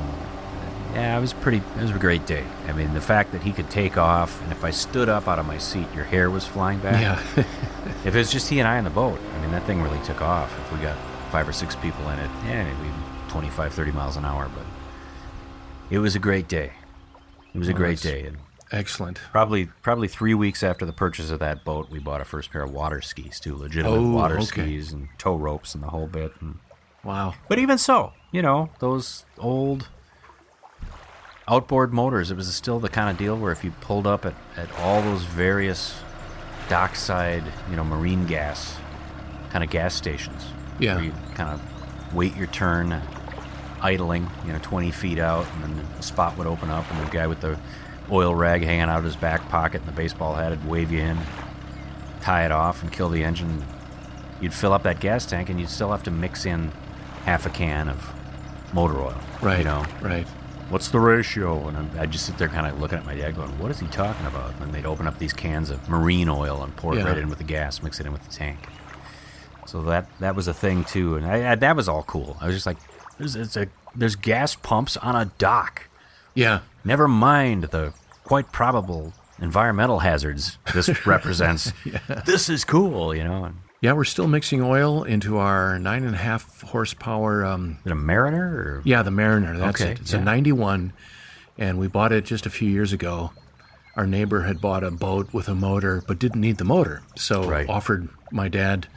Yeah, 0.94 1.18
it 1.18 1.22
was 1.22 1.34
pretty. 1.34 1.58
It 1.58 1.82
was 1.82 1.92
a 1.92 1.98
great 1.98 2.26
day. 2.28 2.44
I 2.68 2.72
mean, 2.72 2.94
the 2.94 3.02
fact 3.02 3.32
that 3.32 3.42
he 3.42 3.52
could 3.52 3.70
take 3.70 3.98
off, 3.98 4.42
and 4.44 4.52
if 4.52 4.64
I 4.64 4.70
stood 4.72 5.10
up 5.10 5.28
out 5.28 5.40
of 5.40 5.46
my 5.48 5.58
seat, 5.58 5.88
your 5.96 6.04
hair 6.04 6.30
was 6.30 6.46
flying 6.46 6.80
back. 6.80 7.02
Yeah. 7.02 7.46
If 8.06 8.16
it 8.16 8.18
was 8.18 8.32
just 8.32 8.50
he 8.50 8.60
and 8.60 8.68
I 8.68 8.78
on 8.78 8.84
the 8.84 8.90
boat, 8.90 9.18
I 9.34 9.42
mean, 9.42 9.52
that 9.52 9.64
thing 9.66 9.82
really 9.82 10.00
took 10.04 10.22
off. 10.22 10.52
If 10.60 10.74
we 10.74 10.80
got 10.80 10.98
five 11.32 11.48
or 11.48 11.54
six 11.54 11.74
people 11.78 12.08
in 12.10 12.20
it, 12.20 12.30
yeah, 12.46 12.64
maybe 12.66 12.94
25, 13.30 13.74
30 13.74 13.92
miles 13.92 14.18
an 14.18 14.26
hour, 14.26 14.50
but 14.54 14.66
it 15.90 16.00
was 16.00 16.14
a 16.14 16.20
great 16.20 16.50
day. 16.50 16.72
It 17.54 17.58
was 17.60 17.70
a 17.70 17.74
great 17.74 18.02
day. 18.02 18.26
And 18.26 18.38
Excellent. 18.74 19.20
probably, 19.32 19.68
probably 19.82 20.10
three 20.10 20.34
weeks 20.34 20.64
after 20.64 20.86
the 20.86 20.92
purchase 20.92 21.30
of 21.32 21.40
that 21.40 21.64
boat, 21.64 21.90
we 21.90 22.00
bought 22.00 22.20
a 22.20 22.26
first 22.26 22.52
pair 22.52 22.62
of 22.64 22.72
water 22.72 23.02
skis 23.02 23.40
too, 23.40 23.56
legitimate 23.56 23.96
Oh, 23.96 24.12
water 24.12 24.36
okay. 24.36 24.46
skis 24.46 24.92
and 24.92 25.08
tow 25.18 25.36
ropes 25.38 25.74
and 25.74 25.82
the 25.84 25.88
whole 25.90 26.08
bit. 26.08 26.34
And, 26.42 26.60
Wow. 27.06 27.36
but 27.48 27.58
even 27.58 27.78
so, 27.78 28.12
you 28.34 28.42
know, 28.42 28.70
those 28.80 29.24
old 29.38 29.88
outboard 31.48 31.94
motors, 31.94 32.32
it 32.32 32.38
was 32.38 32.54
still 32.54 32.80
the 32.80 32.90
kind 32.90 33.10
of 33.10 33.18
deal 33.18 33.38
where 33.38 33.52
if 33.52 33.64
you 33.64 33.72
pulled 33.82 34.08
up 34.08 34.26
at, 34.26 34.34
at 34.58 34.72
all 34.80 35.02
those 35.02 35.24
various 35.24 36.00
dockside, 36.70 37.44
you 37.70 37.76
know, 37.76 37.84
marine 37.84 38.26
gas 38.26 38.78
kind 39.52 39.64
of 39.64 39.70
gas 39.70 39.94
stations, 39.94 40.46
Yeah. 40.80 40.96
where 40.96 41.04
you 41.06 41.14
kind 41.36 41.50
of 41.50 42.14
wait 42.14 42.36
your 42.36 42.48
turn, 42.48 43.02
idling, 43.82 44.30
you 44.46 44.54
know, 44.54 44.60
20 44.62 44.92
feet 44.92 45.20
out, 45.20 45.46
and 45.56 45.64
then 45.78 45.86
the 45.98 46.04
spot 46.04 46.38
would 46.38 46.48
open 46.48 46.70
up, 46.70 46.90
and 46.90 47.06
the 47.06 47.12
guy 47.12 47.28
with 47.28 47.42
the 47.42 47.58
oil 48.12 48.34
rag 48.34 48.64
hanging 48.64 48.84
out 48.84 48.98
of 49.00 49.04
his 49.04 49.16
back 49.16 49.48
pocket 49.50 49.82
and 49.82 49.88
the 49.88 49.92
baseball 49.96 50.36
hat 50.36 50.50
would 50.52 50.68
wave 50.68 50.92
you 50.92 51.00
in, 51.00 51.18
tie 52.22 52.46
it 52.46 52.52
off, 52.52 52.82
and 52.82 52.92
kill 52.92 53.10
the 53.10 53.24
engine. 53.24 53.64
You'd 54.42 54.54
fill 54.54 54.74
up 54.74 54.84
that 54.84 55.00
gas 55.00 55.26
tank, 55.26 55.50
and 55.50 55.60
you'd 55.60 55.70
still 55.70 55.92
have 55.92 56.04
to 56.04 56.12
mix 56.12 56.46
in 56.46 56.72
half 57.26 57.46
a 57.46 57.50
can 57.50 57.90
of 57.90 58.12
motor 58.74 59.00
oil. 59.02 59.16
Right. 59.42 59.60
You 59.60 59.66
know, 59.66 59.86
Right. 60.02 60.28
What's 60.70 60.90
the 60.90 61.00
ratio? 61.00 61.68
And 61.68 61.78
I'm, 61.78 61.90
I'd 62.00 62.12
just 62.12 62.26
sit 62.26 62.38
there 62.38 62.48
kind 62.48 62.66
of 62.68 62.80
looking 62.80 62.98
at 62.98 63.06
my 63.06 63.16
dad 63.16 63.36
going, 63.36 63.58
what 63.60 63.72
is 63.72 63.80
he 63.80 63.88
talking 63.88 64.26
about? 64.26 64.54
And 64.62 64.74
they'd 64.74 64.86
open 64.86 65.08
up 65.08 65.20
these 65.20 65.34
cans 65.34 65.70
of 65.70 65.88
marine 65.90 66.30
oil 66.30 66.64
and 66.64 66.76
pour 66.76 66.94
it 66.94 66.98
Yeah. 67.00 67.06
right 67.06 67.18
in 67.18 67.30
with 67.30 67.38
the 67.38 67.44
gas, 67.44 67.82
mix 67.84 68.00
it 68.00 68.06
in 68.06 68.12
with 68.14 68.24
the 68.28 68.34
tank. 68.34 68.60
So 69.66 69.82
that 69.84 70.08
that 70.20 70.36
was 70.36 70.48
a 70.48 70.54
thing 70.54 70.84
too, 70.84 71.16
and 71.16 71.26
I, 71.26 71.54
I, 71.54 71.56
that 71.56 71.76
was 71.76 71.88
all 71.90 72.04
cool. 72.04 72.38
I 72.42 72.48
was 72.48 72.56
just 72.56 72.66
like, 72.66 72.78
there's, 73.18 73.36
it's 73.36 73.56
a, 73.58 73.68
there's 73.96 74.16
gas 74.16 74.56
pumps 74.56 74.98
on 74.98 75.16
a 75.16 75.26
dock. 75.38 75.88
Yeah. 76.36 76.60
Never 76.86 77.08
mind 77.08 77.64
the 77.66 77.94
quite 78.24 78.52
probable 78.52 79.14
environmental 79.42 80.00
hazards 80.00 80.58
this 80.74 81.06
represents. 81.08 81.72
This 82.26 82.50
is 82.50 82.64
cool, 82.66 83.16
you 83.16 83.24
know. 83.24 83.46
And 83.46 83.56
Yeah, 83.84 83.94
we're 83.94 84.06
still 84.06 84.28
mixing 84.28 84.62
oil 84.62 85.04
into 85.04 85.38
our 85.40 85.78
nine 85.78 86.06
and 86.06 86.16
a 86.16 86.18
half 86.18 86.62
horsepower. 86.62 87.44
Um, 87.44 87.80
a 87.86 87.94
Mariner 87.94 88.46
or 88.56 88.82
yeah, 88.86 89.04
the 89.04 89.12
Mariner. 89.12 89.58
That's 89.58 89.82
Okay, 89.82 89.92
it. 89.92 90.00
It's 90.00 90.14
yeah. 90.14 90.20
a 90.20 90.24
91, 90.24 90.94
and 91.58 91.78
we 91.78 91.90
bought 91.90 92.14
it 92.14 92.24
just 92.24 92.46
a 92.46 92.50
few 92.50 92.70
years 92.70 92.94
ago. 92.94 93.34
Our 93.98 94.08
neighbor 94.08 94.44
had 94.44 94.62
bought 94.62 94.86
a 94.86 94.92
boat 94.92 95.34
with 95.34 95.50
a 95.50 95.54
motor, 95.54 96.02
but 96.08 96.18
didn't 96.18 96.40
need 96.40 96.60
the 96.60 96.64
motor, 96.64 97.02
so 97.18 97.44
Right. 97.44 97.68
offered 97.70 98.08
my 98.32 98.48
dad 98.48 98.88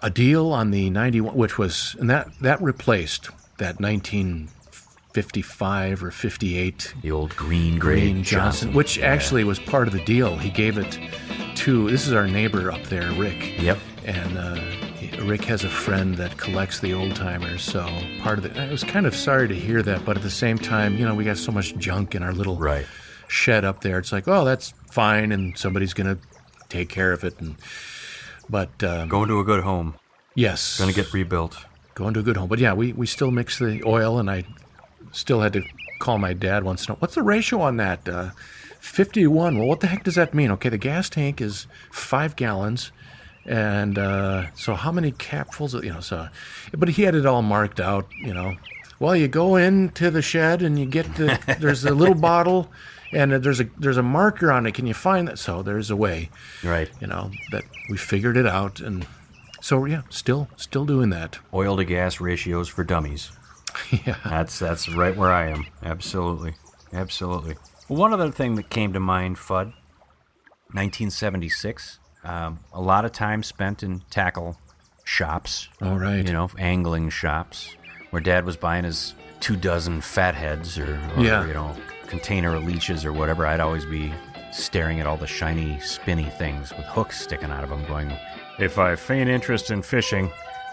a 0.00 0.08
deal 0.08 0.52
on 0.52 0.70
the 0.70 0.88
91, 0.88 1.34
which 1.34 1.58
was 1.58 1.96
and 1.98 2.08
that 2.08 2.28
that 2.40 2.62
replaced 2.62 3.30
that 3.58 3.80
1955 3.80 6.04
or 6.04 6.12
58 6.12 6.94
the 7.02 7.10
old 7.10 7.34
green 7.34 7.80
Green 7.80 8.12
grade 8.14 8.24
Johnson, 8.24 8.72
which 8.72 9.00
actually 9.00 9.42
was 9.42 9.58
part 9.58 9.88
of 9.88 9.92
the 9.92 10.04
deal. 10.04 10.36
He 10.36 10.50
gave 10.50 10.78
it 10.78 10.96
to 11.56 11.90
this 11.90 12.06
is 12.06 12.12
our 12.12 12.28
neighbor 12.28 12.70
up 12.70 12.84
there, 12.84 13.10
Rick. 13.14 13.58
Yep. 13.60 13.78
And 14.06 14.38
uh, 14.38 15.24
Rick 15.24 15.44
has 15.46 15.64
a 15.64 15.68
friend 15.68 16.14
that 16.16 16.36
collects 16.36 16.78
the 16.78 16.94
old 16.94 17.16
timers, 17.16 17.62
so 17.62 17.84
part 18.20 18.38
of 18.38 18.46
it. 18.46 18.56
I 18.56 18.70
was 18.70 18.84
kind 18.84 19.04
of 19.04 19.16
sorry 19.16 19.48
to 19.48 19.54
hear 19.54 19.82
that, 19.82 20.04
but 20.04 20.16
at 20.16 20.22
the 20.22 20.30
same 20.30 20.58
time, 20.58 20.96
you 20.96 21.04
know, 21.04 21.14
we 21.14 21.24
got 21.24 21.38
so 21.38 21.50
much 21.50 21.76
junk 21.76 22.14
in 22.14 22.22
our 22.22 22.32
little 22.32 22.56
Right. 22.56 22.86
shed 23.26 23.64
up 23.64 23.80
there. 23.80 23.98
It's 23.98 24.12
like, 24.12 24.28
oh, 24.28 24.44
that's 24.44 24.74
fine, 24.92 25.32
and 25.32 25.58
somebody's 25.58 25.92
gonna 25.92 26.18
take 26.68 26.88
care 26.88 27.10
of 27.12 27.24
it. 27.24 27.40
And 27.40 27.56
but 28.48 28.80
um, 28.84 29.08
Going 29.08 29.28
to 29.28 29.40
a 29.40 29.44
good 29.44 29.64
home. 29.64 29.96
yes, 30.36 30.78
Going 30.78 30.88
to 30.92 30.94
get 30.94 31.12
rebuilt. 31.12 31.66
going 31.96 32.14
to 32.14 32.20
a 32.20 32.22
good 32.22 32.36
home. 32.36 32.48
But 32.48 32.60
yeah, 32.60 32.74
we, 32.74 32.92
we 32.92 33.06
still 33.06 33.32
mix 33.32 33.58
the 33.58 33.82
oil, 33.84 34.20
and 34.20 34.30
I 34.30 34.44
still 35.10 35.40
had 35.40 35.52
to 35.54 35.64
call 35.98 36.18
my 36.18 36.32
dad 36.32 36.62
once 36.62 36.86
in 36.86 36.92
a 36.92 36.94
while. 36.94 37.00
What's 37.00 37.16
the 37.16 37.22
ratio 37.24 37.60
on 37.60 37.76
that? 37.78 38.08
Uh, 38.08 38.30
51. 38.78 39.58
Well, 39.58 39.66
what 39.66 39.80
the 39.80 39.88
heck 39.88 40.04
does 40.04 40.14
that 40.14 40.32
mean? 40.32 40.52
Okay, 40.52 40.68
the 40.68 40.78
gas 40.78 41.08
tank 41.10 41.40
is 41.40 41.66
five 41.90 42.36
gallons. 42.36 42.92
And 43.46 43.96
uh, 43.96 44.46
so 44.54 44.74
how 44.74 44.90
many 44.90 45.12
capfuls, 45.12 45.72
of- 45.74 45.84
you 45.84 45.92
know, 45.92 46.00
so, 46.00 46.28
but 46.76 46.88
he 46.90 47.02
had 47.04 47.14
it 47.14 47.26
all 47.26 47.42
marked 47.42 47.78
out, 47.80 48.06
you 48.20 48.34
know. 48.34 48.56
Well, 48.98 49.14
you 49.14 49.28
go 49.28 49.56
into 49.56 50.10
the 50.10 50.22
shed 50.22 50.62
and 50.62 50.78
you 50.78 50.86
get 50.86 51.14
the, 51.16 51.38
there's 51.60 51.84
a 51.84 51.94
little 51.94 52.14
bottle 52.14 52.70
and 53.12 53.30
there's 53.32 53.60
a, 53.60 53.68
there's 53.78 53.98
a 53.98 54.02
marker 54.02 54.50
on 54.50 54.66
it. 54.66 54.72
Can 54.74 54.86
you 54.86 54.94
find 54.94 55.28
that? 55.28 55.38
So 55.38 55.62
there's 55.62 55.90
a 55.90 55.96
way, 55.96 56.30
Right. 56.64 56.90
you 57.00 57.06
know, 57.06 57.30
that 57.52 57.62
we 57.88 57.96
figured 57.98 58.36
it 58.36 58.46
out. 58.46 58.80
And 58.80 59.06
so, 59.60 59.84
yeah, 59.84 60.02
still, 60.10 60.48
still 60.56 60.84
doing 60.84 61.10
that. 61.10 61.38
Oil 61.54 61.76
to 61.76 61.84
gas 61.84 62.20
ratios 62.20 62.68
for 62.68 62.82
dummies. 62.84 63.30
yeah. 64.06 64.16
That's 64.24 64.58
that's 64.58 64.88
right 64.88 65.14
where 65.14 65.30
I 65.30 65.50
am. 65.50 65.66
Absolutely, 65.82 66.54
absolutely. 66.92 67.56
Well, 67.88 67.98
one 68.00 68.12
other 68.14 68.30
thing 68.32 68.54
that 68.56 68.70
came 68.70 68.92
to 68.94 69.00
mind, 69.00 69.36
Fudd, 69.36 69.72
1976. 70.72 71.98
Um, 72.26 72.58
a 72.72 72.80
lot 72.80 73.04
of 73.04 73.12
time 73.12 73.42
spent 73.42 73.82
in 73.82 74.00
tackle 74.10 74.58
shops. 75.04 75.68
All 75.80 75.96
right. 75.98 76.26
You 76.26 76.32
know, 76.32 76.50
angling 76.58 77.10
shops, 77.10 77.76
where 78.10 78.20
Dad 78.20 78.44
was 78.44 78.56
buying 78.56 78.84
his 78.84 79.14
two 79.40 79.54
dozen 79.56 80.00
fatheads 80.00 80.78
or, 80.78 80.98
or 81.16 81.22
Yeah. 81.22 81.46
you 81.46 81.54
know, 81.54 81.76
container 82.08 82.56
of 82.56 82.64
leeches 82.64 83.04
or 83.04 83.12
whatever. 83.12 83.46
I'd 83.46 83.60
always 83.60 83.84
be 83.84 84.12
staring 84.50 84.98
at 85.00 85.06
all 85.06 85.16
the 85.16 85.26
shiny, 85.26 85.78
spinny 85.80 86.24
things 86.24 86.72
with 86.76 86.86
hooks 86.86 87.20
sticking 87.20 87.50
out 87.50 87.62
of 87.62 87.70
them, 87.70 87.84
going, 87.86 88.12
"If 88.58 88.78
I 88.78 88.96
feign 88.96 89.28
interest 89.28 89.70
in 89.70 89.82
fishing, 89.82 90.30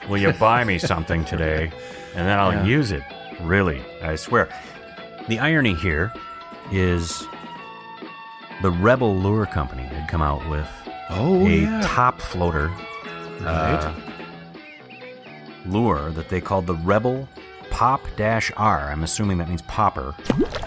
will 0.10 0.18
you 0.18 0.32
buy 0.34 0.63
me 0.63 0.78
something 0.92 1.24
today?" 1.26 1.72
And 2.16 2.28
then 2.28 2.39
I'll 2.39 2.54
Yeah. 2.54 2.63
use 2.63 2.92
it. 2.92 3.04
Really, 3.42 3.84
I 4.02 4.16
swear. 4.16 4.48
The 5.28 5.39
irony 5.39 5.74
here 5.76 6.12
is 6.72 7.28
the 8.62 8.72
Rebel 8.72 9.16
Lure 9.18 9.46
Company 9.46 9.84
had 9.84 10.08
come 10.10 10.22
out 10.22 10.48
with 10.50 10.68
Oh, 11.10 11.46
a 11.46 11.50
yeah. 11.50 11.82
top 11.84 12.20
floater 12.22 12.68
Right. 13.42 13.76
uh, 13.76 13.94
lure 15.66 16.12
that 16.12 16.30
they 16.30 16.39
called 16.42 16.66
the 16.68 16.76
Rebel 16.76 17.28
Pop 17.70 18.02
Dash 18.16 18.52
R. 18.58 18.89
I'm 18.92 19.04
assuming 19.04 19.38
that 19.39 19.50
means 19.50 19.62
popper 19.63 20.13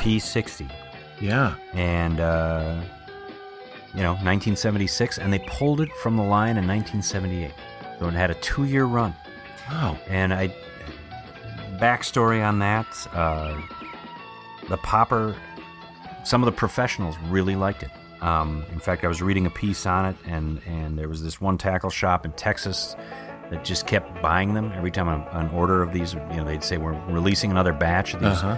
P60. 0.00 0.70
yeah. 1.20 1.54
And, 1.72 2.20
uh, 2.20 2.80
you 3.94 4.02
know, 4.02 4.12
1976, 4.12 5.18
and 5.18 5.32
they 5.32 5.38
pulled 5.46 5.80
it 5.80 5.90
from 6.02 6.16
the 6.16 6.22
line 6.22 6.56
in 6.58 6.66
1978. 6.66 7.52
So 7.98 8.08
it 8.08 8.14
had 8.14 8.30
a 8.30 8.34
two 8.34 8.64
year 8.64 8.84
run. 8.84 9.14
Wow. 9.70 9.96
And 10.08 10.34
I, 10.34 10.54
backstory 11.78 12.46
on 12.46 12.58
that, 12.58 12.86
uh, 13.14 13.58
the 14.68 14.76
popper, 14.78 15.34
some 16.24 16.42
of 16.42 16.46
the 16.46 16.52
professionals 16.52 17.16
really 17.28 17.56
liked 17.56 17.82
it. 17.82 17.90
Um, 18.20 18.64
in 18.72 18.78
fact, 18.80 19.04
I 19.04 19.08
was 19.08 19.20
reading 19.22 19.46
a 19.46 19.50
piece 19.50 19.84
on 19.86 20.06
it, 20.06 20.16
and, 20.26 20.60
and 20.66 20.98
there 20.98 21.08
was 21.08 21.22
this 21.22 21.40
one 21.40 21.58
tackle 21.58 21.90
shop 21.90 22.24
in 22.24 22.32
Texas 22.32 22.96
that 23.50 23.64
just 23.64 23.86
kept 23.86 24.20
buying 24.22 24.54
them 24.54 24.72
every 24.74 24.90
time 24.90 25.08
an, 25.08 25.22
an 25.32 25.48
order 25.54 25.82
of 25.82 25.92
these. 25.92 26.14
You 26.14 26.20
know, 26.38 26.44
they'd 26.44 26.64
say 26.64 26.78
we're 26.78 26.98
releasing 27.08 27.50
another 27.50 27.72
batch 27.72 28.14
of 28.14 28.20
these, 28.20 28.42
Uh-huh. 28.42 28.56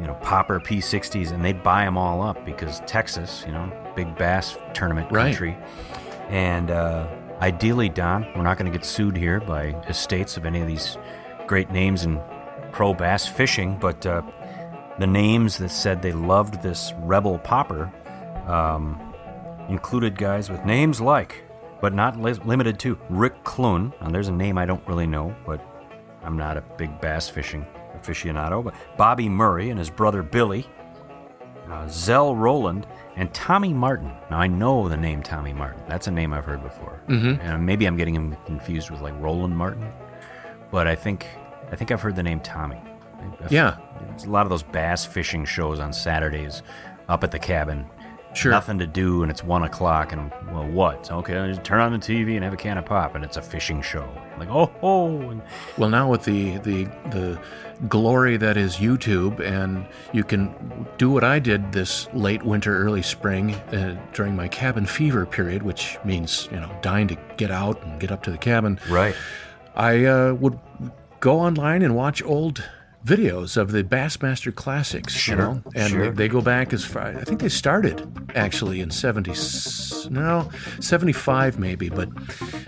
you 0.00 0.06
know, 0.06 0.14
popper 0.22 0.58
P60s, 0.60 1.30
and 1.32 1.44
they'd 1.44 1.62
buy 1.62 1.84
them 1.84 1.96
all 1.98 2.22
up 2.22 2.44
because 2.46 2.80
Texas, 2.86 3.44
you 3.46 3.52
know, 3.52 3.70
big 3.94 4.16
bass 4.16 4.56
tournament 4.72 5.10
Right. 5.12 5.24
country, 5.26 5.56
and 6.30 6.70
uh, 6.70 7.06
ideally, 7.40 7.88
Don, 7.88 8.26
we're 8.34 8.42
not 8.42 8.56
going 8.58 8.70
to 8.70 8.76
get 8.76 8.84
sued 8.86 9.16
here 9.16 9.40
by 9.40 9.66
estates 9.88 10.36
of 10.36 10.46
any 10.46 10.60
of 10.62 10.66
these 10.66 10.96
great 11.46 11.70
names 11.70 12.04
in 12.04 12.20
pro 12.72 12.94
bass 12.94 13.26
fishing, 13.26 13.76
but 13.80 14.06
uh, 14.06 14.22
the 14.98 15.06
names 15.06 15.58
that 15.58 15.70
said 15.70 16.02
they 16.02 16.12
loved 16.12 16.62
this 16.62 16.92
rebel 17.02 17.38
popper 17.38 17.92
um, 18.50 19.00
included 19.68 20.18
guys 20.18 20.50
with 20.50 20.64
names 20.64 21.00
like, 21.00 21.44
but 21.80 21.94
not 21.94 22.20
li- 22.20 22.32
limited 22.44 22.78
to, 22.80 22.98
Rick 23.08 23.44
Clunn. 23.44 23.92
And 24.00 24.14
there's 24.14 24.28
a 24.28 24.32
name 24.32 24.58
I 24.58 24.66
don't 24.66 24.86
really 24.86 25.06
know, 25.06 25.34
but 25.46 25.64
I'm 26.22 26.36
not 26.36 26.56
a 26.56 26.60
big 26.76 27.00
bass 27.00 27.28
fishing 27.28 27.66
aficionado. 27.96 28.62
But 28.64 28.74
Bobby 28.96 29.28
Murray 29.28 29.70
and 29.70 29.78
his 29.78 29.90
brother 29.90 30.22
Billy, 30.22 30.66
uh, 31.70 31.86
Zell 31.88 32.34
Rowland, 32.34 32.86
and 33.16 33.32
Tommy 33.32 33.72
Martin. 33.72 34.12
Now 34.30 34.38
I 34.38 34.46
know 34.46 34.88
the 34.88 34.96
name 34.96 35.22
Tommy 35.22 35.52
Martin. 35.52 35.82
That's 35.88 36.06
a 36.06 36.10
name 36.10 36.32
I've 36.32 36.44
heard 36.44 36.62
before. 36.62 37.00
Mm-hmm. 37.08 37.40
And 37.40 37.64
maybe 37.64 37.86
I'm 37.86 37.96
getting 37.96 38.14
him 38.14 38.36
confused 38.46 38.90
with 38.90 39.00
like 39.00 39.14
Roland 39.20 39.56
Martin. 39.56 39.90
But 40.70 40.86
I 40.86 40.94
think 40.94 41.26
I 41.70 41.76
think 41.76 41.90
I've 41.90 42.00
heard 42.00 42.16
the 42.16 42.22
name 42.22 42.40
Tommy. 42.40 42.80
Yeah. 43.50 43.76
It's 44.12 44.24
a 44.24 44.30
lot 44.30 44.46
of 44.46 44.50
those 44.50 44.62
bass 44.62 45.04
fishing 45.04 45.44
shows 45.44 45.78
on 45.78 45.92
Saturdays 45.92 46.62
up 47.08 47.22
at 47.24 47.30
the 47.30 47.38
cabin. 47.38 47.86
Sure. 48.32 48.52
Nothing 48.52 48.78
to 48.78 48.86
do, 48.86 49.22
and 49.22 49.30
it's 49.30 49.42
one 49.42 49.64
o'clock, 49.64 50.12
and 50.12 50.30
well, 50.52 50.66
what? 50.66 51.10
Okay, 51.10 51.36
I 51.36 51.48
just 51.48 51.64
turn 51.64 51.80
on 51.80 51.92
the 51.92 51.98
TV 51.98 52.36
and 52.36 52.44
have 52.44 52.52
a 52.52 52.56
can 52.56 52.78
of 52.78 52.84
pop, 52.84 53.16
and 53.16 53.24
it's 53.24 53.36
a 53.36 53.42
fishing 53.42 53.82
show. 53.82 54.08
Like, 54.38 54.48
oh, 54.50 54.70
oh, 54.82 55.18
and 55.30 55.42
Well, 55.76 55.90
now 55.90 56.08
with 56.08 56.24
the, 56.24 56.58
the 56.58 56.84
the 57.10 57.40
glory 57.88 58.36
that 58.36 58.56
is 58.56 58.76
YouTube, 58.76 59.40
and 59.40 59.84
you 60.12 60.22
can 60.22 60.86
do 60.96 61.10
what 61.10 61.24
I 61.24 61.40
did 61.40 61.72
this 61.72 62.08
late 62.14 62.44
winter, 62.44 62.78
early 62.78 63.02
spring 63.02 63.54
uh, 63.72 64.00
during 64.12 64.36
my 64.36 64.46
cabin 64.46 64.86
fever 64.86 65.26
period, 65.26 65.62
which 65.62 65.98
means 66.04 66.48
you 66.52 66.60
know 66.60 66.70
dying 66.82 67.08
to 67.08 67.16
get 67.36 67.50
out 67.50 67.82
and 67.82 67.98
get 67.98 68.12
up 68.12 68.22
to 68.24 68.30
the 68.30 68.38
cabin. 68.38 68.78
right. 68.88 69.14
I 69.74 70.04
uh, 70.04 70.34
would 70.34 70.58
go 71.20 71.38
online 71.38 71.82
and 71.82 71.94
watch 71.94 72.22
old 72.22 72.62
videos 73.04 73.56
of 73.56 73.72
the 73.72 73.82
Bassmaster 73.82 74.54
classics, 74.54 75.12
Sure, 75.14 75.34
you 75.34 75.40
know, 75.42 75.62
and 75.74 75.90
sure. 75.90 76.10
they, 76.10 76.10
they 76.10 76.28
go 76.28 76.40
back 76.40 76.72
as 76.72 76.84
far. 76.84 77.08
I 77.16 77.24
think 77.24 77.40
they 77.40 77.48
started 77.48 78.06
actually 78.34 78.80
in 78.80 78.90
seventy, 78.90 79.32
no, 80.10 80.48
seventy 80.80 81.12
five 81.12 81.58
maybe, 81.58 81.88
but 81.88 82.08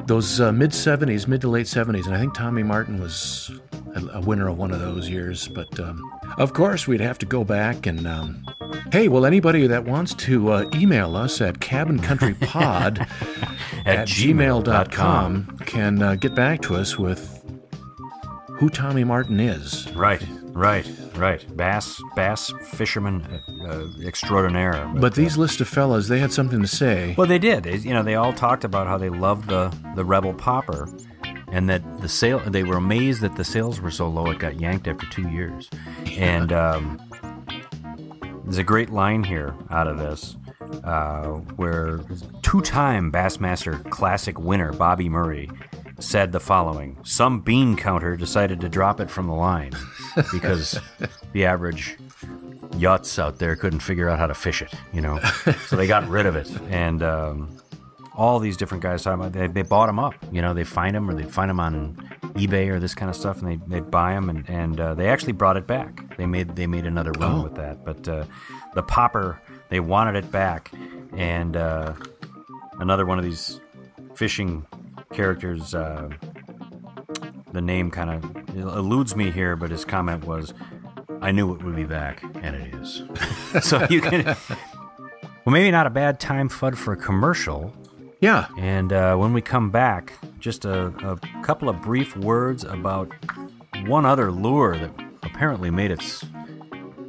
those 0.06 0.40
uh, 0.40 0.52
mid 0.52 0.72
seventies, 0.74 1.28
mid 1.28 1.40
to 1.42 1.48
late 1.48 1.68
seventies, 1.68 2.06
and 2.06 2.16
I 2.16 2.18
think 2.20 2.34
Tommy 2.34 2.62
Martin 2.62 3.00
was 3.00 3.50
a, 3.94 4.18
a 4.18 4.20
winner 4.20 4.48
of 4.48 4.58
one 4.58 4.70
of 4.70 4.80
those 4.80 5.08
years. 5.08 5.48
But 5.48 5.78
um, 5.78 6.00
of 6.38 6.52
course, 6.54 6.86
we'd 6.88 7.00
have 7.00 7.18
to 7.18 7.26
go 7.26 7.44
back 7.44 7.86
and. 7.86 8.06
Um, 8.06 8.44
Hey, 8.90 9.08
well, 9.08 9.24
anybody 9.26 9.66
that 9.66 9.84
wants 9.84 10.14
to 10.14 10.50
uh, 10.52 10.70
email 10.74 11.16
us 11.16 11.40
at 11.40 11.58
cabincountrypod 11.60 13.00
at 13.86 14.06
gmail.com 14.08 15.58
can 15.66 16.02
uh, 16.02 16.14
get 16.14 16.34
back 16.34 16.62
to 16.62 16.76
us 16.76 16.98
with 16.98 17.41
who 18.62 18.70
Tommy 18.70 19.02
Martin 19.02 19.40
is. 19.40 19.90
Right, 19.90 20.24
right, 20.52 20.88
right. 21.16 21.44
Bass, 21.56 22.00
bass 22.14 22.52
fisherman 22.70 23.42
uh, 23.60 23.64
uh, 23.64 23.88
extraordinaire. 24.06 24.88
But 24.94 25.16
these 25.16 25.36
list 25.36 25.60
of 25.60 25.66
fellas, 25.66 26.06
they 26.06 26.20
had 26.20 26.32
something 26.32 26.60
to 26.60 26.68
say. 26.68 27.16
Well, 27.18 27.26
they 27.26 27.40
did. 27.40 27.64
They, 27.64 27.78
you 27.78 27.92
know, 27.92 28.04
they 28.04 28.14
all 28.14 28.32
talked 28.32 28.62
about 28.62 28.86
how 28.86 28.98
they 28.98 29.08
loved 29.08 29.48
the 29.48 29.76
the 29.96 30.04
Rebel 30.04 30.32
Popper, 30.32 30.88
and 31.50 31.68
that 31.68 31.82
the 32.02 32.08
sale. 32.08 32.38
They 32.38 32.62
were 32.62 32.76
amazed 32.76 33.20
that 33.22 33.34
the 33.34 33.42
sales 33.42 33.80
were 33.80 33.90
so 33.90 34.06
low. 34.06 34.30
It 34.30 34.38
got 34.38 34.60
yanked 34.60 34.86
after 34.86 35.06
two 35.06 35.28
years. 35.28 35.68
And 36.12 36.52
um, 36.52 37.00
there's 38.44 38.58
a 38.58 38.62
great 38.62 38.90
line 38.90 39.24
here 39.24 39.56
out 39.70 39.88
of 39.88 39.98
this, 39.98 40.36
uh, 40.84 41.24
where 41.56 41.98
two-time 42.42 43.10
Bassmaster 43.10 43.90
Classic 43.90 44.38
winner 44.38 44.72
Bobby 44.72 45.08
Murray 45.08 45.50
said 46.02 46.32
the 46.32 46.40
following: 46.40 46.98
"Some 47.04 47.40
bean 47.40 47.76
counter 47.76 48.16
decided 48.16 48.60
to 48.60 48.68
drop 48.68 49.00
it 49.00 49.10
from 49.10 49.26
the 49.26 49.34
line 49.34 49.72
because 50.32 50.78
the 51.32 51.44
average." 51.46 51.96
yachts 52.78 53.18
out 53.18 53.38
there 53.38 53.54
couldn't 53.54 53.80
figure 53.80 54.08
out 54.08 54.18
how 54.18 54.26
to 54.26 54.32
fish 54.34 54.62
it, 54.62 54.72
you 54.94 55.00
know. 55.02 55.18
so 55.66 55.76
they 55.76 55.86
got 55.86 56.08
rid 56.08 56.24
of 56.24 56.34
it, 56.36 56.50
and 56.70 57.02
um, 57.02 57.54
all 58.14 58.38
these 58.38 58.56
different 58.56 58.82
guys 58.82 59.02
talking 59.02 59.20
about 59.20 59.32
they, 59.34 59.46
they 59.46 59.60
bought 59.60 59.88
them 59.88 59.98
up. 59.98 60.14
You 60.32 60.40
know, 60.40 60.54
they 60.54 60.64
find 60.64 60.96
them 60.96 61.08
or 61.10 61.12
they'd 61.14 61.30
find 61.30 61.50
them 61.50 61.60
on 61.60 61.94
eBay 62.34 62.68
or 62.68 62.80
this 62.80 62.94
kind 62.94 63.10
of 63.10 63.16
stuff, 63.16 63.42
and 63.42 63.46
they 63.50 63.56
they'd 63.66 63.90
buy 63.90 64.14
them, 64.14 64.30
and 64.30 64.48
and 64.48 64.80
uh, 64.80 64.94
they 64.94 65.08
actually 65.10 65.32
brought 65.34 65.58
it 65.58 65.66
back. 65.66 66.16
They 66.16 66.24
made 66.24 66.56
they 66.56 66.66
made 66.66 66.86
another 66.86 67.12
run 67.18 67.40
Oh. 67.40 67.42
with 67.42 67.56
that, 67.56 67.84
but 67.84 68.08
uh, 68.08 68.24
the 68.74 68.82
popper 68.82 69.38
they 69.68 69.80
wanted 69.80 70.16
it 70.16 70.30
back, 70.32 70.72
and 71.14 71.54
uh, 71.58 71.92
another 72.78 73.04
one 73.04 73.18
of 73.18 73.24
these 73.24 73.60
fishing 74.14 74.66
characters. 75.12 75.74
Uh, 75.74 76.10
the 77.52 77.60
name 77.60 77.90
kind 77.90 78.10
of 78.10 78.56
eludes 78.56 79.14
me 79.14 79.30
here, 79.30 79.56
but 79.56 79.70
his 79.70 79.84
comment 79.84 80.24
was, 80.24 80.54
"I 81.20 81.32
knew 81.32 81.54
it 81.54 81.62
would 81.62 81.76
be 81.76 81.84
back, 81.84 82.22
and 82.42 82.56
it 82.56 82.74
is." 82.74 83.02
so 83.62 83.86
you 83.90 84.00
can, 84.00 84.24
well, 85.44 85.52
maybe 85.52 85.70
not 85.70 85.86
a 85.86 85.90
bad 85.90 86.18
time, 86.18 86.48
Fudd, 86.48 86.76
for 86.76 86.92
a 86.92 86.96
commercial. 86.96 87.72
Yeah. 88.20 88.46
And 88.56 88.92
uh, 88.92 89.16
when 89.16 89.32
we 89.32 89.42
come 89.42 89.70
back, 89.70 90.12
just 90.38 90.64
a, 90.64 90.86
a 91.04 91.42
couple 91.42 91.68
of 91.68 91.82
brief 91.82 92.16
words 92.16 92.62
about 92.62 93.10
one 93.86 94.06
other 94.06 94.30
lure 94.30 94.78
that 94.78 94.92
apparently 95.24 95.70
made 95.70 95.90
its, 95.90 96.24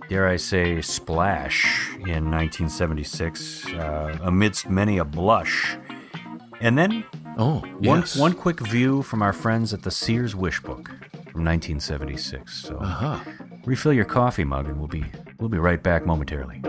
dare 0.10 0.28
I 0.28 0.38
say, 0.38 0.82
splash 0.82 1.90
in 1.96 2.32
1976 2.32 3.68
uh, 3.74 4.18
amidst 4.24 4.70
many 4.70 4.98
a 4.98 5.06
blush. 5.06 5.78
And 6.62 6.78
then 6.78 7.04
Oh, 7.38 7.60
one, 7.80 8.00
yes. 8.02 8.16
one 8.16 8.34
quick 8.34 8.60
view 8.60 9.02
from 9.02 9.22
our 9.22 9.34
friends 9.34 9.74
at 9.74 9.82
the 9.84 9.92
Sears 9.92 10.36
Wish 10.36 10.62
Book 10.62 10.88
from 11.32 11.44
1976. 11.44 12.54
So 12.54 12.78
Uh-huh. 12.78 13.20
refill 13.66 13.94
your 13.94 14.06
coffee 14.06 14.44
mug, 14.44 14.68
and 14.68 14.78
we'll 14.78 14.88
be 14.88 15.06
we'll 15.40 15.50
be 15.50 15.58
right 15.58 15.82
back 15.82 16.06
momentarily. 16.06 16.62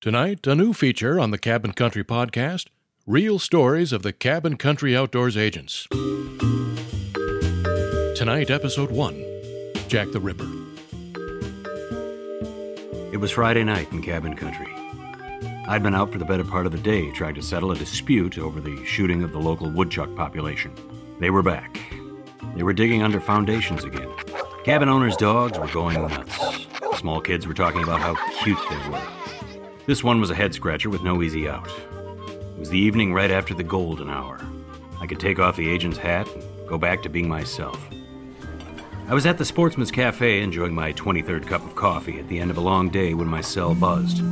Tonight, 0.00 0.46
a 0.46 0.54
new 0.54 0.72
feature 0.72 1.20
on 1.20 1.30
the 1.30 1.38
Cabin 1.38 1.72
Country 1.72 2.04
podcast 2.04 2.66
Real 3.06 3.38
Stories 3.38 3.92
of 3.92 4.02
the 4.02 4.12
Cabin 4.12 4.56
Country 4.56 4.96
Outdoors 4.96 5.36
Agents. 5.36 5.86
Tonight, 8.16 8.50
Episode 8.50 8.90
1 8.90 9.24
Jack 9.88 10.10
the 10.12 10.20
Ripper. 10.20 10.48
It 13.12 13.16
was 13.16 13.32
Friday 13.32 13.64
night 13.64 13.90
in 13.90 14.02
cabin 14.02 14.36
country. 14.36 14.68
I'd 15.66 15.82
been 15.82 15.96
out 15.96 16.12
for 16.12 16.18
the 16.18 16.24
better 16.24 16.44
part 16.44 16.66
of 16.66 16.70
the 16.70 16.78
day 16.78 17.10
trying 17.10 17.34
to 17.34 17.42
settle 17.42 17.72
a 17.72 17.76
dispute 17.76 18.38
over 18.38 18.60
the 18.60 18.84
shooting 18.84 19.24
of 19.24 19.32
the 19.32 19.40
local 19.40 19.68
woodchuck 19.68 20.14
population. 20.14 20.72
They 21.18 21.30
were 21.30 21.42
back. 21.42 21.80
They 22.54 22.62
were 22.62 22.72
digging 22.72 23.02
under 23.02 23.20
foundations 23.20 23.82
again. 23.82 24.08
Cabin 24.62 24.88
owners' 24.88 25.16
dogs 25.16 25.58
were 25.58 25.66
going 25.66 26.00
nuts. 26.00 26.68
Small 26.98 27.20
kids 27.20 27.48
were 27.48 27.54
talking 27.54 27.82
about 27.82 28.00
how 28.00 28.14
cute 28.44 28.58
they 28.70 28.88
were. 28.88 29.02
This 29.86 30.04
one 30.04 30.20
was 30.20 30.30
a 30.30 30.36
head 30.36 30.54
scratcher 30.54 30.88
with 30.88 31.02
no 31.02 31.20
easy 31.20 31.48
out. 31.48 31.68
It 31.68 32.60
was 32.60 32.70
the 32.70 32.78
evening 32.78 33.12
right 33.12 33.32
after 33.32 33.54
the 33.54 33.64
golden 33.64 34.08
hour. 34.08 34.38
I 35.00 35.08
could 35.08 35.18
take 35.18 35.40
off 35.40 35.56
the 35.56 35.68
agent's 35.68 35.98
hat 35.98 36.32
and 36.32 36.44
go 36.68 36.78
back 36.78 37.02
to 37.02 37.08
being 37.08 37.28
myself. 37.28 37.89
I 39.10 39.14
was 39.14 39.26
at 39.26 39.38
the 39.38 39.44
Sportsman's 39.44 39.90
Cafe 39.90 40.40
enjoying 40.40 40.72
my 40.72 40.92
23rd 40.92 41.44
cup 41.44 41.64
of 41.66 41.74
coffee 41.74 42.20
at 42.20 42.28
the 42.28 42.38
end 42.38 42.48
of 42.48 42.58
a 42.58 42.60
long 42.60 42.90
day 42.90 43.12
when 43.12 43.26
my 43.26 43.40
cell 43.40 43.74
buzzed. 43.74 44.22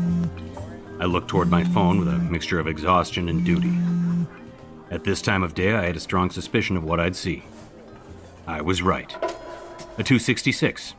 I 1.01 1.05
looked 1.05 1.26
toward 1.26 1.51
my 1.51 1.64
phone 1.64 1.99
with 1.99 2.07
a 2.07 2.18
mixture 2.18 2.61
of 2.61 2.68
exhaustion 2.68 3.29
and 3.29 3.45
duty. 3.45 3.76
At 4.93 5.03
this 5.03 5.20
time 5.20 5.43
of 5.43 5.57
day, 5.57 5.74
I 5.74 5.87
had 5.87 5.97
a 5.97 6.01
strong 6.01 6.31
suspicion 6.31 6.76
of 6.76 6.85
what 6.85 7.01
I'd 7.01 7.16
see. 7.16 7.43
I 8.47 8.61
was 8.61 8.81
right. 8.81 9.12
A 9.99 10.05
266. 10.05 10.95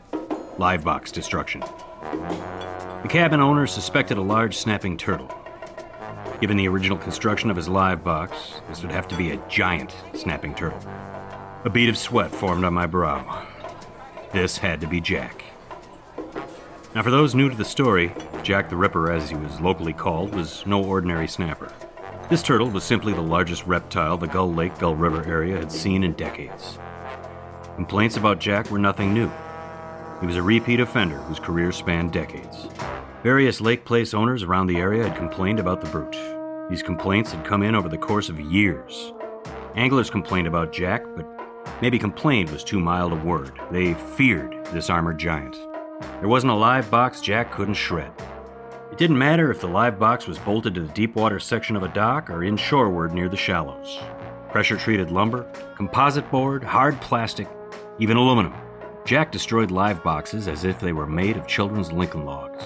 Live 0.57 0.83
box 0.83 1.09
destruction. 1.09 1.61
The 1.61 3.07
cabin 3.09 3.39
owner 3.39 3.65
suspected 3.65 4.17
a 4.17 4.21
large 4.21 4.57
snapping 4.57 4.97
turtle. 4.97 5.33
Given 6.41 6.57
the 6.57 6.67
original 6.67 6.97
construction 6.97 7.49
of 7.49 7.55
his 7.55 7.69
live 7.69 8.03
box, 8.03 8.59
this 8.67 8.81
would 8.81 8.91
have 8.91 9.07
to 9.07 9.15
be 9.15 9.31
a 9.31 9.47
giant 9.47 9.95
snapping 10.15 10.53
turtle. 10.53 10.81
A 11.63 11.69
bead 11.69 11.87
of 11.87 11.97
sweat 11.97 12.31
formed 12.31 12.65
on 12.65 12.73
my 12.73 12.85
brow. 12.85 13.47
This 14.31 14.57
had 14.57 14.79
to 14.81 14.87
be 14.87 15.01
Jack. 15.01 15.43
Now, 16.93 17.01
for 17.01 17.09
those 17.09 17.33
new 17.33 17.49
to 17.49 17.55
the 17.55 17.65
story, 17.65 18.13
Jack 18.43 18.69
the 18.69 18.75
Ripper, 18.75 19.11
as 19.11 19.29
he 19.29 19.35
was 19.35 19.59
locally 19.59 19.93
called, 19.93 20.35
was 20.35 20.65
no 20.67 20.83
ordinary 20.83 21.27
snapper. 21.27 21.71
This 22.29 22.43
turtle 22.43 22.69
was 22.69 22.83
simply 22.83 23.11
the 23.13 23.21
largest 23.21 23.65
reptile 23.65 24.17
the 24.17 24.27
Gull 24.27 24.53
Lake, 24.53 24.77
Gull 24.77 24.95
River 24.95 25.25
area 25.25 25.57
had 25.57 25.71
seen 25.71 26.03
in 26.03 26.13
decades. 26.13 26.77
Complaints 27.75 28.17
about 28.17 28.39
Jack 28.39 28.69
were 28.69 28.77
nothing 28.77 29.15
new. 29.15 29.31
He 30.19 30.27
was 30.27 30.35
a 30.35 30.43
repeat 30.43 30.79
offender 30.79 31.17
whose 31.17 31.39
career 31.39 31.71
spanned 31.71 32.11
decades. 32.13 32.67
Various 33.23 33.61
lake 33.61 33.83
place 33.83 34.13
owners 34.13 34.43
around 34.43 34.67
the 34.67 34.77
area 34.77 35.07
had 35.07 35.17
complained 35.17 35.59
about 35.59 35.81
the 35.81 35.89
brute. 35.89 36.17
These 36.69 36.83
complaints 36.83 37.31
had 37.31 37.45
come 37.45 37.63
in 37.63 37.73
over 37.73 37.89
the 37.89 37.97
course 37.97 38.29
of 38.29 38.39
years. 38.39 39.11
Anglers 39.75 40.11
complained 40.11 40.47
about 40.47 40.71
Jack, 40.71 41.03
but 41.15 41.25
maybe 41.81 41.99
complained 41.99 42.49
was 42.49 42.63
too 42.63 42.79
mild 42.79 43.13
a 43.13 43.15
word. 43.15 43.59
They 43.71 43.93
feared 43.93 44.65
this 44.67 44.89
armored 44.89 45.17
giant. 45.17 45.57
There 46.19 46.27
wasn't 46.29 46.51
a 46.51 46.55
live 46.55 46.89
box 46.89 47.21
Jack 47.21 47.51
couldn't 47.51 47.73
shred. 47.73 48.11
It 48.91 48.97
didn't 48.97 49.17
matter 49.17 49.51
if 49.51 49.61
the 49.61 49.67
live 49.67 49.99
box 49.99 50.27
was 50.27 50.39
bolted 50.39 50.75
to 50.75 50.81
the 50.81 50.93
deep 50.93 51.15
water 51.15 51.39
section 51.39 51.75
of 51.75 51.83
a 51.83 51.89
dock 51.89 52.29
or 52.29 52.39
inshoreward 52.39 53.13
near 53.13 53.29
the 53.29 53.37
shallows. 53.37 53.99
Pressure 54.49 54.77
treated 54.77 55.11
lumber, 55.11 55.43
composite 55.75 56.29
board, 56.31 56.63
hard 56.63 56.99
plastic, 57.01 57.47
even 57.99 58.17
aluminum. 58.17 58.53
Jack 59.05 59.31
destroyed 59.31 59.71
live 59.71 60.03
boxes 60.03 60.47
as 60.47 60.63
if 60.63 60.79
they 60.79 60.93
were 60.93 61.07
made 61.07 61.37
of 61.37 61.47
children's 61.47 61.91
Lincoln 61.91 62.25
logs. 62.25 62.63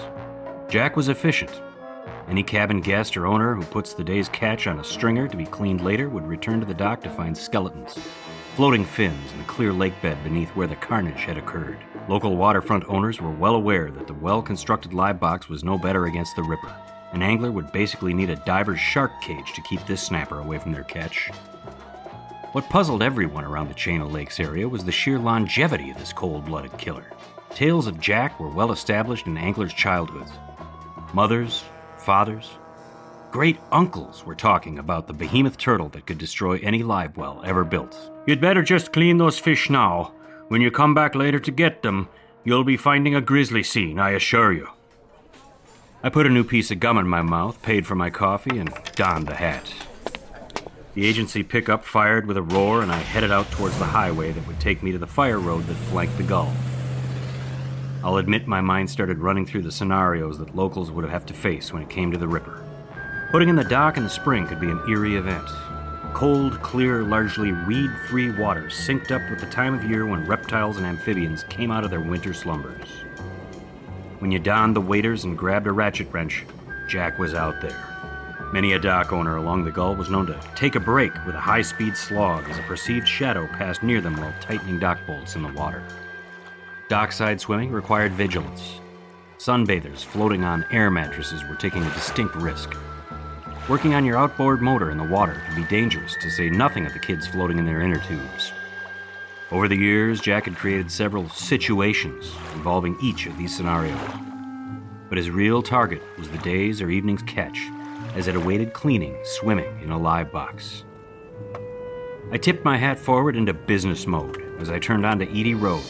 Jack 0.68 0.96
was 0.96 1.08
efficient. 1.08 1.62
Any 2.28 2.42
cabin 2.42 2.80
guest 2.80 3.16
or 3.16 3.26
owner 3.26 3.54
who 3.54 3.64
puts 3.64 3.92
the 3.92 4.04
day's 4.04 4.28
catch 4.30 4.66
on 4.66 4.80
a 4.80 4.84
stringer 4.84 5.28
to 5.28 5.36
be 5.36 5.44
cleaned 5.44 5.82
later 5.82 6.08
would 6.08 6.26
return 6.26 6.58
to 6.60 6.66
the 6.66 6.72
dock 6.72 7.02
to 7.02 7.10
find 7.10 7.36
skeletons, 7.36 7.98
floating 8.54 8.84
fins, 8.84 9.32
and 9.32 9.40
a 9.40 9.46
clear 9.46 9.72
lake 9.72 10.00
bed 10.00 10.22
beneath 10.22 10.50
where 10.50 10.68
the 10.68 10.76
carnage 10.76 11.24
had 11.24 11.36
occurred. 11.36 11.78
Local 12.08 12.36
waterfront 12.36 12.84
owners 12.88 13.20
were 13.20 13.32
well 13.32 13.56
aware 13.56 13.90
that 13.90 14.06
the 14.06 14.14
well 14.14 14.40
constructed 14.42 14.94
live 14.94 15.18
box 15.18 15.48
was 15.48 15.64
no 15.64 15.76
better 15.76 16.06
against 16.06 16.36
the 16.36 16.42
Ripper. 16.42 16.72
An 17.12 17.22
angler 17.22 17.50
would 17.50 17.72
basically 17.72 18.14
need 18.14 18.30
a 18.30 18.36
diver's 18.36 18.78
shark 18.78 19.10
cage 19.20 19.52
to 19.54 19.62
keep 19.62 19.84
this 19.86 20.02
snapper 20.02 20.38
away 20.38 20.58
from 20.58 20.72
their 20.72 20.84
catch. 20.84 21.30
What 22.52 22.68
puzzled 22.68 23.02
everyone 23.02 23.44
around 23.44 23.68
the 23.68 23.74
Chain 23.74 24.00
of 24.00 24.12
Lakes 24.12 24.38
area 24.38 24.68
was 24.68 24.84
the 24.84 24.92
sheer 24.92 25.18
longevity 25.18 25.90
of 25.90 25.98
this 25.98 26.12
cold 26.12 26.44
blooded 26.44 26.78
killer. 26.78 27.10
Tales 27.50 27.88
of 27.88 27.98
Jack 27.98 28.38
were 28.38 28.48
well 28.48 28.70
established 28.70 29.26
in 29.26 29.36
anglers' 29.36 29.74
childhoods. 29.74 30.30
Mothers, 31.12 31.64
fathers, 31.96 32.50
great 33.34 33.58
uncles 33.72 34.24
were 34.24 34.36
talking 34.36 34.78
about 34.78 35.08
the 35.08 35.12
behemoth 35.12 35.58
turtle 35.58 35.88
that 35.88 36.06
could 36.06 36.18
destroy 36.18 36.56
any 36.62 36.84
live 36.84 37.16
well 37.16 37.42
ever 37.44 37.64
built. 37.64 38.12
You'd 38.28 38.40
better 38.40 38.62
just 38.62 38.92
clean 38.92 39.18
those 39.18 39.40
fish 39.40 39.68
now. 39.68 40.12
When 40.46 40.60
you 40.60 40.70
come 40.70 40.94
back 40.94 41.16
later 41.16 41.40
to 41.40 41.50
get 41.50 41.82
them, 41.82 42.08
you'll 42.44 42.62
be 42.62 42.76
finding 42.76 43.16
a 43.16 43.20
grisly 43.20 43.64
scene, 43.64 43.98
I 43.98 44.10
assure 44.10 44.52
you. 44.52 44.68
I 46.04 46.10
put 46.10 46.28
a 46.28 46.30
new 46.30 46.44
piece 46.44 46.70
of 46.70 46.78
gum 46.78 46.96
in 46.96 47.08
my 47.08 47.22
mouth, 47.22 47.60
paid 47.60 47.88
for 47.88 47.96
my 47.96 48.08
coffee, 48.08 48.56
and 48.56 48.72
donned 48.94 49.26
the 49.26 49.34
hat. 49.34 49.68
The 50.94 51.04
agency 51.04 51.42
pickup 51.42 51.84
fired 51.84 52.26
with 52.26 52.36
a 52.36 52.42
roar, 52.42 52.82
and 52.82 52.92
I 52.92 52.98
headed 52.98 53.32
out 53.32 53.50
towards 53.50 53.76
the 53.80 53.84
highway 53.84 54.30
that 54.30 54.46
would 54.46 54.60
take 54.60 54.80
me 54.80 54.92
to 54.92 54.98
the 54.98 55.08
fire 55.08 55.40
road 55.40 55.66
that 55.66 55.74
flanked 55.74 56.18
the 56.18 56.22
Gull. 56.22 56.54
I'll 58.04 58.18
admit 58.18 58.46
my 58.46 58.60
mind 58.60 58.90
started 58.90 59.18
running 59.18 59.44
through 59.44 59.62
the 59.62 59.72
scenarios 59.72 60.38
that 60.38 60.54
locals 60.54 60.92
would 60.92 61.10
have 61.10 61.26
to 61.26 61.34
face 61.34 61.72
when 61.72 61.82
it 61.82 61.90
came 61.90 62.12
to 62.12 62.18
the 62.18 62.28
Ripper. 62.28 62.64
Putting 63.34 63.48
in 63.48 63.56
the 63.56 63.64
dock 63.64 63.96
in 63.96 64.04
the 64.04 64.08
spring 64.08 64.46
could 64.46 64.60
be 64.60 64.70
an 64.70 64.80
eerie 64.88 65.16
event. 65.16 65.48
Cold, 66.12 66.62
clear, 66.62 67.02
largely 67.02 67.50
weed 67.66 67.90
free 68.08 68.30
water 68.30 68.66
synced 68.66 69.10
up 69.10 69.28
with 69.28 69.40
the 69.40 69.46
time 69.46 69.74
of 69.74 69.82
year 69.82 70.06
when 70.06 70.24
reptiles 70.24 70.76
and 70.76 70.86
amphibians 70.86 71.42
came 71.48 71.72
out 71.72 71.82
of 71.82 71.90
their 71.90 71.98
winter 71.98 72.32
slumbers. 72.32 72.86
When 74.20 74.30
you 74.30 74.38
donned 74.38 74.76
the 74.76 74.80
waders 74.80 75.24
and 75.24 75.36
grabbed 75.36 75.66
a 75.66 75.72
ratchet 75.72 76.12
wrench, 76.12 76.46
Jack 76.88 77.18
was 77.18 77.34
out 77.34 77.60
there. 77.60 77.76
Many 78.52 78.74
a 78.74 78.78
dock 78.78 79.12
owner 79.12 79.36
along 79.36 79.64
the 79.64 79.72
Gull 79.72 79.96
was 79.96 80.10
known 80.10 80.26
to 80.26 80.40
take 80.54 80.76
a 80.76 80.80
break 80.80 81.12
with 81.26 81.34
a 81.34 81.40
high 81.40 81.62
speed 81.62 81.96
slog 81.96 82.48
as 82.48 82.58
a 82.60 82.62
perceived 82.62 83.08
shadow 83.08 83.48
passed 83.48 83.82
near 83.82 84.00
them 84.00 84.16
while 84.16 84.32
tightening 84.40 84.78
dock 84.78 85.00
bolts 85.08 85.34
in 85.34 85.42
the 85.42 85.52
water. 85.54 85.82
Dockside 86.88 87.40
swimming 87.40 87.72
required 87.72 88.12
vigilance. 88.12 88.78
Sunbathers 89.38 90.04
floating 90.04 90.44
on 90.44 90.64
air 90.70 90.88
mattresses 90.88 91.42
were 91.48 91.56
taking 91.56 91.82
a 91.82 91.94
distinct 91.94 92.36
risk. 92.36 92.76
Working 93.66 93.94
on 93.94 94.04
your 94.04 94.18
outboard 94.18 94.60
motor 94.60 94.90
in 94.90 94.98
the 94.98 95.04
water 95.04 95.40
could 95.46 95.56
be 95.56 95.64
dangerous, 95.64 96.16
to 96.16 96.30
say 96.30 96.50
nothing 96.50 96.84
of 96.84 96.92
the 96.92 96.98
kids 96.98 97.26
floating 97.26 97.58
in 97.58 97.64
their 97.64 97.80
inner 97.80 97.98
tubes. 97.98 98.52
Over 99.50 99.68
the 99.68 99.76
years, 99.76 100.20
Jack 100.20 100.44
had 100.44 100.54
created 100.54 100.90
several 100.90 101.30
situations 101.30 102.30
involving 102.52 102.98
each 103.02 103.24
of 103.24 103.38
these 103.38 103.56
scenarios. 103.56 103.98
But 105.08 105.16
his 105.16 105.30
real 105.30 105.62
target 105.62 106.02
was 106.18 106.28
the 106.28 106.36
day's 106.38 106.82
or 106.82 106.90
evening's 106.90 107.22
catch 107.22 107.58
as 108.14 108.28
it 108.28 108.36
awaited 108.36 108.74
cleaning, 108.74 109.16
swimming 109.24 109.80
in 109.80 109.90
a 109.90 109.98
live 109.98 110.30
box. 110.30 110.84
I 112.30 112.36
tipped 112.36 112.66
my 112.66 112.76
hat 112.76 112.98
forward 112.98 113.34
into 113.34 113.54
business 113.54 114.06
mode 114.06 114.42
as 114.58 114.68
I 114.68 114.78
turned 114.78 115.06
onto 115.06 115.24
Edie 115.24 115.54
Road, 115.54 115.84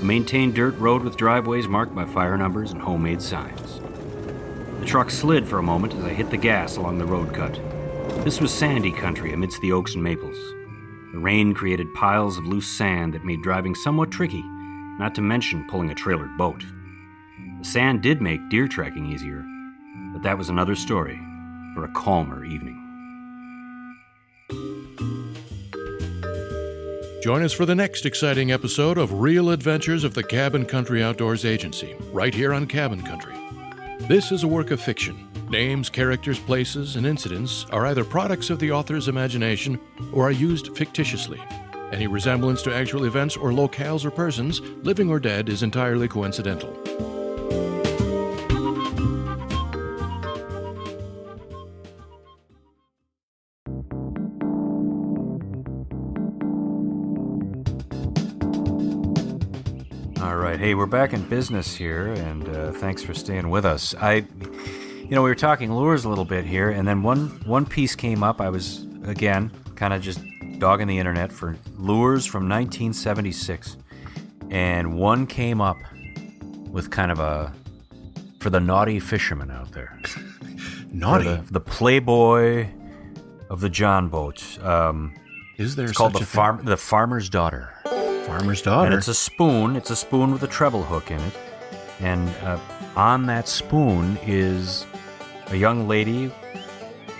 a 0.00 0.02
maintained 0.02 0.54
dirt 0.54 0.78
road 0.78 1.02
with 1.02 1.18
driveways 1.18 1.68
marked 1.68 1.94
by 1.94 2.06
fire 2.06 2.38
numbers 2.38 2.72
and 2.72 2.80
homemade 2.80 3.20
signs. 3.20 3.81
The 4.82 4.88
truck 4.88 5.10
slid 5.10 5.46
for 5.46 5.58
a 5.58 5.62
moment 5.62 5.94
as 5.94 6.02
I 6.02 6.08
hit 6.08 6.28
the 6.28 6.36
gas 6.36 6.76
along 6.76 6.98
the 6.98 7.06
road 7.06 7.32
cut. 7.32 7.54
This 8.24 8.40
was 8.40 8.52
sandy 8.52 8.90
country 8.90 9.32
amidst 9.32 9.60
the 9.60 9.70
oaks 9.70 9.94
and 9.94 10.02
maples. 10.02 10.36
The 11.12 11.20
rain 11.20 11.54
created 11.54 11.94
piles 11.94 12.36
of 12.36 12.46
loose 12.46 12.66
sand 12.66 13.14
that 13.14 13.24
made 13.24 13.42
driving 13.42 13.76
somewhat 13.76 14.10
tricky, 14.10 14.42
not 14.98 15.14
to 15.14 15.22
mention 15.22 15.68
pulling 15.68 15.92
a 15.92 15.94
trailered 15.94 16.36
boat. 16.36 16.64
The 17.60 17.64
sand 17.64 18.02
did 18.02 18.20
make 18.20 18.48
deer 18.50 18.66
tracking 18.66 19.06
easier, 19.06 19.46
but 20.12 20.24
that 20.24 20.36
was 20.36 20.48
another 20.48 20.74
story 20.74 21.16
for 21.74 21.84
a 21.84 21.92
calmer 21.92 22.44
evening. 22.44 22.80
Join 27.22 27.44
us 27.44 27.52
for 27.52 27.66
the 27.66 27.76
next 27.76 28.04
exciting 28.04 28.50
episode 28.50 28.98
of 28.98 29.20
Real 29.20 29.50
Adventures 29.50 30.02
of 30.02 30.14
the 30.14 30.24
Cabin 30.24 30.64
Country 30.66 31.04
Outdoors 31.04 31.44
Agency, 31.44 31.94
right 32.10 32.34
here 32.34 32.52
on 32.52 32.66
Cabin 32.66 33.00
Country. 33.00 33.41
This 34.08 34.32
is 34.32 34.42
a 34.42 34.48
work 34.48 34.72
of 34.72 34.80
fiction. 34.80 35.28
Names, 35.48 35.88
characters, 35.88 36.38
places, 36.40 36.96
and 36.96 37.06
incidents 37.06 37.66
are 37.70 37.86
either 37.86 38.04
products 38.04 38.50
of 38.50 38.58
the 38.58 38.72
author's 38.72 39.06
imagination 39.06 39.78
or 40.12 40.26
are 40.26 40.32
used 40.32 40.76
fictitiously. 40.76 41.40
Any 41.92 42.08
resemblance 42.08 42.62
to 42.62 42.74
actual 42.74 43.04
events 43.04 43.36
or 43.36 43.50
locales 43.50 44.04
or 44.04 44.10
persons, 44.10 44.60
living 44.60 45.08
or 45.08 45.20
dead, 45.20 45.48
is 45.48 45.62
entirely 45.62 46.08
coincidental. 46.08 47.11
Hey, 60.62 60.76
we're 60.76 60.86
back 60.86 61.12
in 61.12 61.28
business 61.28 61.74
here, 61.74 62.06
and 62.06 62.48
uh, 62.48 62.70
thanks 62.70 63.02
for 63.02 63.14
staying 63.14 63.50
with 63.50 63.64
us. 63.64 63.96
I, 63.96 64.24
you 64.94 65.08
know, 65.10 65.20
we 65.20 65.28
were 65.28 65.34
talking 65.34 65.74
lures 65.74 66.04
a 66.04 66.08
little 66.08 66.24
bit 66.24 66.44
here, 66.44 66.70
and 66.70 66.86
then 66.86 67.02
one 67.02 67.30
one 67.46 67.66
piece 67.66 67.96
came 67.96 68.22
up. 68.22 68.40
I 68.40 68.48
was 68.48 68.86
again 69.04 69.50
kind 69.74 69.92
of 69.92 70.00
just 70.00 70.20
dogging 70.60 70.86
the 70.86 71.00
internet 71.00 71.32
for 71.32 71.56
lures 71.78 72.26
from 72.26 72.48
1976, 72.48 73.76
and 74.50 74.96
one 74.96 75.26
came 75.26 75.60
up 75.60 75.78
with 76.68 76.92
kind 76.92 77.10
of 77.10 77.18
a 77.18 77.52
for 78.38 78.48
the 78.48 78.60
naughty 78.60 79.00
fisherman 79.00 79.50
out 79.50 79.72
there, 79.72 79.98
Naughty? 80.92 81.24
The, 81.24 81.44
the 81.50 81.60
playboy 81.60 82.68
of 83.50 83.58
the 83.62 83.68
John 83.68 84.10
boat. 84.10 84.62
Um, 84.62 85.12
is 85.58 85.74
there 85.74 85.86
it's 85.86 85.98
called 85.98 86.12
the 86.12 86.18
a 86.18 86.20
thing? 86.20 86.26
farm 86.26 86.64
the 86.64 86.76
farmer's 86.76 87.28
daughter. 87.28 87.71
Farmer's 88.38 88.62
daughter? 88.62 88.86
And 88.86 88.94
it's 88.94 89.08
a 89.08 89.14
spoon. 89.14 89.76
It's 89.76 89.90
a 89.90 89.96
spoon 89.96 90.32
with 90.32 90.42
a 90.42 90.46
treble 90.46 90.82
hook 90.82 91.10
in 91.10 91.20
it. 91.20 91.34
And 92.00 92.28
uh, 92.42 92.58
on 92.96 93.26
that 93.26 93.46
spoon 93.46 94.18
is 94.22 94.86
a 95.48 95.56
young 95.56 95.86
lady 95.86 96.30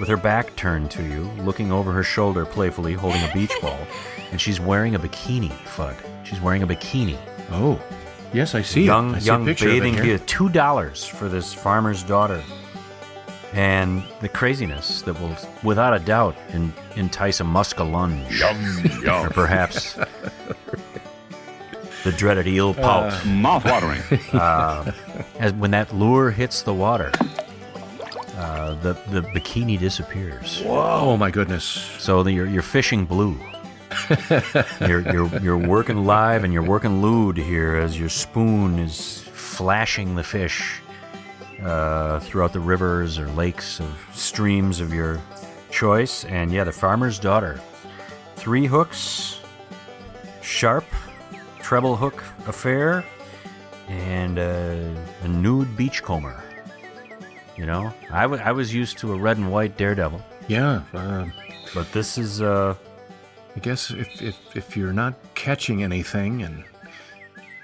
with 0.01 0.09
her 0.09 0.17
back 0.17 0.57
turned 0.57 0.91
to 0.93 1.03
you, 1.03 1.25
looking 1.43 1.71
over 1.71 1.93
her 1.93 2.03
shoulder 2.03 2.47
playfully, 2.47 2.95
holding 2.95 3.23
a 3.23 3.33
beach 3.33 3.53
ball. 3.61 3.79
And 4.31 4.41
she's 4.41 4.59
wearing 4.59 4.95
a 4.95 4.99
bikini, 4.99 5.51
Fudd. 5.51 5.95
She's 6.25 6.41
wearing 6.41 6.63
a 6.63 6.67
bikini. 6.67 7.19
oh, 7.51 7.79
yes, 8.33 8.55
I 8.55 8.63
see. 8.63 8.83
young 8.87 9.11
it. 9.11 9.17
I 9.17 9.19
see 9.19 9.27
young 9.27 9.43
a 9.43 9.45
picture 9.45 9.67
bathing 9.67 9.93
here. 9.93 10.17
Two 10.21 10.49
dollars 10.49 11.05
for 11.05 11.29
this 11.29 11.53
farmer's 11.53 12.03
daughter. 12.03 12.43
And 13.53 14.03
the 14.23 14.31
craziness 14.31 15.03
that 15.03 15.21
will, 15.21 15.37
without 15.63 15.93
a 15.93 15.99
doubt, 15.99 16.35
en- 16.49 16.73
entice 16.97 17.41
a 17.41 17.45
muskellunge. 17.45 18.31
Young, 18.39 19.03
young, 19.05 19.27
or 19.27 19.29
perhaps 19.29 19.99
the 22.05 22.13
dreaded 22.13 22.47
eel 22.47 22.75
pout. 22.75 23.25
Mouth-watering. 23.27 24.03
uh, 24.33 24.93
as 25.39 25.53
when 25.55 25.71
that 25.73 25.95
lure 25.95 26.31
hits 26.31 26.63
the 26.63 26.75
water, 26.75 27.11
uh, 28.37 28.75
the 28.83 28.95
the 29.11 29.23
bikini 29.35 29.79
disappears. 29.79 30.63
Oh 30.67 31.17
my 31.17 31.31
goodness! 31.31 31.65
So 31.99 32.23
the, 32.23 32.33
you're 32.33 32.47
you're 32.47 32.63
fishing 32.63 33.05
blue. 33.05 33.39
you're 34.81 35.01
you're 35.13 35.39
you're 35.39 35.59
working 35.59 36.05
live 36.05 36.45
and 36.45 36.53
you're 36.53 36.63
working 36.63 37.03
lewd 37.03 37.37
here 37.37 37.77
as 37.77 37.99
your 37.99 38.09
spoon 38.09 38.79
is 38.79 39.23
flashing 39.33 40.15
the 40.15 40.25
fish 40.25 40.81
uh, 41.63 42.19
throughout 42.21 42.53
the 42.53 42.61
rivers 42.61 43.19
or 43.19 43.29
lakes 43.29 43.81
of 43.81 44.09
streams 44.13 44.81
of 44.81 44.93
your 44.93 45.21
choice. 45.71 46.25
And 46.25 46.51
yeah, 46.51 46.65
the 46.65 46.73
farmer's 46.73 47.19
daughter, 47.19 47.61
three 48.37 48.67
hooks, 48.67 49.41
sharp 50.41 50.85
treble 51.73 51.97
hook 51.97 52.23
affair, 52.47 53.03
and 53.89 54.39
uh, 54.39 55.25
a 55.25 55.29
nude 55.29 55.75
beachcomber. 55.75 56.39
You 57.57 57.65
know, 57.65 57.91
I 58.11 58.27
was 58.53 58.75
used 58.75 58.99
to 58.99 59.15
a 59.15 59.17
red 59.17 59.39
and 59.39 59.51
white 59.51 59.79
daredevil, 59.79 60.21
Yeah, 60.49 60.83
uh, 60.93 61.25
but 61.73 61.91
this 61.93 62.19
is 62.19 62.43
uh, 62.43 62.75
I 63.57 63.61
guess 63.61 63.91
if, 63.91 64.21
if 64.21 64.37
if 64.55 64.77
you're 64.77 64.93
not 64.93 65.15
catching 65.35 65.83
anything, 65.83 66.43
and 66.43 66.63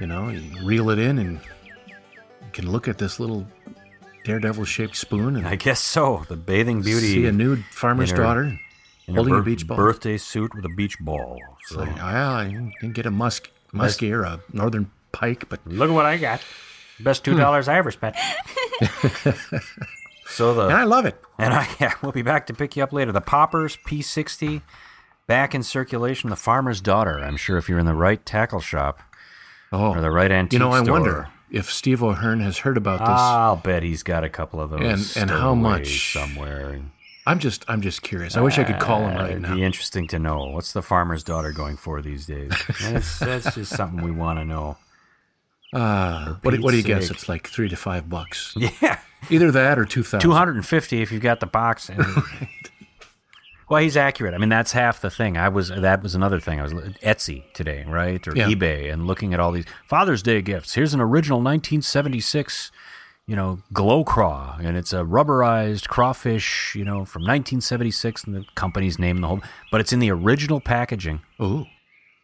you 0.00 0.06
know, 0.06 0.30
you 0.30 0.40
reel 0.64 0.88
it 0.88 0.98
in, 0.98 1.18
and 1.18 1.38
you 1.84 2.50
can 2.54 2.72
look 2.72 2.88
at 2.88 2.96
this 2.96 3.20
little 3.20 3.46
daredevil-shaped 4.24 4.96
spoon, 4.96 5.36
and 5.36 5.46
I 5.46 5.56
guess 5.56 5.80
so. 5.80 6.24
The 6.28 6.36
bathing 6.36 6.80
beauty. 6.80 7.12
see 7.12 7.26
a 7.26 7.32
nude 7.32 7.62
farmer's 7.70 8.10
in 8.10 8.16
her- 8.16 8.22
daughter 8.22 8.44
in 8.44 8.58
her 9.08 9.14
holding 9.16 9.34
a 9.34 9.36
bir- 9.36 9.42
beach 9.42 9.66
ball. 9.66 9.76
birthday 9.76 10.16
suit 10.16 10.54
with 10.54 10.64
a 10.64 10.70
beach 10.80 10.98
ball. 10.98 11.38
It's 11.60 11.72
So, 11.74 11.80
like, 11.80 11.92
ah, 12.00 12.38
I 12.38 12.72
can 12.80 12.92
get 12.92 13.04
a 13.04 13.10
musk 13.10 13.50
muskie 13.72 14.12
or 14.12 14.22
a 14.22 14.40
northern 14.52 14.90
pike, 15.12 15.48
but 15.48 15.60
look 15.66 15.90
at 15.90 15.94
what 15.94 16.06
I 16.06 16.16
got. 16.16 16.40
Best 17.00 17.24
two 17.24 17.32
hmm. 17.32 17.38
dollars 17.38 17.68
I 17.68 17.78
ever 17.78 17.90
spent. 17.90 18.16
so 20.26 20.54
the 20.54 20.66
and 20.66 20.74
I 20.74 20.84
love 20.84 21.06
it. 21.06 21.20
And 21.38 21.54
I, 21.54 21.68
yeah, 21.80 21.94
we'll 22.02 22.12
be 22.12 22.22
back 22.22 22.46
to 22.48 22.54
pick 22.54 22.76
you 22.76 22.82
up 22.82 22.92
later. 22.92 23.12
The 23.12 23.20
Poppers 23.20 23.76
P60 23.86 24.62
back 25.26 25.54
in 25.54 25.62
circulation. 25.62 26.30
The 26.30 26.36
Farmer's 26.36 26.80
Daughter. 26.80 27.18
I'm 27.20 27.36
sure 27.36 27.56
if 27.58 27.68
you're 27.68 27.78
in 27.78 27.86
the 27.86 27.94
right 27.94 28.24
tackle 28.24 28.60
shop 28.60 29.00
Oh, 29.72 29.94
or 29.94 30.00
the 30.00 30.10
right 30.10 30.30
antique 30.30 30.54
you 30.54 30.58
know, 30.58 30.72
I 30.72 30.82
store, 30.82 30.92
wonder. 30.92 31.28
if 31.50 31.70
Steve 31.70 32.02
O'Hearn 32.02 32.40
has 32.40 32.58
heard 32.58 32.76
about 32.76 33.00
this. 33.00 33.08
I'll 33.08 33.56
bet 33.56 33.82
he's 33.82 34.02
got 34.02 34.24
a 34.24 34.28
couple 34.28 34.60
of 34.60 34.70
those. 34.70 35.16
And- 35.16 35.22
and 35.22 35.30
how 35.30 35.54
much- 35.54 36.12
somewhere? 36.12 36.80
I'm 37.28 37.38
just 37.38 37.64
I'm 37.68 37.82
just 37.82 38.02
curious. 38.02 38.36
I 38.36 38.40
wish 38.40 38.58
I 38.58 38.64
could 38.64 38.80
call 38.80 39.06
him 39.06 39.16
Uh, 39.16 39.20
right 39.22 39.30
it'd 39.32 39.42
now. 39.42 39.54
Be 39.54 39.62
interesting 39.64 40.06
to 40.08 40.18
know 40.18 40.46
what's 40.46 40.72
the 40.72 40.82
farmer's 40.82 41.22
daughter 41.22 41.52
going 41.52 41.76
for 41.76 42.00
these 42.02 42.26
days. 42.26 42.50
that's, 42.82 43.18
that's 43.18 43.54
just 43.54 43.76
something 43.76 44.02
we 44.02 44.10
want 44.10 44.38
to 44.38 44.44
know. 44.44 44.76
Uh, 45.72 46.36
what, 46.42 46.54
do- 46.54 46.62
what 46.62 46.70
do 46.70 46.78
you 46.78 46.82
Pete's 46.82 47.08
guess? 47.08 47.10
It's 47.10 47.28
like 47.28 47.46
three 47.46 47.68
to 47.68 47.76
five 47.76 48.08
bucks. 48.08 48.54
Yeah, 48.56 48.98
Either 49.30 49.50
that 49.50 49.78
or 49.78 49.84
two 49.84 50.02
thousand. 50.02 50.20
two 50.20 50.32
hundred 50.32 50.56
and 50.56 50.64
fifty 50.66 51.02
if 51.02 51.12
you've 51.12 51.22
got 51.22 51.40
the 51.40 51.46
box. 51.46 51.88
And, 51.90 52.04
Well, 53.68 53.82
he's 53.82 53.98
accurate. 53.98 54.32
I 54.32 54.38
mean, 54.38 54.48
that's 54.48 54.72
half 54.72 55.02
the 55.02 55.10
thing. 55.10 55.36
I 55.36 55.50
was 55.50 55.68
that 55.68 56.02
was 56.02 56.14
another 56.14 56.40
thing. 56.40 56.58
I 56.58 56.62
was 56.62 56.72
Etsy 56.72 57.42
today, 57.52 57.84
right, 57.86 58.26
or 58.26 58.34
Yeah. 58.34 58.48
eBay, 58.48 58.90
and 58.90 59.06
looking 59.06 59.34
at 59.34 59.40
all 59.40 59.52
these 59.52 59.66
Father's 59.84 60.22
Day 60.22 60.40
gifts. 60.40 60.72
Here's 60.74 60.94
an 60.94 61.02
original 61.02 61.38
1976, 61.40 62.72
you 63.28 63.36
know, 63.36 63.58
glow 63.74 64.04
craw, 64.04 64.56
and 64.58 64.74
it's 64.74 64.94
a 64.94 65.04
rubberized 65.04 65.86
crawfish, 65.86 66.74
you 66.74 66.82
know, 66.82 67.04
from 67.04 67.22
1976, 67.22 68.24
and 68.24 68.34
the 68.34 68.44
company's 68.54 68.98
name 68.98 69.18
and 69.18 69.24
the 69.24 69.28
whole. 69.28 69.42
But 69.70 69.82
it's 69.82 69.92
in 69.92 69.98
the 69.98 70.10
original 70.10 70.60
packaging. 70.60 71.20
Ooh, 71.38 71.66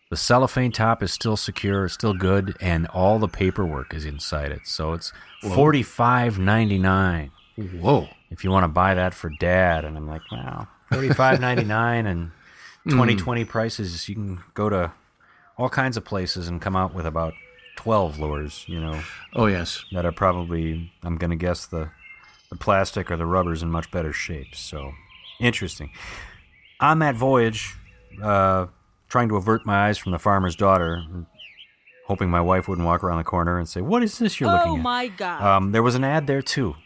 The 0.09 0.17
cellophane 0.17 0.73
top 0.73 1.03
is 1.03 1.13
still 1.13 1.37
secure, 1.37 1.91
still 1.91 2.15
good, 2.15 2.57
and 2.59 2.87
all 2.87 3.19
the 3.19 3.29
paperwork 3.29 3.93
is 3.93 4.07
inside 4.07 4.51
it. 4.51 4.63
So 4.65 4.95
it's 4.95 5.13
forty 5.43 5.83
five 5.83 6.39
ninety 6.39 6.79
nine 6.79 7.33
whoa! 7.57 8.09
if 8.31 8.43
you 8.43 8.51
want 8.51 8.65
to 8.65 8.69
buy 8.69 8.95
that 8.95 9.13
for 9.13 9.29
dad. 9.29 9.85
And 9.85 9.99
I'm 9.99 10.09
like, 10.09 10.23
wow, 10.33 10.69
forty 10.91 11.11
five 11.11 11.39
ninety 11.39 11.65
nine 11.65 12.07
and 12.07 12.31
hmm. 12.85 12.97
twenty 12.97 13.15
twenty 13.15 13.45
prices. 13.45 14.09
You 14.09 14.15
can 14.15 14.45
go 14.55 14.71
to 14.71 14.93
all 15.59 15.69
kinds 15.69 15.99
of 15.99 16.05
places 16.07 16.49
and 16.49 16.63
come 16.63 16.77
out 16.77 16.95
with 16.95 17.05
about 17.05 17.35
twelve 17.77 18.19
lures. 18.19 18.65
You 18.69 18.81
know 18.81 19.01
Oh 19.35 19.47
yes. 19.47 19.85
that 19.93 20.05
are 20.07 20.13
probably 20.13 20.93
I'm 21.03 21.17
going 21.17 21.31
to 21.31 21.37
guess 21.37 21.67
the 21.67 21.91
the 22.51 22.57
plastic 22.57 23.11
or 23.11 23.17
the 23.17 23.27
rubber's 23.27 23.63
in 23.63 23.71
much 23.71 23.91
better 23.91 24.13
shape. 24.13 24.55
So 24.55 24.93
interesting. 25.41 25.91
On 26.81 26.99
that 27.01 27.15
voyage, 27.15 27.75
uh, 28.23 28.67
trying 29.09 29.29
to 29.29 29.37
avert 29.37 29.65
my 29.67 29.89
eyes 29.89 29.97
from 29.99 30.13
the 30.13 30.19
farmer's 30.19 30.55
daughter, 30.57 31.03
hoping 32.07 32.29
my 32.31 32.41
wife 32.41 32.69
wouldn't 32.69 32.87
walk 32.87 33.03
around 33.03 33.19
the 33.19 33.25
corner 33.25 33.59
and 33.59 33.69
say, 33.69 33.81
"What 33.81 34.03
is 34.03 34.19
this 34.19 34.39
you're 34.41 34.51
looking 34.51 34.73
at?" 34.73 34.79
Oh 34.79 34.83
my 34.83 35.09
God. 35.09 35.43
Um, 35.43 35.73
there 35.73 35.83
was 35.83 35.95
an 35.95 36.05
ad 36.05 36.27
there 36.27 36.43
too. 36.43 36.77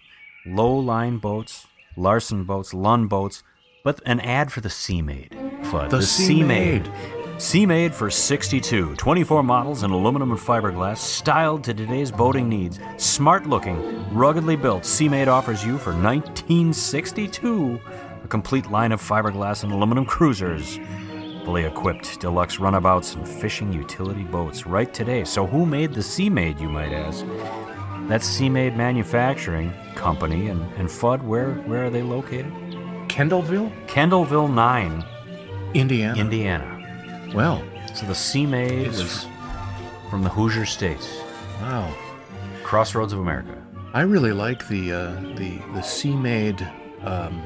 Lowe 0.47 0.77
line 0.79 1.19
boats, 1.19 1.67
Larson 1.97 2.45
boats, 2.45 2.73
Lund 2.73 3.09
boats, 3.09 3.43
but 3.85 4.01
an 4.07 4.21
ad 4.21 4.53
for 4.53 4.61
the 4.61 4.69
Seamaid. 4.69 5.31
Fudd. 5.65 5.91
The 5.91 5.99
Seamaid. 5.99 6.87
Seamaid 7.39 7.95
for 7.95 8.11
62. 8.11 8.97
24 8.97 9.45
models 9.45 9.85
in 9.85 9.93
aluminum 9.93 10.33
and 10.33 10.41
fiberglass, 10.41 10.97
styled 10.97 11.63
to 11.63 11.73
today's 11.73 12.11
boating 12.11 12.49
needs. 12.49 12.81
Smart 12.97 13.47
looking, 13.47 14.13
ruggedly 14.13 14.57
built, 14.57 14.83
Seamaid 14.83 15.29
offers 15.29 15.65
you 15.65 15.79
for 15.79 15.91
1962 15.93 17.81
a 18.25 18.27
complete 18.27 18.69
line 18.73 18.91
of 18.91 19.01
fiberglass 19.01 19.63
and 19.63 19.73
aluminum 19.73 20.05
cruisers. 20.05 20.81
Fully 21.45 21.63
equipped 21.63 22.19
deluxe 22.19 22.59
runabouts 22.59 23.15
and 23.15 23.29
fishing 23.29 23.73
utility 23.73 24.25
boats 24.25 24.67
right 24.67 24.93
today. 24.93 25.23
So, 25.23 25.47
who 25.47 25.65
made 25.65 25.95
the 25.95 26.01
Seamaid, 26.01 26.61
you 26.61 26.69
might 26.69 26.93
ask? 26.93 27.25
That's 28.09 28.29
Seamaid 28.29 28.75
Manufacturing 28.75 29.73
Company. 29.95 30.49
And, 30.49 30.61
and 30.73 30.89
Fudd, 30.89 31.23
where, 31.23 31.53
where 31.69 31.85
are 31.85 31.91
they 31.91 32.03
located? 32.03 32.53
Kendallville, 33.07 33.71
Kendallville 33.87 34.53
9, 34.53 35.05
Indiana. 35.75 36.21
Indiana. 36.21 36.78
Well, 37.35 37.63
So 37.95 38.07
the 38.07 38.13
Seamaid 38.15 38.81
It's- 38.87 38.99
was 38.99 39.27
from 40.11 40.23
the 40.23 40.29
Hoosier 40.31 40.67
States, 40.67 41.19
wow. 41.61 41.93
crossroads 42.63 43.13
of 43.13 43.19
America. 43.19 43.55
I 43.95 44.03
really 44.03 44.33
like 44.33 44.69
the 44.69 44.93
uh, 44.93 45.13
the 45.37 45.59
the 45.75 45.81
Seamaid 45.83 46.61
um, 47.05 47.41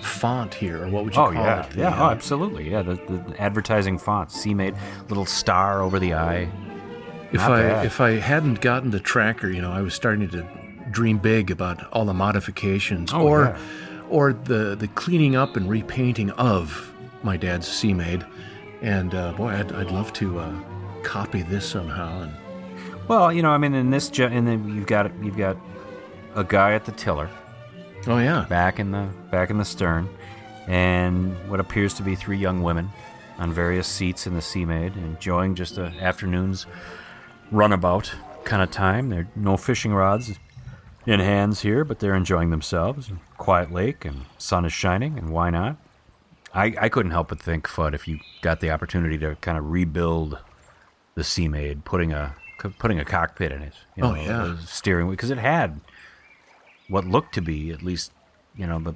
font 0.00 0.54
here, 0.54 0.84
or 0.84 0.88
what 0.88 1.04
would 1.04 1.14
you 1.14 1.20
Oh 1.20 1.26
call 1.32 1.34
yeah, 1.34 1.64
it? 1.66 1.70
The, 1.70 1.80
yeah, 1.80 2.00
oh, 2.00 2.06
uh, 2.06 2.10
absolutely, 2.10 2.70
yeah. 2.70 2.82
The, 2.82 2.94
the 2.94 3.34
advertising 3.38 3.98
font, 3.98 4.30
Seamaid, 4.30 4.76
little 5.08 5.26
star 5.26 5.82
over 5.82 5.98
the 5.98 6.14
eye. 6.14 6.48
If 7.32 7.40
Not 7.40 7.52
I 7.52 7.62
bad. 7.62 7.86
if 7.86 8.00
I 8.00 8.10
hadn't 8.12 8.60
gotten 8.60 8.90
the 8.90 9.00
tracker, 9.00 9.48
you 9.50 9.60
know, 9.60 9.72
I 9.72 9.82
was 9.82 9.94
starting 9.94 10.28
to 10.30 10.46
dream 10.90 11.18
big 11.18 11.50
about 11.50 11.86
all 11.92 12.04
the 12.04 12.14
modifications, 12.14 13.12
Oh, 13.12 13.20
or 13.22 13.42
yeah. 13.44 13.58
or 14.08 14.32
the 14.32 14.74
the 14.76 14.88
cleaning 14.88 15.36
up 15.36 15.56
and 15.56 15.68
repainting 15.68 16.30
of 16.32 16.92
my 17.22 17.36
dad's 17.36 17.68
Seamaid, 17.68 18.24
and 18.82 19.14
uh, 19.14 19.32
boy, 19.32 19.48
I'd, 19.48 19.72
I'd 19.72 19.90
love 19.90 20.12
to 20.14 20.38
uh, 20.38 20.60
copy 21.02 21.42
this 21.42 21.68
somehow. 21.68 22.22
And 22.22 22.32
Well, 23.08 23.32
you 23.32 23.42
know, 23.42 23.50
I 23.50 23.58
mean, 23.58 23.74
in 23.74 23.90
this, 23.90 24.08
ge- 24.08 24.20
and 24.20 24.46
then 24.46 24.74
you've 24.74 24.86
got 24.86 25.10
you've 25.22 25.36
got 25.36 25.56
a 26.34 26.44
guy 26.44 26.72
at 26.74 26.84
the 26.84 26.92
tiller, 26.92 27.28
oh 28.06 28.18
yeah, 28.18 28.46
back 28.48 28.78
in 28.78 28.90
the 28.92 29.08
back 29.30 29.50
in 29.50 29.58
the 29.58 29.64
stern, 29.64 30.08
and 30.66 31.34
what 31.50 31.60
appears 31.60 31.94
to 31.94 32.02
be 32.02 32.14
three 32.14 32.38
young 32.38 32.62
women 32.62 32.90
on 33.38 33.52
various 33.52 33.86
seats 33.86 34.26
in 34.26 34.34
the 34.34 34.40
Seamaid, 34.40 34.96
enjoying 34.96 35.54
just 35.54 35.78
a 35.78 35.86
afternoon's 36.00 36.66
runabout 37.50 38.12
kind 38.44 38.62
of 38.62 38.70
time. 38.70 39.08
There 39.08 39.20
are 39.20 39.28
no 39.34 39.56
fishing 39.56 39.92
rods 39.92 40.38
in 41.06 41.20
hands 41.20 41.62
here, 41.62 41.84
but 41.84 41.98
they're 41.98 42.14
enjoying 42.14 42.50
themselves. 42.50 43.10
Quiet 43.38 43.72
lake 43.72 44.04
and 44.04 44.26
sun 44.38 44.64
is 44.64 44.72
shining, 44.72 45.18
and 45.18 45.30
why 45.30 45.50
not? 45.50 45.76
I, 46.52 46.74
I 46.80 46.88
couldn't 46.88 47.12
help 47.12 47.28
but 47.28 47.40
think, 47.40 47.68
Fudd, 47.68 47.94
if 47.94 48.08
you 48.08 48.18
got 48.42 48.60
the 48.60 48.70
opportunity 48.70 49.16
to 49.18 49.36
kind 49.36 49.56
of 49.56 49.70
rebuild 49.70 50.38
the 51.14 51.22
Seamaid, 51.22 51.84
putting 51.84 52.12
a 52.12 52.34
putting 52.78 52.98
a 53.00 53.04
cockpit 53.04 53.52
in 53.52 53.62
it, 53.62 53.72
you 53.96 54.04
Oh, 54.04 54.14
yeah. 54.14 54.52
a 54.54 54.56
steering 54.66 55.06
wheel, 55.06 55.12
because 55.16 55.30
it 55.30 55.38
had 55.38 55.80
what 56.88 57.06
looked 57.06 57.34
to 57.34 57.40
be 57.40 57.70
at 57.70 57.82
least, 57.82 58.12
you 58.56 58.66
know, 58.66 58.78
the 58.78 58.94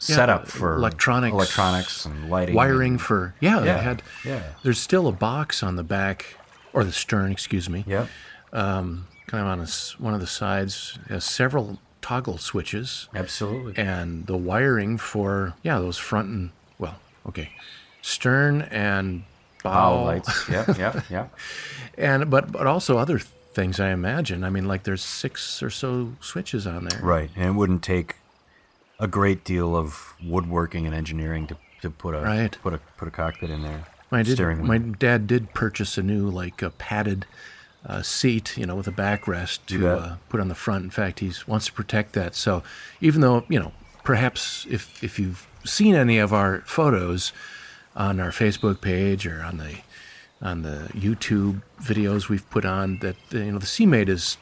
setup 0.00 0.46
for 0.48 0.76
electronics, 0.76 1.32
electronics 1.34 2.04
and 2.04 2.30
lighting, 2.30 2.54
wiring 2.54 2.92
and- 2.92 3.02
for 3.02 3.34
yeah, 3.40 3.62
Yeah, 3.64 3.78
It 3.78 3.82
had 3.82 4.02
yeah. 4.24 4.42
There's 4.62 4.78
still 4.80 5.06
a 5.08 5.12
box 5.12 5.62
on 5.62 5.76
the 5.76 5.82
back 5.84 6.36
or 6.72 6.84
the 6.84 6.92
stern, 6.92 7.30
excuse 7.32 7.68
me. 7.68 7.84
Yep. 7.86 8.08
Um, 8.52 9.06
kind 9.26 9.42
of 9.42 9.48
on 9.48 9.60
a 9.60 9.66
one 10.02 10.14
of 10.14 10.20
the 10.20 10.26
sides 10.26 10.98
has 11.08 11.24
several 11.24 11.78
toggle 12.08 12.38
switches. 12.38 13.06
Absolutely. 13.14 13.76
and 13.76 14.26
the 14.26 14.36
wiring 14.36 14.96
for 14.96 15.54
yeah 15.62 15.78
those 15.78 15.98
front 15.98 16.28
and 16.30 16.50
well 16.78 16.96
okay 17.26 17.50
stern 18.00 18.62
and 18.62 19.24
bow, 19.62 19.70
Bow 19.72 20.04
lights. 20.04 20.48
Yep, 20.48 20.78
yep, 20.78 21.10
yep. 21.10 21.34
and 21.98 22.30
but 22.30 22.50
but 22.50 22.66
also 22.66 22.96
other 22.96 23.18
things 23.18 23.78
I 23.78 23.90
imagine. 23.90 24.42
I 24.42 24.48
mean 24.50 24.66
like 24.66 24.84
there's 24.84 25.02
six 25.04 25.62
or 25.62 25.68
so 25.70 26.12
switches 26.20 26.66
on 26.66 26.84
there. 26.86 27.00
Right, 27.02 27.30
and 27.36 27.44
it 27.44 27.52
wouldn't 27.58 27.82
take 27.82 28.16
a 28.98 29.06
great 29.06 29.44
deal 29.44 29.76
of 29.76 30.14
woodworking 30.24 30.86
and 30.86 30.94
engineering 30.94 31.46
to, 31.48 31.56
to 31.82 31.90
put 31.90 32.14
a 32.14 32.20
Right. 32.20 32.56
put 32.62 32.72
a 32.72 32.78
put 32.96 33.08
a 33.08 33.10
cockpit 33.10 33.50
in 33.50 33.62
there. 33.62 33.84
My 34.10 34.22
did 34.22 34.38
my 34.40 34.78
dad 34.78 35.26
did 35.26 35.52
purchase 35.52 35.98
a 35.98 36.02
new 36.02 36.30
like 36.30 36.62
a 36.62 36.70
padded 36.70 37.26
uh, 37.86 38.02
seat, 38.02 38.56
you 38.58 38.66
know, 38.66 38.74
with 38.76 38.88
a 38.88 38.92
backrest 38.92 39.60
to 39.66 39.88
uh, 39.88 40.16
put 40.28 40.40
on 40.40 40.48
the 40.48 40.54
front. 40.54 40.84
In 40.84 40.90
fact, 40.90 41.20
he 41.20 41.32
wants 41.46 41.66
to 41.66 41.72
protect 41.72 42.12
that. 42.14 42.34
So 42.34 42.62
even 43.00 43.20
though 43.20 43.44
you 43.48 43.58
know, 43.58 43.72
perhaps 44.04 44.66
if 44.70 45.02
if 45.02 45.18
you've 45.18 45.46
seen 45.64 45.94
any 45.94 46.18
of 46.18 46.32
our 46.32 46.60
photos 46.66 47.32
on 47.96 48.20
our 48.20 48.30
Facebook 48.30 48.80
page 48.80 49.26
or 49.26 49.42
on 49.42 49.58
the 49.58 49.76
on 50.40 50.62
the 50.62 50.88
YouTube 50.94 51.62
videos 51.80 52.28
we've 52.28 52.48
put 52.50 52.64
on, 52.64 52.98
that 52.98 53.16
you 53.30 53.52
know 53.52 53.58
the 53.58 53.66
Seamaid 53.66 54.08
is 54.08 54.36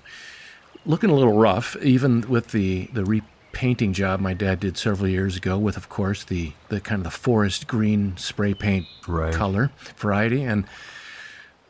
looking 0.85 1.11
a 1.11 1.15
little 1.15 1.37
rough, 1.39 1.77
even 1.83 2.23
with 2.29 2.49
the 2.49 2.87
the 2.93 3.05
repainting 3.05 3.93
job 3.93 4.21
my 4.21 4.35
dad 4.35 4.61
did 4.61 4.77
several 4.77 5.09
years 5.09 5.37
ago, 5.37 5.59
with 5.59 5.77
of 5.77 5.89
course 5.89 6.25
the 6.25 6.53
the 6.69 6.81
kind 6.81 7.01
of 7.01 7.05
the 7.05 7.11
forest 7.19 7.67
green 7.67 8.17
spray 8.17 8.55
paint 8.55 8.87
Right. 9.09 9.33
color 9.35 9.71
variety, 9.97 10.43
and 10.43 10.65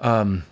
um, 0.00 0.44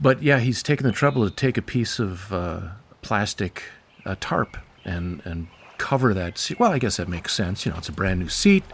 but 0.00 0.22
yeah, 0.22 0.38
he's 0.38 0.62
taken 0.62 0.86
the 0.86 0.92
trouble 0.92 1.28
to 1.28 1.34
take 1.34 1.56
a 1.56 1.62
piece 1.62 1.98
of 1.98 2.32
uh, 2.32 2.60
plastic 3.02 3.62
uh, 4.04 4.16
tarp 4.20 4.56
and 4.84 5.22
and 5.24 5.48
cover 5.78 6.12
that 6.14 6.36
seat. 6.38 6.58
Well, 6.60 6.72
I 6.72 6.78
guess 6.78 6.98
that 6.98 7.08
makes 7.08 7.32
sense. 7.32 7.64
You 7.64 7.72
know, 7.72 7.78
it's 7.78 7.88
a 7.88 7.92
brand 7.92 8.20
new 8.20 8.28
seat. 8.28 8.64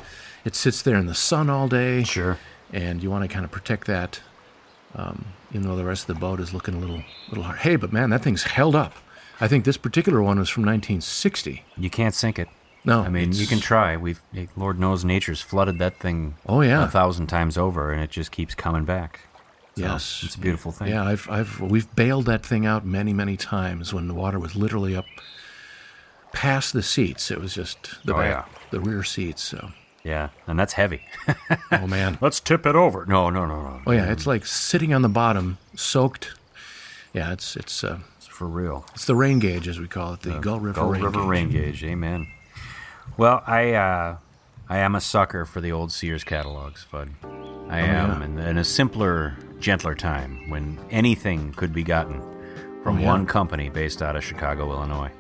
It 0.45 0.55
sits 0.55 0.83
there 0.83 0.97
in 0.97 1.07
the 1.07 1.14
sun 1.14 1.49
all 1.51 1.69
day 1.69 2.03
Sure. 2.05 2.39
and 2.73 3.03
you 3.03 3.11
want 3.11 3.23
to 3.23 3.29
kind 3.33 3.45
of 3.45 3.51
protect 3.51 3.87
that, 3.87 4.21
um, 4.95 5.27
even 5.51 5.62
though 5.67 5.77
the 5.77 5.85
rest 5.85 6.09
of 6.09 6.14
the 6.14 6.21
boat 6.21 6.41
is 6.41 6.53
looking 6.55 6.75
a 6.75 6.79
little 6.79 7.03
little 7.29 7.45
hard. 7.45 7.59
Hey, 7.59 7.77
but 7.77 7.93
man, 7.93 8.11
that 8.11 8.23
thing's 8.23 8.43
held 8.45 8.75
up. 8.75 8.93
I 9.41 9.49
think 9.49 9.64
this 9.64 9.77
particular 9.77 10.23
one 10.23 10.39
was 10.39 10.49
from 10.49 10.64
1960. 10.64 11.62
You 11.77 11.91
can't 11.91 12.14
sink 12.14 12.39
it. 12.39 12.49
No, 12.85 13.01
I 13.03 13.09
mean 13.09 13.33
you 13.33 13.47
can 13.49 13.59
try. 13.59 13.97
We've 13.97 14.23
Lord 14.57 14.79
knows 14.79 15.05
nature's 15.05 15.41
flooded 15.41 15.79
that 15.81 15.99
thing. 15.99 16.37
Oh, 16.47 16.61
yeah. 16.61 16.85
a 16.85 16.89
thousand 16.89 17.27
times 17.27 17.59
over, 17.59 17.93
and 17.93 18.01
it 18.03 18.11
just 18.11 18.31
keeps 18.31 18.55
coming 18.55 18.85
back. 18.85 19.21
Yes, 19.77 20.22
it's 20.24 20.35
a 20.35 20.39
beautiful 20.41 20.72
thing. 20.72 20.89
Yeah, 20.89 21.05
I've 21.05 21.29
I've 21.31 21.61
we've 21.61 21.95
bailed 21.95 22.24
that 22.27 22.45
thing 22.45 22.64
out 22.66 22.85
many 22.87 23.12
many 23.12 23.37
times 23.37 23.93
when 23.93 24.09
the 24.09 24.14
water 24.14 24.39
was 24.39 24.57
literally 24.57 24.97
up 24.97 25.05
past 26.33 26.72
the 26.72 26.83
seats. 26.83 27.31
It 27.31 27.41
was 27.41 27.55
just 27.55 28.05
the 28.05 28.14
Oh, 28.14 28.18
back, 28.18 28.49
the 28.70 28.81
rear 28.81 29.03
seats. 29.03 29.43
So, 29.43 29.70
yeah, 30.03 30.31
and 30.47 30.59
that's 30.59 30.72
heavy. 30.74 31.03
oh 31.72 31.87
man, 31.87 32.16
Let's 32.22 32.41
tip 32.41 32.64
it 32.66 32.74
over. 32.74 33.05
No, 33.07 33.29
no, 33.31 33.45
no, 33.47 33.62
no. 33.62 33.81
oh 33.87 33.93
yeah, 33.93 34.11
it's 34.11 34.27
like 34.27 34.47
sitting 34.47 34.95
on 34.95 35.03
the 35.03 35.09
bottom, 35.11 35.59
soaked 35.74 36.33
Yeah, 37.12 37.33
it's 37.33 37.55
it's 37.57 37.85
uh, 37.85 37.99
It's 38.16 38.27
for 38.27 38.47
real. 38.47 38.87
it's 38.95 39.05
the 39.05 39.14
rain 39.16 39.39
gauge 39.41 39.68
as 39.68 39.79
we 39.79 39.89
call 39.89 40.14
it, 40.14 40.22
the 40.22 40.39
Gull 40.39 40.59
River 40.61 40.81
Gull 40.81 40.91
rain 40.91 41.03
River 41.03 41.18
gauge. 41.20 41.29
rain 41.29 41.51
gauge. 41.51 41.85
Amen. 41.85 42.29
Well, 43.18 43.43
I 43.47 43.72
uh, 43.74 44.16
I 44.70 44.79
am 44.79 44.95
a 44.95 45.01
sucker 45.03 45.45
for 45.45 45.61
the 45.61 45.70
old 45.72 45.93
Sears 45.93 46.24
catalogs, 46.24 46.87
Fudd. 46.91 47.11
I 47.68 47.81
am, 47.81 48.20
yeah. 48.20 48.24
in, 48.24 48.39
in 48.39 48.59
a 48.59 48.64
simpler, 48.64 49.37
gentler 49.61 49.95
time 49.95 50.49
when 50.51 50.79
anything 50.91 51.53
could 51.53 51.73
be 51.73 51.83
gotten 51.83 52.21
from 52.83 52.99
Oh, 52.99 53.01
yeah. 53.01 53.07
one 53.07 53.27
company 53.27 53.69
based 53.69 54.03
out 54.03 54.15
of 54.17 54.23
Chicago, 54.25 54.71
Illinois. 54.73 55.11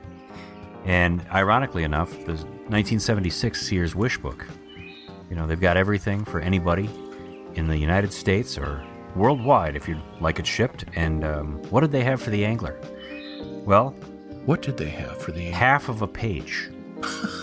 And 0.84 1.24
ironically 1.32 1.82
enough, 1.82 2.10
the 2.26 2.34
1976 2.68 3.60
Sears 3.60 3.94
Wish 3.94 4.18
Book. 4.18 4.46
You 5.30 5.34
know, 5.36 5.46
they've 5.46 5.60
got 5.60 5.76
everything 5.76 6.24
for 6.24 6.38
anybody 6.40 6.88
in 7.54 7.66
the 7.66 7.76
United 7.76 8.12
States 8.12 8.56
or 8.56 8.84
worldwide 9.16 9.74
if 9.74 9.88
you'd 9.88 10.00
like 10.20 10.38
it 10.38 10.46
shipped. 10.46 10.84
And 10.94 11.24
um, 11.24 11.54
what 11.70 11.80
did 11.80 11.90
they 11.90 12.04
have 12.04 12.20
for 12.22 12.30
the 12.30 12.44
angler? 12.44 12.78
Well, 13.64 13.90
What 14.44 14.62
did 14.62 14.76
they 14.76 14.90
have 14.90 15.18
for 15.18 15.32
the? 15.32 15.46
half 15.46 15.88
of 15.88 16.02
a 16.02 16.06
page. 16.06 16.70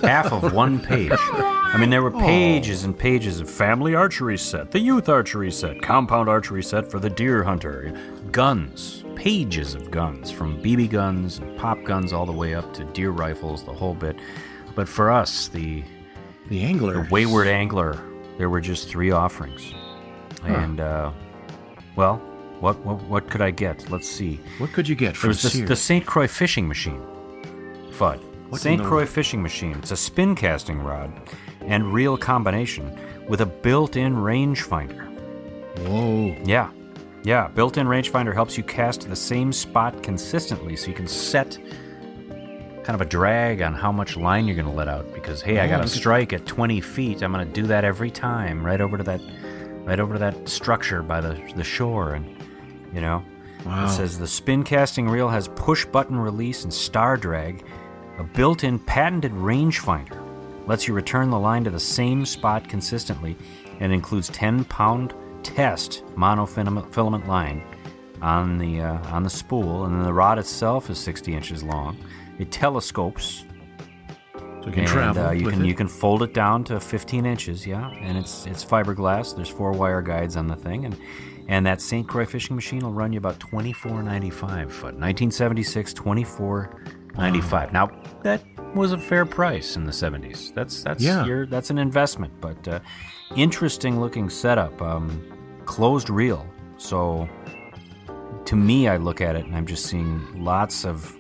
Half 0.02 0.32
of 0.32 0.54
one 0.54 0.80
page. 0.80 1.12
I 1.14 1.78
mean, 1.80 1.90
there 1.90 2.02
were 2.04 2.12
pages 2.12 2.84
and 2.84 2.98
pages 2.98 3.40
of 3.40 3.50
family 3.50 3.96
archery 3.96 4.38
set, 4.38 4.72
the 4.72 4.80
youth 4.80 5.10
archery 5.10 5.52
set, 5.52 5.82
compound 5.82 6.30
archery 6.30 6.64
set 6.64 6.90
for 6.92 7.00
the 7.00 7.10
deer 7.10 7.44
hunter, 7.44 7.94
guns, 8.32 9.04
pages 9.16 9.74
of 9.76 9.90
guns, 9.92 10.30
from 10.32 10.62
BB 10.62 10.90
guns 10.90 11.38
and 11.40 11.58
pop 11.58 11.84
guns 11.84 12.12
all 12.14 12.26
the 12.26 12.32
way 12.32 12.54
up 12.54 12.74
to 12.74 12.84
deer 12.86 13.12
rifles, 13.12 13.64
the 13.64 13.74
whole 13.74 13.94
bit. 13.94 14.18
But 14.76 14.90
for 14.90 15.12
us, 15.12 15.48
the, 15.50 15.84
The 16.50 16.64
angler. 16.64 17.04
the 17.04 17.08
wayward 17.10 17.48
angler, 17.48 17.98
there 18.38 18.50
were 18.50 18.62
just 18.62 18.90
three 18.90 19.12
offerings. 19.12 19.74
And, 20.44 20.80
uh, 20.80 21.12
well, 21.96 22.18
what, 22.60 22.78
what 22.86 23.02
what 23.04 23.30
could 23.30 23.42
I 23.42 23.52
get? 23.52 23.90
Let's 23.90 24.10
see. 24.10 24.40
What 24.58 24.72
could 24.74 24.88
you 24.90 24.96
get 24.96 25.16
from 25.16 25.30
was 25.30 25.42
the, 25.44 25.62
the 25.62 25.76
St. 25.76 26.06
Croix 26.06 26.28
fishing 26.28 26.68
machine. 26.68 27.02
Fudd. 27.92 28.20
St. 28.60 28.82
Croix 28.84 29.06
fishing 29.06 29.42
machine. 29.42 29.76
It's 29.80 29.92
a 29.92 29.98
spin 29.98 30.36
casting 30.36 30.80
rod 30.80 31.12
and 31.62 31.94
reel 31.94 32.18
combination 32.18 32.98
with 33.28 33.42
a 33.42 33.46
built 33.46 33.96
in 33.96 34.16
rangefinder. 34.16 35.08
Whoa. 35.88 36.36
Yeah. 36.46 36.70
Yeah. 37.24 37.48
Built 37.48 37.78
in 37.78 37.88
rangefinder 37.88 38.34
helps 38.34 38.58
you 38.58 38.64
cast 38.64 39.08
the 39.10 39.16
same 39.16 39.52
spot 39.54 40.04
consistently 40.04 40.76
so 40.76 40.88
you 40.88 40.94
can 40.94 41.08
set 41.08 41.58
kind 42.84 42.96
of 42.96 43.02
a 43.02 43.06
drag 43.06 43.62
on 43.62 43.74
how 43.74 43.92
much 43.94 44.18
line 44.18 44.46
you're 44.46 44.56
going 44.58 44.68
to 44.68 44.74
let 44.74 44.90
out 44.90 45.12
because 45.14 45.42
hey, 45.42 45.60
I 45.60 45.68
Oh, 45.68 45.70
got 45.70 45.86
a 45.86 45.88
strike 45.88 46.34
at 46.34 46.46
20 46.46 46.82
feet. 46.82 47.22
I'm 47.24 47.32
going 47.32 47.48
to 47.48 47.54
do 47.54 47.66
that 47.68 47.86
every 47.86 48.12
time 48.12 48.66
right 48.66 48.82
over 48.82 48.98
to 48.98 49.04
that 49.04 49.22
right 49.86 50.00
over 50.02 50.14
to 50.14 50.20
that 50.20 50.48
structure 50.50 51.02
by 51.02 51.22
the 51.22 51.40
the 51.56 51.64
shore 51.64 52.14
and 52.14 52.26
you 52.94 53.00
know 53.02 53.24
Wow. 53.66 53.86
it 53.86 53.90
says 53.90 54.20
the 54.20 54.28
spin 54.28 54.64
casting 54.64 55.08
reel 55.10 55.30
has 55.30 55.48
push 55.56 55.86
button 55.86 56.18
release 56.20 56.66
and 56.66 56.74
star 56.74 57.16
drag, 57.16 57.64
a 58.18 58.24
built 58.24 58.64
in 58.64 58.80
patented 58.80 59.32
rangefinder. 59.32 60.20
Lets 60.68 60.88
you 60.88 60.94
return 60.94 61.30
the 61.30 61.40
line 61.40 61.64
to 61.66 61.70
the 61.70 61.80
same 61.80 62.26
spot 62.26 62.70
consistently 62.70 63.36
and 63.80 63.92
includes 63.92 64.30
10 64.30 64.66
pound 64.66 65.14
test 65.44 66.04
monofilament 66.16 66.94
filament 66.94 67.28
line 67.28 67.64
on 68.22 68.58
the, 68.58 68.82
uh, 68.82 69.14
on 69.14 69.24
the 69.24 69.30
spool. 69.30 69.86
And 69.86 69.96
then 69.96 70.04
the 70.04 70.14
rod 70.14 70.40
itself 70.40 70.90
is 70.90 70.98
60 71.00 71.34
inches 71.34 71.64
long. 71.64 71.98
It 72.40 72.52
telescopes. 72.52 73.46
So 74.64 74.70
you 74.70 74.72
can 74.72 74.80
and, 74.84 74.88
travel 74.88 75.26
uh, 75.26 75.32
you 75.32 75.50
can 75.50 75.66
it. 75.66 75.68
you 75.68 75.76
can 75.76 75.90
fold 75.90 76.24
it 76.24 76.34
down 76.34 76.64
to 76.66 76.80
15 76.80 77.26
inches, 77.26 77.68
yeah, 77.68 77.90
and 77.90 78.18
it's 78.18 78.46
it's 78.46 78.64
fiberglass. 78.64 79.36
There's 79.36 79.50
four 79.50 79.74
wire 79.74 80.02
guides 80.02 80.38
on 80.38 80.48
the 80.48 80.56
thing, 80.56 80.86
and 80.86 80.98
and 81.50 81.66
that 81.66 81.82
St. 81.82 82.08
Croix 82.08 82.26
fishing 82.26 82.56
machine 82.56 82.80
will 82.80 82.94
run 82.94 83.12
you 83.12 83.18
about 83.18 83.40
24.95 83.40 84.72
foot. 84.72 84.96
1976, 84.96 85.94
24.95. 87.16 87.72
Now 87.74 87.90
that 88.24 88.42
was 88.76 88.92
a 88.92 88.98
fair 88.98 89.26
price 89.26 89.76
in 89.76 89.86
the 89.86 89.92
70s. 89.92 90.54
That's 90.54 90.84
that's 90.84 91.04
Yeah. 91.04 91.26
your 91.26 91.46
that's 91.46 91.70
an 91.70 91.78
investment, 91.78 92.34
but 92.42 92.68
uh, 92.68 92.80
interesting 93.36 94.00
looking 94.00 94.30
setup. 94.30 94.82
Um, 94.82 95.24
closed 95.66 96.10
reel, 96.10 96.46
so 96.78 97.28
to 98.46 98.56
me, 98.56 98.88
I 98.88 98.98
look 98.98 99.22
at 99.22 99.36
it 99.36 99.46
and 99.46 99.56
I'm 99.56 99.66
just 99.66 99.86
seeing 99.86 100.44
lots 100.44 100.86
of 100.86 101.16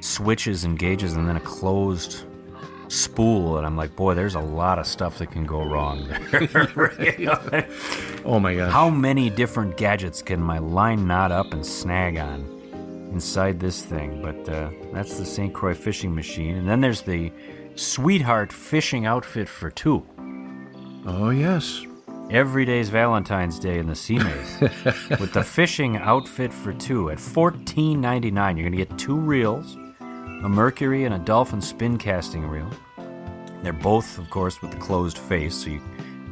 switches 0.00 0.64
and 0.64 0.78
gauges, 0.78 1.14
and 1.14 1.28
then 1.28 1.36
a 1.36 1.40
closed 1.40 2.24
spool, 2.88 3.56
and 3.56 3.66
I'm 3.66 3.76
like, 3.76 3.96
boy, 3.96 4.14
there's 4.14 4.36
a 4.36 4.40
lot 4.40 4.78
of 4.78 4.86
stuff 4.86 5.18
that 5.18 5.32
can 5.32 5.44
go 5.44 5.64
wrong 5.64 6.06
there. 6.30 7.66
Oh 8.24 8.38
my 8.40 8.54
god. 8.56 8.70
How 8.72 8.90
many 8.90 9.30
different 9.30 9.76
gadgets 9.76 10.20
can 10.20 10.40
my 10.42 10.58
line 10.58 11.06
knot 11.06 11.30
up 11.32 11.52
and 11.52 11.64
snag 11.64 12.16
on 12.18 12.55
inside 13.16 13.58
this 13.58 13.82
thing? 13.82 14.20
But 14.20 14.46
uh, 14.46 14.70
that's 14.92 15.16
the 15.18 15.24
St. 15.24 15.54
Croix 15.54 15.74
fishing 15.74 16.14
machine. 16.14 16.56
And 16.56 16.68
then 16.68 16.82
there's 16.82 17.00
the 17.00 17.32
Sweetheart 17.74 18.52
fishing 18.52 19.06
outfit 19.06 19.48
for 19.48 19.70
two. 19.70 20.06
Oh 21.06 21.30
yes. 21.30 21.82
Every 22.30 22.66
day's 22.66 22.90
Valentine's 22.90 23.58
Day 23.58 23.78
in 23.78 23.86
the 23.86 23.94
Sea 23.94 24.18
Maze 24.18 24.60
with 25.20 25.32
the 25.32 25.42
fishing 25.42 25.96
outfit 25.96 26.52
for 26.52 26.74
two 26.74 27.08
at 27.08 27.18
fourteen 27.18 28.02
ninety 28.02 28.30
nine. 28.30 28.58
You're 28.58 28.68
gonna 28.68 28.84
get 28.84 28.98
two 28.98 29.16
reels, 29.16 29.76
a 30.44 30.48
Mercury 30.48 31.04
and 31.04 31.14
a 31.14 31.18
Dolphin 31.18 31.62
spin 31.62 31.96
casting 31.96 32.46
reel. 32.46 32.68
They're 33.62 33.72
both, 33.72 34.18
of 34.18 34.28
course, 34.28 34.60
with 34.60 34.72
the 34.72 34.76
closed 34.78 35.16
face, 35.16 35.54
so 35.54 35.70
you 35.70 35.80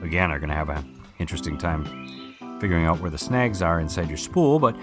again 0.03 0.31
are 0.31 0.39
gonna 0.39 0.55
have 0.55 0.69
an 0.69 0.85
interesting 1.19 1.57
time 1.57 1.85
figuring 2.61 2.85
out 2.85 3.01
where 3.01 3.11
the 3.11 3.19
snags 3.19 3.63
are 3.63 3.81
inside 3.81 4.09
your 4.09 4.19
spool. 4.19 4.59
But 4.59 4.77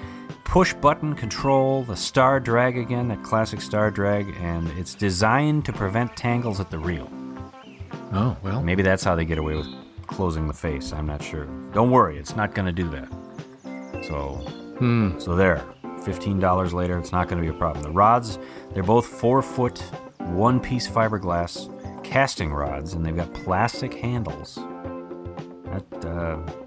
push 0.43 0.73
button 0.73 1.15
control, 1.15 1.83
the 1.83 1.95
star 1.95 2.39
drag 2.39 2.77
again, 2.77 3.07
that 3.09 3.23
classic 3.23 3.61
star 3.61 3.91
drag, 3.91 4.35
and 4.39 4.69
it's 4.77 4.95
designed 4.95 5.65
to 5.65 5.73
prevent 5.73 6.15
tangles 6.15 6.59
at 6.59 6.69
the 6.69 6.79
reel. 6.79 7.09
Oh 8.13 8.35
well. 8.43 8.61
Maybe 8.61 8.83
that's 8.83 9.03
how 9.03 9.15
they 9.15 9.25
get 9.25 9.37
away 9.37 9.55
with 9.55 9.67
closing 10.07 10.47
the 10.47 10.53
face. 10.53 10.91
I'm 10.91 11.05
not 11.05 11.23
sure. 11.23 11.45
Don't 11.73 11.91
worry, 11.91 12.17
it's 12.17 12.35
not 12.35 12.53
going 12.53 12.65
to 12.65 12.71
do 12.71 12.89
that. 12.89 13.09
So, 14.05 14.41
so 15.19 15.35
there. 15.35 15.63
Fifteen 16.03 16.39
dollars 16.39 16.73
later, 16.73 16.97
it's 16.97 17.11
not 17.11 17.27
going 17.27 17.41
to 17.41 17.47
be 17.47 17.55
a 17.55 17.57
problem. 17.57 17.83
The 17.83 17.91
rods, 17.91 18.39
they're 18.73 18.81
both 18.81 19.05
four 19.05 19.43
foot, 19.43 19.79
one 20.17 20.59
piece 20.59 20.87
fiberglass 20.87 21.69
casting 22.03 22.51
rods, 22.51 22.93
and 22.93 23.05
they've 23.05 23.15
got 23.15 23.31
plastic 23.33 23.93
handles. 23.93 24.55
That 25.65 26.05
uh, 26.05 26.60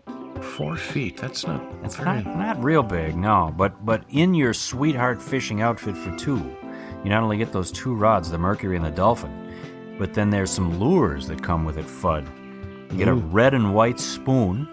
Four 0.57 0.77
feet. 0.77 1.17
That's 1.17 1.47
not. 1.47 1.61
it's 1.83 1.97
very, 1.97 2.23
not 2.23 2.37
not 2.39 2.63
real 2.65 2.83
big, 2.83 3.17
no. 3.17 3.53
But 3.57 3.85
but 3.85 4.05
in 4.11 4.35
your 4.35 4.55
sweetheart 4.55 5.21
fishing 5.21 5.63
outfit 5.63 5.97
for 5.97 6.15
two, 6.17 6.37
you 7.03 7.11
not 7.11 7.23
only 7.23 7.37
get 7.39 7.53
those 7.53 7.73
two 7.73 7.95
rods, 7.95 8.31
the 8.31 8.39
Mercury 8.39 8.77
and 8.77 8.85
the 8.85 8.91
Dolphin, 8.91 9.97
but 9.99 10.15
then 10.15 10.31
there's 10.31 10.51
some 10.51 10.79
lures 10.79 11.27
that 11.29 11.43
come 11.43 11.65
with 11.65 11.77
it. 11.79 11.87
Fudd. 11.87 12.27
You 12.93 12.99
get 12.99 13.09
a 13.09 13.15
red 13.15 13.55
and 13.55 13.75
white 13.75 13.99
spoon. 13.99 14.69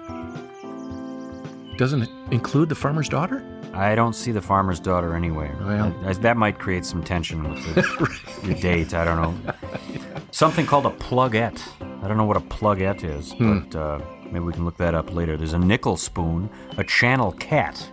Doesn't 1.77 2.03
it 2.03 2.09
include 2.29 2.69
the 2.69 2.75
farmer's 2.75 3.09
daughter? 3.09 3.43
I 3.73 3.95
don't 3.95 4.13
see 4.13 4.31
the 4.31 4.41
farmer's 4.41 4.79
daughter 4.79 5.15
anywhere. 5.15 5.55
Well. 5.61 5.95
that, 6.03 6.21
that 6.21 6.37
might 6.37 6.59
create 6.59 6.85
some 6.85 7.03
tension 7.03 7.49
with 7.49 7.63
the, 7.73 8.19
your 8.47 8.55
date. 8.59 8.93
I 8.93 9.05
don't 9.05 9.21
know. 9.21 9.53
Something 10.31 10.65
called 10.65 10.85
a 10.85 10.89
plugette. 10.91 11.61
I 12.03 12.07
don't 12.07 12.17
know 12.17 12.25
what 12.25 12.37
a 12.37 12.41
plugette 12.41 13.03
is, 13.03 13.31
Hmm. 13.33 13.59
but 13.61 13.75
uh, 13.79 13.99
maybe 14.31 14.39
we 14.45 14.53
can 14.53 14.65
look 14.65 14.77
that 14.77 14.95
up 14.95 15.13
later. 15.13 15.37
There's 15.37 15.53
a 15.53 15.59
nickel 15.59 15.97
spoon, 15.97 16.49
a 16.77 16.83
channel 16.83 17.31
cat, 17.33 17.89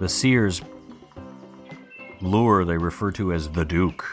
the 0.00 0.08
Sears 0.08 0.60
lure 2.20 2.64
they 2.64 2.76
refer 2.78 3.10
to 3.12 3.32
as 3.32 3.48
the 3.50 3.64
Duke, 3.64 4.04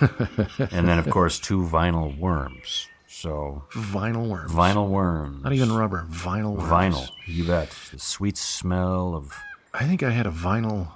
and 0.00 0.88
then 0.88 0.98
of 0.98 1.08
course 1.10 1.38
two 1.38 1.62
vinyl 1.62 2.16
worms. 2.18 2.88
So 3.06 3.64
Vinyl 3.72 4.28
worms. 4.28 4.50
vinyl 4.52 4.88
worms, 4.88 5.42
Not 5.42 5.52
even 5.52 5.72
rubber. 5.72 6.06
Vinyl 6.10 6.56
worms. 6.56 6.70
vinyl. 6.96 7.10
You 7.26 7.44
bet. 7.46 7.68
The 7.92 7.98
sweet 7.98 8.36
smell 8.38 9.14
of 9.14 9.36
I 9.74 9.84
think 9.84 10.02
I 10.02 10.10
had 10.10 10.26
a 10.26 10.30
vinyl 10.30 10.88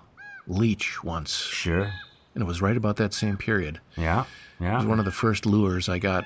leech 0.47 1.05
once, 1.05 1.35
sure. 1.35 1.93
and 2.35 2.43
it 2.43 2.47
was 2.47 2.63
right 2.63 2.77
about 2.77 2.97
that 2.97 3.13
same 3.13 3.37
period. 3.37 3.81
Yeah, 3.97 4.25
Yeah. 4.61 4.75
It 4.75 4.77
was 4.79 4.87
one 4.87 4.99
of 4.99 5.05
the 5.05 5.11
first 5.13 5.45
lures 5.45 5.89
I 5.89 5.99
got 5.99 6.25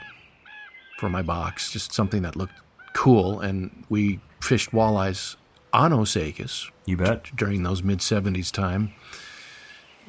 for 0.99 1.09
my 1.09 1.23
box. 1.23 1.73
Just 1.73 1.93
something 1.93 2.23
that 2.23 2.37
looked 2.37 2.55
cool, 2.99 3.41
and 3.41 3.85
we 3.89 4.21
fished 4.41 4.71
walleyes 4.73 5.37
on 5.73 5.93
Osakis 5.93 6.71
You 6.87 6.97
bet. 6.97 7.25
during 7.37 7.63
those 7.63 7.83
mid 7.83 7.99
'70s 8.01 8.51
time. 8.53 8.93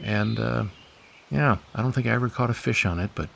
And 0.02 0.40
uh, 0.40 0.64
yeah, 1.30 1.58
I 1.76 1.82
don't 1.82 1.92
think 1.92 2.08
I 2.08 2.12
ever 2.12 2.30
caught 2.30 2.50
a 2.50 2.54
fish 2.54 2.86
on 2.86 3.00
it, 3.00 3.12
but 3.16 3.30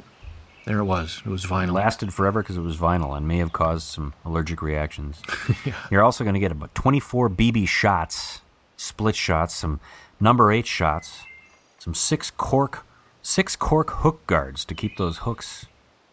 there 0.65 0.79
it 0.79 0.85
was. 0.85 1.21
It 1.25 1.29
was 1.29 1.43
It 1.45 1.49
vinyl. 1.49 1.73
lasted 1.73 2.13
forever 2.13 2.41
because 2.41 2.57
it 2.57 2.61
was 2.61 2.77
vinyl 2.77 3.15
and 3.17 3.27
may 3.27 3.37
have 3.39 3.51
caused 3.53 3.83
some 3.87 4.13
allergic 4.23 4.61
reactions. 4.61 5.21
You're 5.91 6.03
also 6.03 6.23
going 6.23 6.35
to 6.35 6.39
get 6.39 6.51
about 6.51 6.73
24 6.73 7.29
BB 7.29 7.67
shots, 7.67 8.39
split 8.77 9.15
shots, 9.15 9.53
some 9.53 9.79
number 10.19 10.51
eight 10.51 10.65
shots, 10.67 11.23
some 11.79 11.93
six 11.93 12.31
cork, 12.31 12.85
six 13.21 13.55
cork 13.57 13.89
hook 13.91 14.25
guards 14.25 14.63
to 14.65 14.73
keep 14.73 14.95
those 14.97 15.19
hooks 15.19 15.65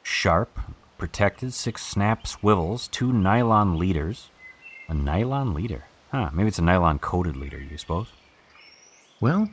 sharp, 0.03 0.59
protected, 1.01 1.55
six 1.55 1.84
snap 1.84 2.26
swivels, 2.26 2.86
two 2.86 3.11
nylon 3.11 3.78
leaders, 3.78 4.28
a 4.86 4.94
nylon 4.94 5.55
leader. 5.55 5.86
Huh? 6.12 6.30
Maybe 6.32 6.48
it's 6.48 6.59
a 6.59 6.62
nylon 6.62 6.98
coated 6.98 7.36
leader. 7.36 7.59
You 7.59 7.78
suppose? 7.78 8.09
Well, 9.18 9.48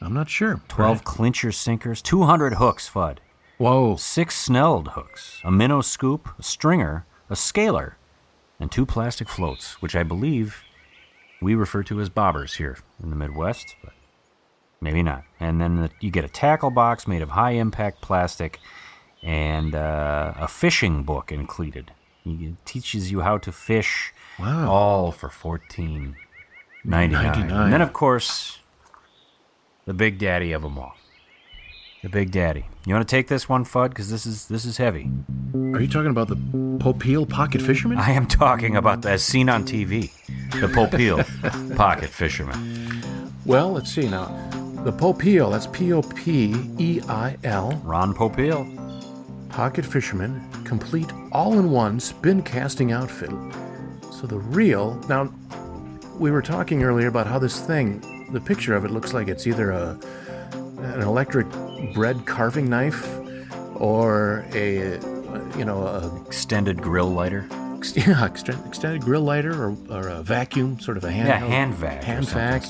I'm 0.00 0.14
not 0.14 0.30
sure. 0.30 0.60
12 0.68 1.02
clincher 1.02 1.50
sinkers, 1.50 2.00
200 2.00 2.54
hooks, 2.54 2.88
Fudd. 2.88 3.18
Whoa. 3.58 3.96
Six 3.96 4.36
snelled 4.36 4.88
hooks, 4.88 5.40
a 5.44 5.50
minnow 5.50 5.80
scoop, 5.80 6.28
a 6.38 6.42
stringer, 6.42 7.04
a 7.28 7.34
scaler, 7.34 7.96
and 8.60 8.70
two 8.70 8.86
plastic 8.86 9.28
floats, 9.28 9.82
which 9.82 9.96
I 9.96 10.04
believe 10.04 10.62
we 11.42 11.56
refer 11.56 11.82
to 11.84 12.00
as 12.00 12.08
bobbers 12.10 12.56
here 12.56 12.78
in 13.02 13.10
the 13.10 13.16
Midwest, 13.16 13.74
but 13.82 13.92
maybe 14.80 15.02
not. 15.02 15.24
And 15.40 15.60
then 15.60 15.76
the, 15.76 15.90
you 16.00 16.12
get 16.12 16.24
a 16.24 16.28
tackle 16.28 16.70
box 16.70 17.08
made 17.08 17.22
of 17.22 17.30
high 17.30 17.52
impact 17.52 18.00
plastic 18.00 18.60
and 19.24 19.74
uh, 19.74 20.34
a 20.36 20.46
fishing 20.46 21.02
book 21.02 21.32
included. 21.32 21.90
It 22.26 22.54
teaches 22.64 23.10
you 23.10 23.20
how 23.20 23.38
to 23.38 23.50
fish, 23.52 24.12
Wow. 24.38 24.70
all 24.70 25.12
for 25.12 25.28
fourteen 25.28 26.16
ninety 26.84 27.14
nine. 27.16 27.50
And 27.50 27.72
then, 27.72 27.82
of 27.82 27.92
course, 27.92 28.58
the 29.86 29.94
big 29.94 30.18
daddy 30.18 30.52
of 30.52 30.62
them 30.62 30.78
all. 30.78 30.94
The 32.02 32.08
big 32.10 32.30
daddy. 32.32 32.66
You 32.86 32.94
want 32.94 33.08
to 33.08 33.16
take 33.16 33.28
this 33.28 33.48
one, 33.48 33.64
Fudd? 33.64 33.88
Because 33.90 34.10
this 34.10 34.26
is 34.26 34.46
this 34.48 34.64
is 34.66 34.76
heavy. 34.76 35.10
Are 35.54 35.80
you 35.80 35.88
talking 35.88 36.10
about 36.10 36.28
the 36.28 36.36
Popeil 36.36 37.26
Pocket 37.28 37.62
Fisherman? 37.62 37.96
I 37.98 38.10
am 38.12 38.26
talking 38.26 38.76
about 38.76 39.02
the, 39.02 39.10
as 39.10 39.24
seen 39.24 39.48
on 39.48 39.64
TV, 39.64 40.10
the 40.60 40.68
Popeil 40.68 41.24
pocket 41.76 42.10
fisherman. 42.10 43.02
Well, 43.46 43.72
let's 43.72 43.90
see 43.90 44.08
now. 44.08 44.26
The 44.84 44.92
Popeil, 44.92 45.50
that's 45.50 45.66
P 45.66 45.92
O 45.94 46.02
P 46.02 46.54
E 46.78 47.00
I 47.08 47.36
L, 47.44 47.72
Ron 47.84 48.14
Popeil. 48.14 48.66
Pocket 49.54 49.86
Fisherman, 49.86 50.42
complete 50.64 51.12
all 51.30 51.60
in 51.60 51.70
one 51.70 52.00
spin 52.00 52.42
casting 52.42 52.90
outfit. 52.90 53.30
So 54.10 54.26
the 54.26 54.38
reel. 54.38 54.96
Now, 55.08 55.32
we 56.18 56.32
were 56.32 56.42
talking 56.42 56.82
earlier 56.82 57.06
about 57.06 57.28
how 57.28 57.38
this 57.38 57.60
thing, 57.60 58.26
the 58.32 58.40
picture 58.40 58.74
of 58.74 58.84
it 58.84 58.90
looks 58.90 59.12
like 59.12 59.28
it's 59.28 59.46
either 59.46 59.70
a 59.70 59.96
an 60.78 61.02
electric 61.02 61.46
bread 61.94 62.26
carving 62.26 62.68
knife 62.68 63.08
or 63.76 64.44
a 64.54 64.98
you 65.56 65.64
know 65.64 65.86
a 65.86 66.26
Extended 66.26 66.82
grill 66.82 67.10
lighter. 67.10 67.46
yeah, 67.94 68.26
extend, 68.26 68.66
extended 68.66 69.02
grill 69.02 69.22
lighter 69.22 69.52
or, 69.52 69.76
or 69.88 70.08
a 70.08 70.20
vacuum, 70.24 70.80
sort 70.80 70.96
of 70.96 71.04
a 71.04 71.12
hand 71.12 71.28
Yeah, 71.28 71.38
hand 71.38 71.74
vac 71.74 72.02
Hand 72.02 72.28
vac. 72.28 72.64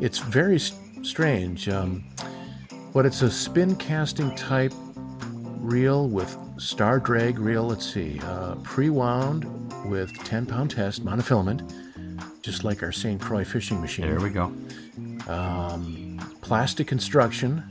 It's 0.00 0.20
very 0.20 0.60
strange, 1.02 1.68
um, 1.68 2.04
but 2.94 3.06
it's 3.06 3.22
a 3.22 3.30
spin 3.30 3.74
casting 3.74 4.32
type 4.36 4.72
reel 5.62 6.08
with 6.08 6.36
star 6.58 6.98
drag 6.98 7.38
reel. 7.38 7.64
Let's 7.64 7.90
see, 7.90 8.18
uh, 8.24 8.56
pre-wound 8.56 9.46
with 9.88 10.12
10 10.24 10.44
pound 10.46 10.72
test 10.72 11.04
monofilament, 11.04 11.72
just 12.42 12.64
like 12.64 12.82
our 12.82 12.92
St. 12.92 13.20
Croix 13.20 13.44
fishing 13.44 13.80
machine 13.80 14.06
There 14.06 14.20
we 14.20 14.30
go. 14.30 14.52
Um, 15.28 16.18
plastic 16.40 16.88
construction, 16.88 17.62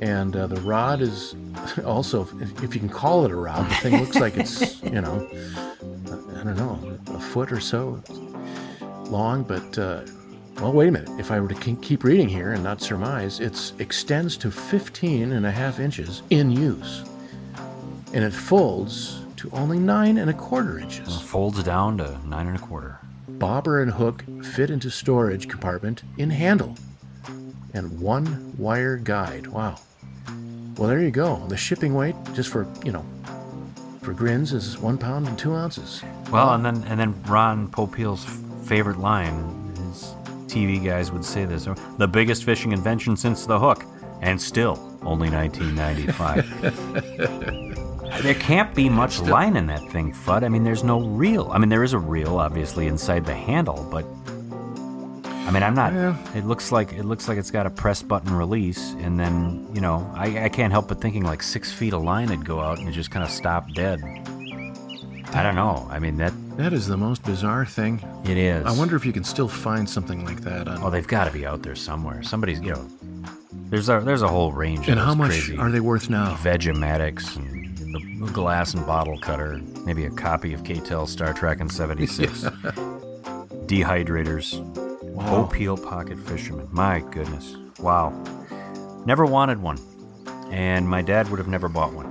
and 0.00 0.34
uh, 0.34 0.48
the 0.48 0.60
rod 0.62 1.00
is 1.00 1.34
also, 1.84 2.28
if 2.40 2.62
if 2.62 2.74
you 2.74 2.80
can 2.80 2.88
call 2.88 3.24
it 3.24 3.30
a 3.30 3.36
rod, 3.36 3.70
the 3.70 3.74
thing 3.76 4.00
looks 4.00 4.16
like 4.16 4.36
it's, 4.36 4.82
you 4.82 5.00
know, 5.00 5.28
I 6.36 6.44
don't 6.44 6.56
know, 6.56 6.98
a 7.14 7.20
foot 7.20 7.52
or 7.52 7.60
so 7.60 8.02
long, 9.06 9.44
but, 9.44 9.78
uh, 9.78 10.02
well, 10.60 10.72
wait 10.72 10.88
a 10.88 10.92
minute. 10.92 11.20
If 11.20 11.30
I 11.30 11.38
were 11.38 11.48
to 11.48 11.76
keep 11.76 12.02
reading 12.02 12.28
here 12.28 12.52
and 12.52 12.64
not 12.64 12.80
surmise, 12.80 13.38
it 13.38 13.72
extends 13.78 14.36
to 14.38 14.50
15 14.50 15.32
and 15.32 15.46
a 15.46 15.50
half 15.50 15.78
inches 15.78 16.22
in 16.30 16.50
use, 16.50 17.04
and 18.12 18.24
it 18.24 18.32
folds 18.32 19.22
to 19.36 19.48
only 19.52 19.78
nine 19.78 20.18
and 20.18 20.28
a 20.30 20.34
quarter 20.34 20.80
inches. 20.80 21.20
Folds 21.20 21.62
down 21.62 21.98
to 21.98 22.18
nine 22.26 22.48
and 22.48 22.56
a 22.56 22.60
quarter. 22.60 22.98
Bobber 23.28 23.82
and 23.82 23.92
hook 23.92 24.24
fit 24.42 24.68
into 24.68 24.90
storage 24.90 25.48
compartment 25.48 26.02
in 26.16 26.28
handle. 26.28 26.74
And 27.72 28.00
one 28.00 28.52
wire 28.58 28.96
guide. 28.96 29.46
Wow. 29.46 29.78
Well, 30.76 30.88
there 30.88 31.00
you 31.00 31.12
go. 31.12 31.44
The 31.48 31.56
shipping 31.56 31.94
weight, 31.94 32.16
just 32.34 32.50
for, 32.50 32.66
you 32.84 32.90
know, 32.90 33.04
for 34.02 34.12
grins, 34.12 34.52
is 34.52 34.76
one 34.78 34.98
pound 34.98 35.28
and 35.28 35.38
two 35.38 35.52
ounces. 35.54 36.02
Well, 36.32 36.54
and 36.54 36.64
then 36.64 36.82
and 36.88 36.98
then 36.98 37.22
Ron 37.24 37.68
Popeil's 37.68 38.24
favorite 38.66 38.98
line, 38.98 39.57
TV 40.48 40.84
guys 40.84 41.12
would 41.12 41.24
say 41.24 41.44
this: 41.44 41.68
"The 41.98 42.08
biggest 42.08 42.44
fishing 42.44 42.72
invention 42.72 43.16
since 43.16 43.46
the 43.46 43.58
hook, 43.58 43.84
and 44.20 44.40
still 44.40 44.78
only 45.02 45.30
1995." 45.30 48.22
there 48.22 48.34
can't 48.34 48.74
be 48.74 48.88
much 48.88 49.20
line 49.20 49.56
in 49.56 49.66
that 49.66 49.86
thing, 49.90 50.12
Fudd. 50.12 50.42
I 50.42 50.48
mean, 50.48 50.64
there's 50.64 50.84
no 50.84 51.00
reel. 51.00 51.50
I 51.52 51.58
mean, 51.58 51.68
there 51.68 51.84
is 51.84 51.92
a 51.92 51.98
reel, 51.98 52.38
obviously, 52.38 52.86
inside 52.86 53.24
the 53.24 53.34
handle, 53.34 53.86
but 53.90 54.04
I 55.48 55.50
mean, 55.50 55.62
I'm 55.62 55.74
not. 55.74 55.94
It 56.36 56.44
looks 56.44 56.72
like 56.72 56.92
it 56.92 57.04
looks 57.04 57.26
like 57.26 57.38
it's 57.38 57.50
got 57.50 57.64
a 57.64 57.70
press 57.70 58.02
button 58.02 58.34
release, 58.34 58.92
and 58.98 59.18
then 59.18 59.66
you 59.72 59.80
know, 59.80 60.06
I, 60.14 60.44
I 60.44 60.48
can't 60.50 60.72
help 60.72 60.88
but 60.88 61.00
thinking 61.00 61.24
like 61.24 61.42
six 61.42 61.72
feet 61.72 61.94
of 61.94 62.02
line 62.02 62.28
would 62.28 62.44
go 62.44 62.60
out 62.60 62.78
and 62.78 62.92
just 62.92 63.10
kind 63.10 63.24
of 63.24 63.30
stop 63.30 63.72
dead. 63.72 63.98
I 65.32 65.42
don't 65.42 65.54
know. 65.54 65.88
I 65.90 66.00
mean, 66.00 66.18
that 66.18 66.34
That 66.58 66.72
is 66.72 66.86
the 66.88 66.96
most 66.96 67.22
bizarre 67.22 67.64
thing. 67.64 68.02
it 68.24 68.36
is. 68.36 68.66
I 68.66 68.72
wonder 68.72 68.96
if 68.96 69.06
you 69.06 69.12
can 69.12 69.22
still 69.24 69.46
find 69.48 69.88
something 69.88 70.24
like 70.24 70.40
that 70.40 70.66
on. 70.68 70.82
Oh, 70.82 70.90
they've 70.90 71.06
got 71.06 71.24
to 71.26 71.30
be 71.30 71.46
out 71.46 71.62
there 71.62 71.76
somewhere. 71.76 72.22
Somebody's, 72.24 72.60
you 72.60 72.72
know, 72.72 72.88
there's 73.70 73.88
a 73.88 74.00
there's 74.00 74.22
a 74.22 74.28
whole 74.28 74.50
range. 74.52 74.88
and 74.88 74.98
how 74.98 75.14
much 75.14 75.50
are 75.56 75.70
they 75.70 75.78
worth 75.80 76.10
now? 76.10 76.34
Vegematics 76.34 77.36
and 77.36 77.78
the 78.26 78.32
glass 78.32 78.74
and 78.74 78.84
bottle 78.84 79.18
cutter, 79.20 79.58
maybe 79.84 80.04
a 80.06 80.10
copy 80.10 80.52
of 80.52 80.64
K-tel 80.64 81.06
Star 81.06 81.32
Trek 81.32 81.60
in 81.60 81.68
'76. 81.70 82.42
Dehydrators, 83.68 84.58
Wow. 85.14 85.44
Popeil 85.48 85.76
Pocket 85.82 86.18
Fisherman. 86.18 86.68
My 86.72 87.00
goodness, 87.00 87.56
wow! 87.78 88.10
Never 89.06 89.24
wanted 89.26 89.60
one, 89.62 89.78
and 90.50 90.88
my 90.88 91.02
dad 91.02 91.28
would 91.30 91.38
have 91.38 91.48
never 91.48 91.68
bought 91.68 91.92
one. 91.92 92.08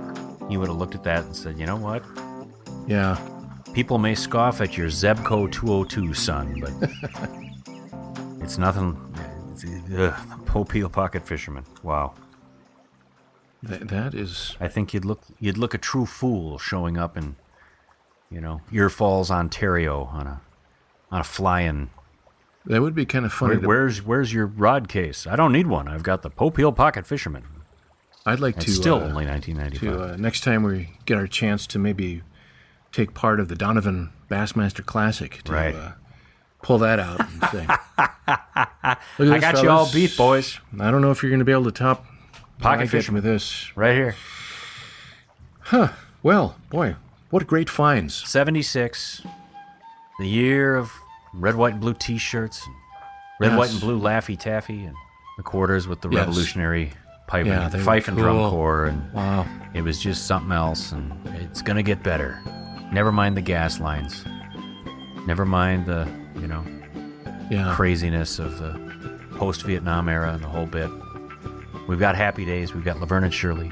He 0.48 0.56
would 0.56 0.68
have 0.68 0.76
looked 0.78 0.94
at 0.94 1.02
that 1.04 1.24
and 1.24 1.34
said, 1.36 1.58
"You 1.58 1.66
know 1.66 1.76
what? 1.76 2.02
Yeah. 2.86 3.18
People 3.78 3.98
may 3.98 4.16
scoff 4.16 4.60
at 4.60 4.76
your 4.76 4.88
Zebco 4.88 5.52
202, 5.52 6.12
son, 6.12 6.60
but 6.60 6.72
it's 8.42 8.58
nothing. 8.58 8.98
It's, 9.52 9.64
ugh, 9.96 10.14
Popeil 10.46 10.90
Pocket 10.90 11.24
Fisherman. 11.24 11.64
Wow. 11.84 12.14
Th- 13.64 13.82
that 13.82 14.14
is. 14.14 14.56
I 14.58 14.66
think 14.66 14.92
you'd 14.92 15.04
look 15.04 15.22
you'd 15.38 15.58
look 15.58 15.74
a 15.74 15.78
true 15.78 16.06
fool 16.06 16.58
showing 16.58 16.98
up 16.98 17.16
in, 17.16 17.36
you 18.32 18.40
know, 18.40 18.62
Ear 18.72 18.90
Falls, 18.90 19.30
Ontario 19.30 20.06
on 20.06 20.26
a 20.26 20.40
on 21.12 21.20
a 21.20 21.24
flying. 21.24 21.90
That 22.66 22.82
would 22.82 22.96
be 22.96 23.06
kind 23.06 23.24
of 23.24 23.32
funny. 23.32 23.58
Where, 23.58 23.60
to- 23.60 23.68
where's 23.68 24.02
where's 24.02 24.32
your 24.34 24.46
rod 24.46 24.88
case? 24.88 25.24
I 25.24 25.36
don't 25.36 25.52
need 25.52 25.68
one. 25.68 25.86
I've 25.86 26.02
got 26.02 26.22
the 26.22 26.30
Popeil 26.30 26.74
Pocket 26.74 27.06
Fisherman. 27.06 27.44
I'd 28.26 28.40
like 28.40 28.56
It's 28.56 28.64
to. 28.64 28.70
still 28.72 28.96
uh, 28.96 29.02
only 29.08 29.24
to 29.24 29.30
1995. 29.30 30.00
uh, 30.00 30.16
next 30.16 30.40
time 30.42 30.64
we 30.64 30.94
get 31.04 31.16
our 31.16 31.28
chance 31.28 31.64
to 31.68 31.78
maybe 31.78 32.22
take 32.92 33.14
part 33.14 33.40
of 33.40 33.48
the 33.48 33.54
Donovan 33.54 34.10
Bassmaster 34.30 34.84
Classic 34.84 35.42
to 35.44 35.52
Right. 35.52 35.74
uh, 35.74 35.92
pull 36.62 36.78
that 36.78 36.98
out 36.98 37.20
and 37.20 37.42
say, 37.50 37.66
I 37.98 39.38
got 39.40 39.62
you 39.62 39.70
all 39.70 39.90
beat, 39.92 40.16
boys. 40.16 40.58
I 40.78 40.90
don't 40.90 41.00
know 41.00 41.10
if 41.10 41.22
you're 41.22 41.30
going 41.30 41.38
to 41.40 41.44
be 41.44 41.52
able 41.52 41.64
to 41.64 41.72
top 41.72 42.04
Pocket 42.60 42.88
Fisherman. 42.88 43.22
with 43.22 43.24
this. 43.32 43.70
Right 43.76 43.94
here. 43.94 44.14
Huh. 45.60 45.88
Well, 46.22 46.56
boy, 46.70 46.96
what 47.30 47.46
great 47.46 47.68
finds! 47.70 48.14
76, 48.28 49.22
the 50.18 50.26
year 50.28 50.76
of 50.76 50.90
red, 51.32 51.54
white, 51.54 51.72
and 51.74 51.80
blue 51.80 51.94
T-shirts, 51.94 52.66
and 52.66 52.74
red, 53.50 53.56
white, 53.56 53.70
and 53.70 53.80
blue 53.80 54.00
Laffy 54.00 54.36
Taffy, 54.38 54.84
and 54.84 54.96
the 55.36 55.42
quarters 55.42 55.86
with 55.86 56.00
the 56.00 56.08
Yes. 56.08 56.26
revolutionary 56.26 56.90
pipe 57.28 57.46
Yeah, 57.46 57.66
and 57.66 57.72
were 57.74 57.78
fife 57.80 58.08
and 58.08 58.16
drum 58.16 58.50
corps, 58.50 58.86
and 58.86 59.12
Wow. 59.12 59.46
it 59.74 59.82
was 59.82 60.00
just 60.00 60.26
something 60.26 60.50
else. 60.52 60.90
And 60.92 61.12
it's 61.40 61.62
gonna 61.62 61.82
get 61.84 62.02
better. 62.02 62.40
Never 62.92 63.12
mind 63.12 63.36
the 63.36 63.42
gas 63.42 63.80
lines. 63.80 64.24
Never 65.26 65.44
mind 65.44 65.86
the 65.86 66.08
you 66.40 66.46
know 66.46 66.64
Yeah. 67.50 67.72
craziness 67.74 68.38
of 68.38 68.58
the 68.58 68.78
post-Vietnam 69.36 70.08
era 70.08 70.32
and 70.32 70.42
the 70.42 70.48
whole 70.48 70.66
bit. 70.66 70.90
We've 71.86 71.98
got 72.00 72.16
Happy 72.16 72.44
Days. 72.44 72.74
We've 72.74 72.84
got 72.84 73.00
Laverne 73.00 73.24
and 73.24 73.32
Shirley. 73.34 73.70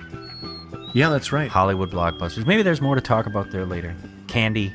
Yeah, 0.95 1.11
that's 1.11 1.33
right. 1.33 1.51
Hollywood 1.51 1.91
blockbusters. 1.91 2.47
Maybe 2.47 2.63
there's 2.63 2.81
more 2.81 2.95
to 2.95 3.01
talk 3.01 3.27
about 3.27 3.51
there 3.51 3.67
later. 3.67 3.95
Candy. 4.29 4.73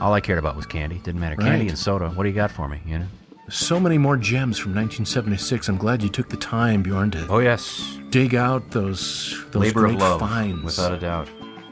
All 0.00 0.12
I 0.14 0.20
cared 0.20 0.38
about 0.38 0.56
was 0.56 0.66
candy. 0.66 0.98
Didn't 1.04 1.20
matter. 1.20 1.36
Candy 1.36 1.68
and 1.68 1.78
soda. 1.78 2.08
What 2.10 2.22
do 2.24 2.28
you 2.28 2.34
got 2.34 2.50
for 2.50 2.68
me? 2.68 2.80
You 2.86 3.00
know? 3.00 3.06
So 3.50 3.78
many 3.78 3.98
more 3.98 4.16
gems 4.16 4.58
from 4.58 4.72
1976. 4.74 5.68
I'm 5.68 5.76
glad 5.76 6.02
you 6.02 6.08
took 6.08 6.30
the 6.30 6.36
time, 6.38 6.82
Bjorn, 6.82 7.10
to 7.12 7.26
Oh 7.28 7.40
yes. 7.40 7.98
dig 8.08 8.34
out 8.34 8.70
those 8.70 9.44
those 9.50 9.64
Labor 9.66 9.80
great 9.80 9.94
of 9.96 10.00
love. 10.00 10.20
finds. 10.20 10.64
Without 10.64 10.92
a 10.92 10.96
doubt. 10.98 11.28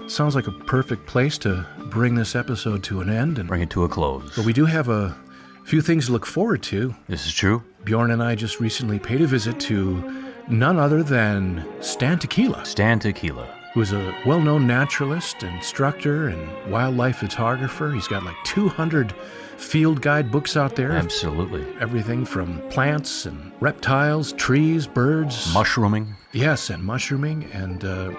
Sounds 0.09 0.35
like 0.35 0.47
a 0.47 0.53
perfect 0.53 1.07
place 1.07 1.39
to 1.39 1.67
bring 1.91 2.15
this 2.15 2.35
episode 2.37 2.83
to 2.85 3.01
an 3.01 3.09
end. 3.09 3.39
And 3.39 3.49
Bring 3.49 3.63
it 3.63 3.71
to 3.71 3.85
a 3.85 3.89
close. 3.89 4.35
but 4.37 4.45
we 4.45 4.53
do 4.53 4.67
have 4.67 4.89
a 4.89 5.17
few 5.65 5.81
things 5.81 6.07
to 6.07 6.13
look 6.13 6.27
forward 6.27 6.63
to. 6.65 6.95
This 7.09 7.25
is 7.25 7.33
true. 7.33 7.63
Bjorn 7.85 8.11
and 8.11 8.23
I 8.23 8.35
just 8.35 8.61
recently 8.61 8.99
paid 8.99 9.23
a 9.23 9.27
visit 9.27 9.59
to 9.61 10.23
none 10.49 10.79
other 10.79 11.03
than 11.03 11.65
Stan 11.81 12.19
Tekiela. 12.19 12.67
Stan 12.67 12.99
Tekiela. 13.01 13.47
who's 13.73 13.93
a 13.93 14.15
well 14.27 14.41
known 14.41 14.67
naturalist, 14.67 15.43
instructor, 15.45 16.29
and 16.29 16.71
wildlife 16.71 17.17
photographer. 17.19 17.91
He's 17.93 18.09
got 18.09 18.23
like 18.23 18.37
200 18.45 19.13
field 19.57 20.03
guide 20.03 20.31
books 20.31 20.57
out 20.59 20.77
there. 20.77 20.93
Absolutely. 20.93 21.65
Everything 21.81 22.27
from 22.27 22.61
plants 22.69 23.25
and 23.25 23.51
reptiles, 23.61 24.35
trees, 24.35 24.87
birds. 24.87 25.55
Mushrooming. 25.55 26.15
Yes, 26.33 26.69
and 26.69 26.83
mushrooming. 26.85 27.45
And 27.53 27.85
uh, 27.85 28.13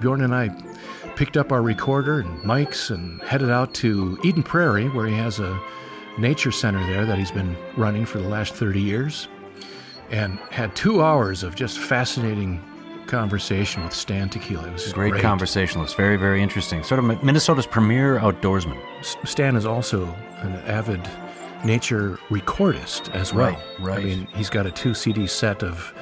Bjorn 0.00 0.22
and 0.22 0.34
I 0.34 0.48
picked 1.16 1.36
up 1.36 1.50
our 1.50 1.62
recorder 1.62 2.20
and 2.20 2.40
mics 2.42 2.90
and 2.90 3.20
headed 3.22 3.50
out 3.50 3.74
to 3.74 4.18
Eden 4.22 4.42
Prairie, 4.42 4.88
where 4.90 5.06
he 5.06 5.14
has 5.16 5.40
a 5.40 5.58
nature 6.18 6.52
center 6.52 6.78
there 6.86 7.04
that 7.04 7.18
he's 7.18 7.30
been 7.32 7.56
running 7.76 8.06
for 8.06 8.18
the 8.18 8.28
last 8.28 8.54
30 8.54 8.80
years, 8.80 9.28
and 10.10 10.38
had 10.50 10.74
two 10.76 11.02
hours 11.02 11.42
of 11.42 11.54
just 11.54 11.78
fascinating 11.78 12.62
conversation 13.06 13.82
with 13.84 13.92
Stan 13.92 14.28
Tekiela. 14.28 14.66
It 14.68 14.72
was 14.72 14.92
Great, 14.92 15.10
great. 15.12 15.22
conversationalist. 15.22 15.96
Very, 15.96 16.16
very 16.16 16.42
interesting. 16.42 16.82
Sort 16.82 16.98
of 16.98 17.22
Minnesota's 17.22 17.66
premier 17.66 18.18
outdoorsman. 18.18 18.78
S- 18.98 19.16
Stan 19.24 19.56
is 19.56 19.64
also 19.66 20.04
an 20.40 20.54
avid 20.66 21.00
nature 21.64 22.18
recordist 22.28 23.12
as 23.14 23.32
well. 23.32 23.50
Right, 23.52 23.58
right. 23.80 23.98
I 24.00 24.04
mean, 24.04 24.26
he's 24.34 24.50
got 24.50 24.66
a 24.66 24.70
two 24.70 24.92
CD 24.94 25.26
set 25.26 25.62
of 25.62 25.92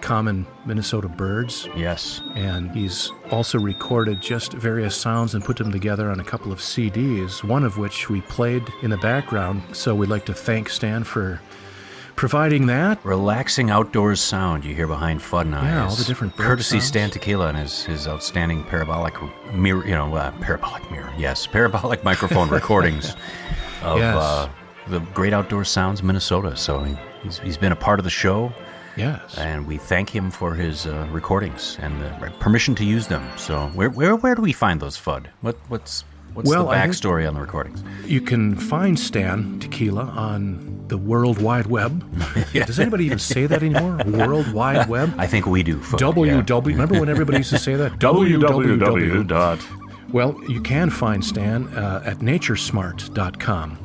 common 0.00 0.46
Minnesota 0.64 1.08
birds, 1.08 1.68
Yes. 1.76 2.20
and 2.34 2.70
he's 2.72 3.12
also 3.30 3.58
recorded 3.58 4.20
just 4.20 4.52
various 4.52 4.94
sounds 4.96 5.34
and 5.34 5.44
put 5.44 5.56
them 5.56 5.72
together 5.72 6.10
on 6.10 6.20
a 6.20 6.24
couple 6.24 6.52
of 6.52 6.58
CDs, 6.60 7.42
one 7.44 7.64
of 7.64 7.78
which 7.78 8.08
we 8.08 8.20
played 8.22 8.62
in 8.82 8.90
the 8.90 8.96
background. 8.98 9.62
So 9.72 9.94
we'd 9.94 10.08
like 10.08 10.24
to 10.26 10.34
thank 10.34 10.68
Stan 10.68 11.04
for 11.04 11.40
providing 12.14 12.66
that. 12.66 13.04
Relaxing 13.04 13.70
outdoors 13.70 14.20
sound 14.20 14.64
you 14.64 14.74
hear 14.74 14.86
behind 14.86 15.20
Fudd 15.20 15.42
and 15.42 15.54
I. 15.54 15.64
Yeah, 15.68 15.86
all 15.88 15.94
the 15.96 16.04
different 16.04 16.36
courtesy 16.36 16.78
sounds. 16.80 16.86
Stan 16.88 17.10
Tekiela 17.10 17.48
and 17.50 17.58
his 17.58 17.84
his 17.84 18.08
outstanding 18.08 18.64
parabolic 18.64 19.14
mirror, 19.52 19.84
you 19.84 19.92
know, 19.94 20.14
uh, 20.14 20.30
parabolic 20.40 20.90
mirror. 20.90 21.12
Yes, 21.18 21.46
parabolic 21.56 22.02
microphone 22.04 22.48
recordings 22.48 23.14
of 23.82 23.98
Yes. 23.98 24.16
uh, 24.16 24.48
the 24.88 25.00
great 25.14 25.32
outdoor 25.32 25.64
sounds 25.64 26.02
Minnesota. 26.02 26.56
So 26.56 26.82
he, 26.84 26.96
he's 27.22 27.38
he's 27.40 27.56
been 27.58 27.72
a 27.72 27.76
part 27.76 27.98
of 28.00 28.04
the 28.04 28.10
show, 28.10 28.52
Yes. 28.96 29.36
and 29.38 29.66
we 29.66 29.76
thank 29.78 30.08
him 30.10 30.30
for 30.30 30.54
his 30.54 30.86
uh, 30.86 31.06
recordings 31.10 31.78
and 31.80 32.00
the 32.00 32.32
permission 32.40 32.74
to 32.76 32.84
use 32.84 33.06
them. 33.06 33.26
So 33.36 33.66
where 33.74 33.90
where 33.90 34.16
where 34.16 34.34
do 34.34 34.42
we 34.42 34.52
find 34.52 34.80
those 34.80 34.96
Fudd? 34.96 35.26
What 35.42 35.56
what's 35.68 36.04
what's 36.34 36.48
Well, 36.48 36.66
the 36.66 36.74
backstory 36.74 37.26
on 37.28 37.34
the 37.34 37.40
recordings? 37.40 37.82
You 38.06 38.20
can 38.20 38.56
find 38.56 38.98
Stan 38.98 39.58
Tekiela 39.60 40.08
on 40.16 40.84
the 40.88 40.98
World 40.98 41.40
Wide 41.42 41.66
Web. 41.66 42.04
Does 42.52 42.78
anybody 42.78 43.04
even 43.06 43.18
say 43.18 43.46
that 43.46 43.62
anymore? 43.62 44.00
World 44.06 44.52
Wide 44.52 44.88
Web? 44.88 45.14
I 45.18 45.26
think 45.26 45.46
we 45.46 45.62
do. 45.62 45.78
Fudd, 45.78 45.98
W 45.98 46.36
yeah. 46.36 46.42
W. 46.42 46.74
Remember 46.76 47.00
when 47.00 47.08
everybody 47.08 47.38
used 47.38 47.50
to 47.50 47.58
say 47.58 47.74
that? 47.74 47.92
www 47.98 49.26
dot 49.26 49.58
Well, 50.12 50.40
you 50.48 50.60
can 50.62 50.90
find 50.90 51.24
Stan 51.24 51.68
uh, 51.68 52.02
at 52.04 52.18
naturesmart.com 52.18 53.78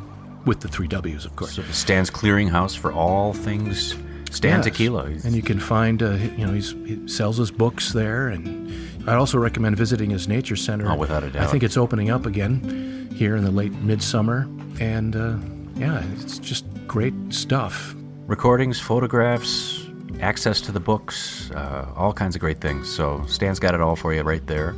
with 0.46 0.60
the 0.60 0.68
three 0.68 0.88
W's, 0.88 1.26
of 1.26 1.36
course. 1.36 1.54
So 1.54 1.64
Stan's 1.72 2.10
clearinghouse 2.10 2.78
for 2.78 2.92
all 2.92 3.34
things 3.34 3.96
Stan 4.32 4.64
Yes. 4.64 4.68
Tekiela. 4.70 5.24
And 5.26 5.36
you 5.36 5.42
can 5.44 5.60
find, 5.60 6.02
uh, 6.02 6.12
you 6.14 6.46
know, 6.48 6.54
he's, 6.54 6.72
he 6.86 7.08
sells 7.08 7.38
his 7.38 7.52
books 7.52 7.92
there. 7.94 8.30
And 8.30 8.72
I'd 9.08 9.16
also 9.18 9.38
recommend 9.38 9.78
visiting 9.78 10.10
his 10.10 10.28
nature 10.28 10.56
center. 10.56 10.90
Oh, 10.92 10.96
without 10.96 11.24
a 11.24 11.28
I 11.28 11.30
doubt. 11.30 11.44
I 11.44 11.48
think 11.48 11.64
it's 11.64 11.78
opening 11.78 12.10
up 12.10 12.26
again 12.26 13.10
here 13.14 13.36
in 13.36 13.44
the 13.44 13.52
late 13.52 13.74
midsummer. 13.74 14.48
And 14.80 15.16
uh, 15.16 15.36
yeah, 15.76 16.04
it's 16.14 16.40
just 16.40 16.66
great 16.88 17.14
stuff. 17.30 17.94
recordings, 18.28 18.80
photographs, 18.80 19.86
access 20.22 20.62
to 20.62 20.72
the 20.72 20.80
books, 20.80 21.52
uh, 21.52 21.86
all 21.96 22.14
kinds 22.14 22.36
of 22.36 22.40
great 22.42 22.62
things. 22.62 22.90
So 22.94 23.24
Stan's 23.28 23.60
got 23.60 23.74
it 23.76 23.82
all 23.82 23.96
for 23.96 24.14
you 24.14 24.22
right 24.24 24.46
there. 24.48 24.74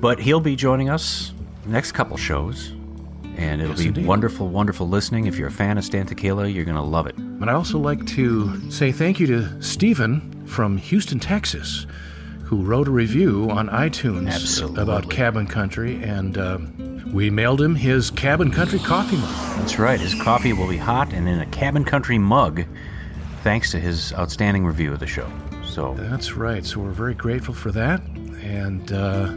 But 0.00 0.18
he'll 0.18 0.40
be 0.40 0.56
joining 0.56 0.88
us 0.90 1.32
next 1.66 1.92
couple 1.92 2.16
shows, 2.16 2.72
and 3.36 3.60
it'll 3.60 3.72
Yes, 3.74 3.82
be 3.82 3.88
indeed. 3.88 4.06
wonderful, 4.06 4.48
wonderful 4.48 4.88
listening. 4.88 5.26
If 5.26 5.36
you're 5.38 5.48
a 5.48 5.52
fan 5.52 5.78
of 5.78 5.84
Stan 5.84 6.06
Tekiela, 6.06 6.52
you're 6.52 6.64
going 6.64 6.76
to 6.76 6.82
love 6.82 7.06
it. 7.06 7.14
But 7.18 7.48
I'd 7.48 7.54
also 7.54 7.78
like 7.78 8.04
to 8.08 8.70
say 8.70 8.92
thank 8.92 9.18
you 9.20 9.26
to 9.28 9.62
Stephen 9.62 10.44
from 10.46 10.76
Houston, 10.76 11.18
Texas, 11.18 11.86
who 12.44 12.62
wrote 12.62 12.86
a 12.88 12.90
review 12.90 13.48
on 13.50 13.68
iTunes 13.68 14.30
Absolutely. 14.32 14.82
about 14.82 15.08
Cabin 15.10 15.46
Country, 15.46 16.02
and 16.02 16.36
uh, 16.36 16.58
we 17.12 17.30
mailed 17.30 17.60
him 17.60 17.74
his 17.74 18.10
Cabin 18.10 18.50
Country 18.50 18.78
coffee 18.78 19.16
mug. 19.16 19.30
That's 19.58 19.78
right. 19.78 19.98
His 19.98 20.14
coffee 20.22 20.52
will 20.52 20.68
be 20.68 20.76
hot 20.76 21.12
and 21.14 21.26
in 21.28 21.40
a 21.40 21.46
cabin 21.46 21.84
country 21.84 22.18
mug, 22.18 22.64
thanks 23.42 23.70
to 23.72 23.80
his 23.80 24.12
outstanding 24.14 24.64
review 24.66 24.92
of 24.92 24.98
the 25.00 25.06
show. 25.06 25.30
So 25.64 25.94
That's 25.98 26.32
right. 26.34 26.64
So 26.66 26.80
we're 26.80 26.90
very 26.90 27.14
grateful 27.14 27.54
for 27.54 27.70
that. 27.72 28.02
And 28.42 28.92
uh, 28.92 29.32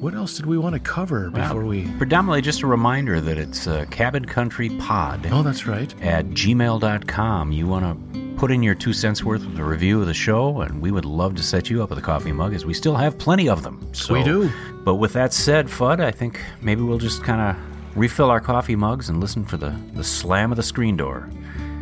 what 0.00 0.14
else 0.14 0.36
did 0.36 0.46
we 0.46 0.56
want 0.58 0.74
to 0.74 0.78
cover 0.80 1.30
before 1.30 1.64
we? 1.64 1.88
predominantly 1.98 2.40
just 2.42 2.62
a 2.62 2.66
reminder 2.66 3.20
that 3.20 3.36
it's 3.38 3.66
uh, 3.66 3.84
Cabin 3.90 4.24
Country 4.24 4.70
Pod. 4.78 5.26
Oh, 5.30 5.42
that's 5.42 5.66
right. 5.66 5.92
at 6.02 6.26
gmail.com. 6.26 7.52
You 7.52 7.66
want 7.66 7.84
to 8.14 8.20
put 8.36 8.50
in 8.52 8.62
your 8.62 8.74
two 8.76 8.92
cents 8.92 9.24
worth 9.24 9.44
of 9.44 9.58
a 9.58 9.64
review 9.64 10.00
of 10.00 10.06
the 10.06 10.14
show, 10.14 10.60
and 10.60 10.80
we 10.80 10.90
would 10.92 11.04
love 11.04 11.34
to 11.36 11.42
set 11.42 11.68
you 11.68 11.82
up 11.82 11.90
with 11.90 11.98
a 11.98 12.02
coffee 12.02 12.32
mug, 12.32 12.54
as 12.54 12.64
we 12.64 12.72
still 12.74 12.94
have 12.94 13.18
plenty 13.18 13.48
of 13.48 13.62
them. 13.64 13.88
So, 13.92 14.14
We 14.14 14.22
do. 14.22 14.50
But 14.84 14.96
with 14.96 15.12
that 15.14 15.32
said, 15.32 15.66
Fudd, 15.66 16.00
I 16.00 16.12
think 16.12 16.40
maybe 16.62 16.82
we'll 16.82 16.98
just 16.98 17.24
kind 17.24 17.40
of 17.40 17.96
refill 17.96 18.30
our 18.30 18.40
coffee 18.40 18.76
mugs 18.76 19.08
and 19.08 19.20
listen 19.20 19.44
for 19.44 19.56
the, 19.56 19.76
the 19.94 20.04
slam 20.04 20.52
of 20.52 20.56
the 20.56 20.62
screen 20.62 20.96
door 20.96 21.28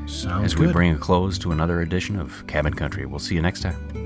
Sounds 0.07 0.45
as 0.47 0.57
we 0.57 0.67
good. 0.67 0.73
bring 0.73 0.95
a 0.95 0.99
close 0.99 1.37
to 1.41 1.53
another 1.53 1.83
edition 1.83 2.19
of 2.19 2.47
Cabin 2.47 2.73
Country. 2.73 3.05
We'll 3.05 3.19
see 3.19 3.35
you 3.35 3.43
next 3.43 3.61
time. 3.61 4.06